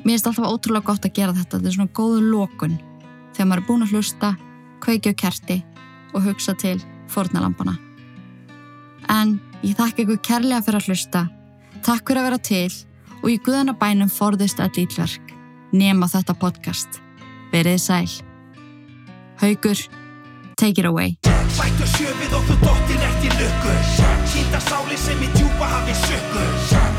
Mér 0.00 0.14
finnst 0.16 0.30
alltaf 0.30 0.48
ótrúlega 0.50 0.88
gott 0.90 1.06
að 1.06 1.16
gera 1.16 1.36
þetta, 1.36 1.58
þetta 1.58 1.70
er 1.70 1.76
svona 1.76 1.96
góðu 1.96 2.22
lókun 2.26 2.78
þegar 3.36 3.48
maður 3.50 3.62
er 3.62 3.66
búin 3.68 3.84
að 3.86 3.94
hlusta, 3.94 4.32
kveikja 4.84 5.14
á 5.14 5.20
kerti 5.22 5.58
og 6.14 6.24
hugsa 6.26 6.56
til 6.58 6.78
fórnalampana. 7.10 7.76
En 9.10 9.38
ég 9.62 9.76
þakka 9.78 10.04
ykkur 10.04 10.22
kærlega 10.24 10.64
fyrir 10.66 10.80
að 10.80 10.90
hlusta, 10.90 11.26
takk 11.86 12.08
fyrir 12.08 12.22
að 12.22 12.28
vera 12.28 12.40
til 12.50 12.72
og 13.20 13.28
í 13.30 13.38
guðanabænum 13.44 14.10
forðist 14.12 14.60
öll 14.64 14.72
ítlverk, 14.84 15.34
nema 15.72 16.08
þetta 16.10 16.36
podcast. 16.40 17.00
Verið 17.52 17.80
sæl. 17.82 18.08
Haugur, 19.40 19.78
take 20.56 20.78
it 20.80 20.86
away. 20.86 21.16
Bættu 21.58 21.86
sjöfið 21.96 22.34
og 22.38 22.44
þú 22.46 22.56
dottir 22.62 23.00
eftir 23.04 23.32
lukku 23.40 23.72
Sýnda 24.30 24.60
sáli 24.62 24.96
sem 25.00 25.18
í 25.24 25.28
djúpa 25.34 25.66
hafi 25.66 25.96
sökku 25.98 26.44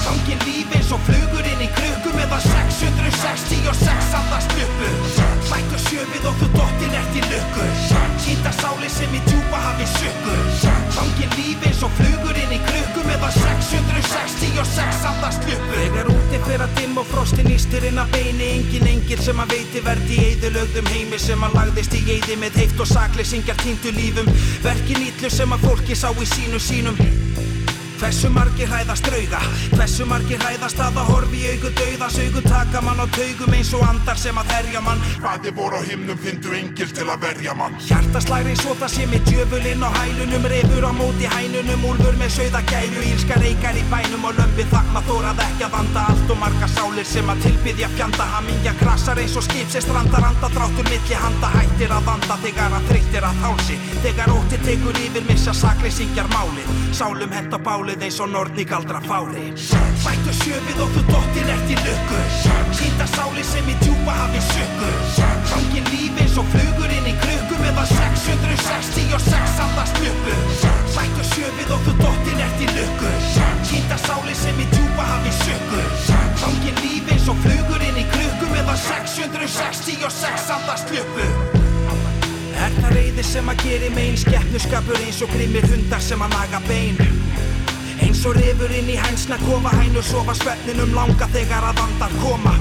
Gangin 0.04 0.44
líf 0.44 0.76
eins 0.76 0.92
og 0.92 1.00
flugur 1.08 1.48
inn 1.54 1.64
í 1.64 1.70
krukku 1.78 2.12
Meðan 2.18 2.44
666 2.46 4.12
andast 4.20 4.58
uppu 4.66 4.92
Bættu 5.48 5.80
sjöfið 5.88 6.28
og 6.30 6.42
þú 6.42 6.52
dottir 6.58 6.98
eftir 7.00 7.30
lukku 7.32 7.70
Sýnda 8.26 8.54
sáli 8.60 8.92
sem 8.92 9.16
í 9.16 9.24
djúpa 9.30 9.64
hafi 9.70 9.88
sökku 9.96 10.38
Gangin 10.98 11.40
líf 11.40 11.70
eins 11.72 11.82
og 11.88 11.96
flugur 12.02 12.44
inn 12.44 12.58
í 12.58 12.60
krukku 12.60 12.71
Meðan 13.22 13.62
666 13.62 15.04
andast 15.06 15.46
uppu 15.46 15.78
Þegar 15.78 16.10
úti 16.10 16.40
fyrir 16.42 16.64
að 16.66 16.74
dimm 16.80 16.98
og 16.98 17.08
frostin 17.12 17.52
ístir 17.54 17.86
inn 17.92 18.02
að 18.02 18.16
beini. 18.16 18.50
Engin 18.58 18.90
engil 18.96 19.22
sem 19.22 19.42
að 19.44 19.56
veiti 19.56 19.86
verði 19.86 20.18
í 20.18 20.28
eðilögðum 20.32 20.92
heimi 20.96 21.22
Sem 21.22 21.46
að 21.46 21.58
lagðist 21.60 21.98
í 22.00 22.04
eði 22.18 22.40
með 22.42 22.62
heift 22.64 22.82
og 22.82 22.90
sakleysingjar 22.90 23.62
týndu 23.62 23.94
lífum. 23.94 24.32
Verkin 24.66 25.06
ítlu 25.06 25.30
sem 25.30 25.54
að 25.54 25.68
fólki 25.70 25.98
sá 25.98 26.10
í 26.12 26.32
sínu 26.34 26.62
sínum 26.62 27.21
Hversu 28.02 28.32
margir 28.34 28.66
hræðast 28.66 29.06
drauga? 29.06 29.40
Hversu 29.76 30.08
margir 30.10 30.40
hræðast 30.42 30.80
að 30.82 30.96
það 30.96 31.10
horfi 31.12 31.38
í 31.38 31.50
augu 31.52 31.70
dauðas 31.78 32.16
Augu 32.24 32.42
taka 32.48 32.80
mann 32.82 32.98
á 32.98 33.06
taugum 33.14 33.54
eins 33.54 33.70
og 33.78 33.84
andar 33.86 34.18
sem 34.18 34.40
að 34.42 34.54
herja 34.56 34.82
mann. 34.82 35.04
Hvaði 35.22 35.52
voru 35.54 35.78
á 35.78 35.86
himnum 35.86 36.18
fyndu 36.18 36.56
engil 36.58 36.90
til 36.98 37.06
að 37.06 37.28
verja 37.28 37.54
mann. 37.60 37.76
Hjartaslæri 37.86 38.56
svo 38.58 38.74
það 38.80 38.94
sé 38.96 39.06
með 39.12 39.30
djöfulinn 39.30 39.86
á 39.86 39.90
hælunum 40.00 40.48
Refur 40.50 40.88
á 40.90 40.92
móti 40.98 41.30
hænunum, 41.30 41.86
úlfur 41.92 42.18
með 42.18 42.34
sögða 42.40 42.64
gæru 42.72 43.06
Ílska 43.12 43.38
reykar 43.44 43.78
í 43.78 43.86
bænum 43.94 44.26
og 44.32 44.34
lömpi 44.40 44.66
þakma 44.74 45.06
Þórað 45.06 45.44
ekki 45.46 45.68
að 45.68 45.78
vanda. 45.78 46.08
Allt 46.10 46.34
og 46.34 46.42
marga 46.42 46.72
sálir 46.74 47.06
sem 47.06 47.30
að 47.30 47.46
tilbyðja 47.46 47.92
fjanda. 47.94 48.30
Hamingja 48.34 48.74
krasar 48.82 49.22
eins 49.22 49.38
og 49.38 49.46
skip 49.46 49.70
sem 49.70 49.86
strandar. 49.86 50.26
Anda 50.32 50.50
Dráttur 50.58 50.90
milli 50.90 51.22
handa 51.22 51.54
hættir 51.54 51.94
að 51.94 52.10
vanda. 52.10 52.42
Þegar 52.42 52.80
að 52.80 52.90
þreyttir 52.90 53.30
að 53.30 53.46
þálsi 53.46 53.80
Þegar 54.02 54.34
ótti 54.34 54.58
tekur 54.66 54.98
yfir 55.06 55.26
missa 55.30 55.54
sakleysingjar 55.54 56.30
málið. 56.34 56.70
Sálum 56.98 57.38
hent 57.38 57.54
á 57.54 57.62
bálið 57.92 58.06
eins 58.08 58.20
og 58.24 58.30
nortni 58.32 58.64
galdra 58.64 59.00
fári. 59.04 59.52
Bættu 60.04 60.32
sjöfið 60.40 60.80
og 60.80 60.92
þú 60.96 61.02
dottir 61.10 61.50
eftir 61.52 61.80
lukku. 61.84 62.20
Sýnda 62.78 63.08
sáli 63.12 63.44
sem 63.44 63.68
í 63.68 63.76
djúpa 63.82 64.14
hafi 64.16 64.40
sökku 64.48 64.92
Gangin 65.52 65.86
líf 65.92 66.20
eins 66.22 66.38
og 66.40 66.48
flugur 66.54 66.88
inn 66.88 67.10
í 67.12 67.14
krukku 67.20 67.58
Meðan 67.60 67.88
666 67.92 69.60
andast 69.66 70.00
uppu 70.00 70.36
Bættu 70.96 71.26
sjöfið 71.34 71.74
og 71.76 71.84
þú 71.86 71.96
dottir 72.00 72.44
eftir 72.48 72.72
lukku. 72.78 73.12
Sýnda 73.68 73.98
sáli 74.06 74.36
sem 74.40 74.62
í 74.64 74.68
djúpa 74.72 75.08
hafi 75.12 75.34
sökku 75.42 75.84
Gangin 76.40 76.80
líf 76.86 77.12
eins 77.12 77.28
og 77.28 77.44
flugur 77.44 77.88
inn 77.90 78.00
í 78.00 78.06
krukku 78.14 78.54
Meðan 78.56 78.80
666 78.88 80.54
andast 80.56 80.96
uppu 80.96 81.28
Er 82.62 82.72
það 82.78 82.92
reyði 82.96 83.24
sem 83.26 83.52
að 83.52 83.66
geri 83.66 83.92
megin 83.96 84.22
Skeppnuskapur 84.24 85.04
eins 85.04 85.20
og 85.26 85.36
grimmir 85.36 85.68
hundar 85.74 86.04
sem 86.04 86.24
að 86.24 86.38
naga 86.38 86.64
bein 86.70 87.22
Eins 88.22 88.30
og 88.30 88.36
rifur 88.38 88.70
inn 88.78 88.90
í 88.94 88.96
hænsna 89.02 89.38
kofa 89.42 89.72
hænur 89.80 90.04
sofa 90.06 90.36
svefninum 90.38 90.92
langa 90.94 91.26
þegar 91.34 91.64
að 91.72 91.80
andar 91.82 92.12
koma. 92.22 92.52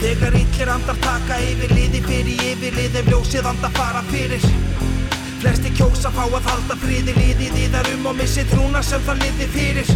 Þegar 0.00 0.34
illir 0.40 0.72
andar 0.72 0.98
taka 1.04 1.36
yfir 1.46 1.74
liði 1.76 2.00
fyrir 2.02 2.42
yfirlið 2.48 2.98
ef 2.98 3.10
ljósið 3.12 3.46
andar 3.52 3.70
fara 3.76 4.02
fyrir. 4.08 4.48
Flesti 5.44 5.70
kjósa 5.78 6.10
fá 6.16 6.24
að 6.24 6.50
halda 6.50 6.78
friði 6.82 7.14
liðið 7.20 7.60
í 7.62 7.68
þar 7.76 7.92
um 7.92 8.10
og 8.10 8.18
missi 8.18 8.42
trúna 8.50 8.82
sem 8.82 9.06
það 9.06 9.22
liði 9.22 9.48
fyrir 9.54 9.94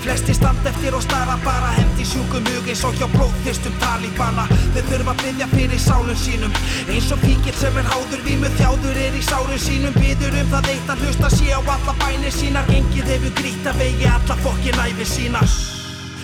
Flesti 0.00 0.34
standa 0.34 0.70
eftir 0.70 0.94
og 0.96 1.02
stara 1.04 1.36
bara 1.44 1.74
hendi 1.76 2.06
sjúkum 2.08 2.46
hug 2.54 2.68
eins 2.72 2.84
og 2.88 2.96
hjá 2.96 3.06
blóðþyrstum 3.12 3.74
talíbana 3.82 4.46
Þau 4.74 4.82
þurfa 4.88 5.12
að 5.12 5.24
byggja 5.24 5.50
fyrir 5.52 5.82
sálum 5.82 6.16
sínum 6.16 6.54
Eins 6.88 7.10
og 7.12 7.20
fíkil 7.22 7.54
sem 7.60 7.76
er 7.76 7.86
háður 7.90 8.22
vímu 8.24 8.48
þjáður 8.56 8.98
er 8.98 9.16
í 9.18 9.22
sárum 9.24 9.60
sínum. 9.60 9.96
Byður 9.96 10.38
um 10.40 10.48
það 10.54 10.70
eitt 10.72 10.92
að 10.92 11.04
hlusta 11.04 11.30
sé 11.34 11.50
á 11.52 11.60
alla 11.60 11.94
bænir 12.00 12.34
sínar. 12.34 12.70
Gengið 12.70 13.12
hefur 13.14 13.36
grýtt 13.40 13.68
að 13.70 13.82
vegi 13.82 14.08
alla 14.10 14.38
fokkin 14.44 14.80
æfi 14.86 15.08
sína. 15.12 15.44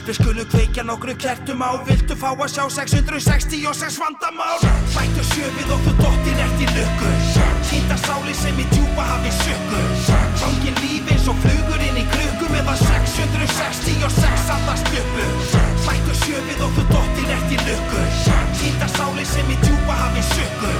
Við 0.06 0.18
skulum 0.20 0.50
kveikja 0.52 0.86
nokkru 0.86 1.16
kertum 1.18 1.64
á 1.66 1.70
Viltu 1.88 2.14
fá 2.18 2.28
að 2.32 2.46
sjá 2.54 2.64
666 2.78 4.00
vandamál? 4.02 4.58
Bættu 4.94 5.28
sjöfið 5.34 5.76
og 5.76 5.86
þú 5.88 5.96
dottir 6.02 6.42
eftir 6.46 6.74
lukku 6.78 7.55
Sýnda 7.76 7.96
sáli 8.08 8.32
sem 8.32 8.56
í 8.56 8.64
djúpa 8.72 9.04
hafi 9.04 9.28
sökku 9.36 9.80
Gangin 10.40 10.78
líf 10.80 11.12
eins 11.12 11.28
og 11.28 11.36
flugur 11.44 11.84
inn 11.84 12.00
í 12.00 12.06
krukku 12.08 12.48
Meðan 12.48 12.80
666 12.80 14.48
andast 14.56 14.86
uppu 15.86 15.92
Bættu 15.92 16.14
sjöfið 16.24 16.62
og 16.64 16.70
þú 16.74 16.82
dottir 16.90 17.30
eftir 17.30 17.60
lukku. 17.66 18.00
Sýnda 18.56 18.88
sáli 18.88 19.24
sem 19.24 19.46
í 19.50 19.56
djúpa 19.62 19.94
hafi 19.94 20.22
sökku 20.22 20.70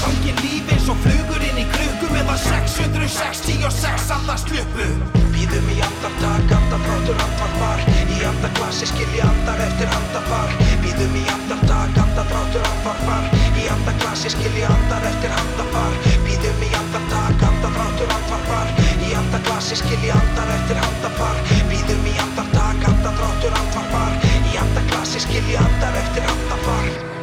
Gangin 0.00 0.36
líf 0.40 0.70
eins 0.72 0.88
og 0.88 0.96
flugur 1.02 1.42
inn 1.42 1.58
í 1.60 1.66
krukku 1.72 2.08
Meðan 2.12 2.38
666 2.38 4.10
andast 4.16 4.48
uppu 4.48 4.86
Býðum 5.34 5.68
í 5.68 5.80
andartak, 5.84 6.52
andadráttur 6.56 7.18
andvarpar 7.26 7.82
Í 8.14 8.22
andaglassi 8.24 8.88
skilji 8.88 9.20
andar 9.20 9.60
eftir 9.66 9.90
handafar 9.92 10.54
Býðum 10.84 11.18
í 11.18 11.24
andartak, 11.34 11.98
andadráttur 12.06 12.64
andvarpar 12.70 13.28
Í 13.60 13.68
andaglassi 13.74 14.32
skilji 14.32 14.64
andar 14.70 15.10
eftir 15.10 15.34
handafar 15.36 16.00
Býðum 16.24 16.64
í 16.64 16.72
andartak, 16.80 17.44
andadráttur 17.50 18.16
andvarpar 18.16 18.72
Í 19.04 19.12
andaglassi 19.20 19.82
skilji 19.82 20.14
andar 20.14 20.54
eftir 20.56 20.80
handafar 20.80 20.96
par 23.96 24.25
skilji 25.18 25.56
andar 25.56 25.94
eftir 26.02 26.22
andafar 26.22 27.15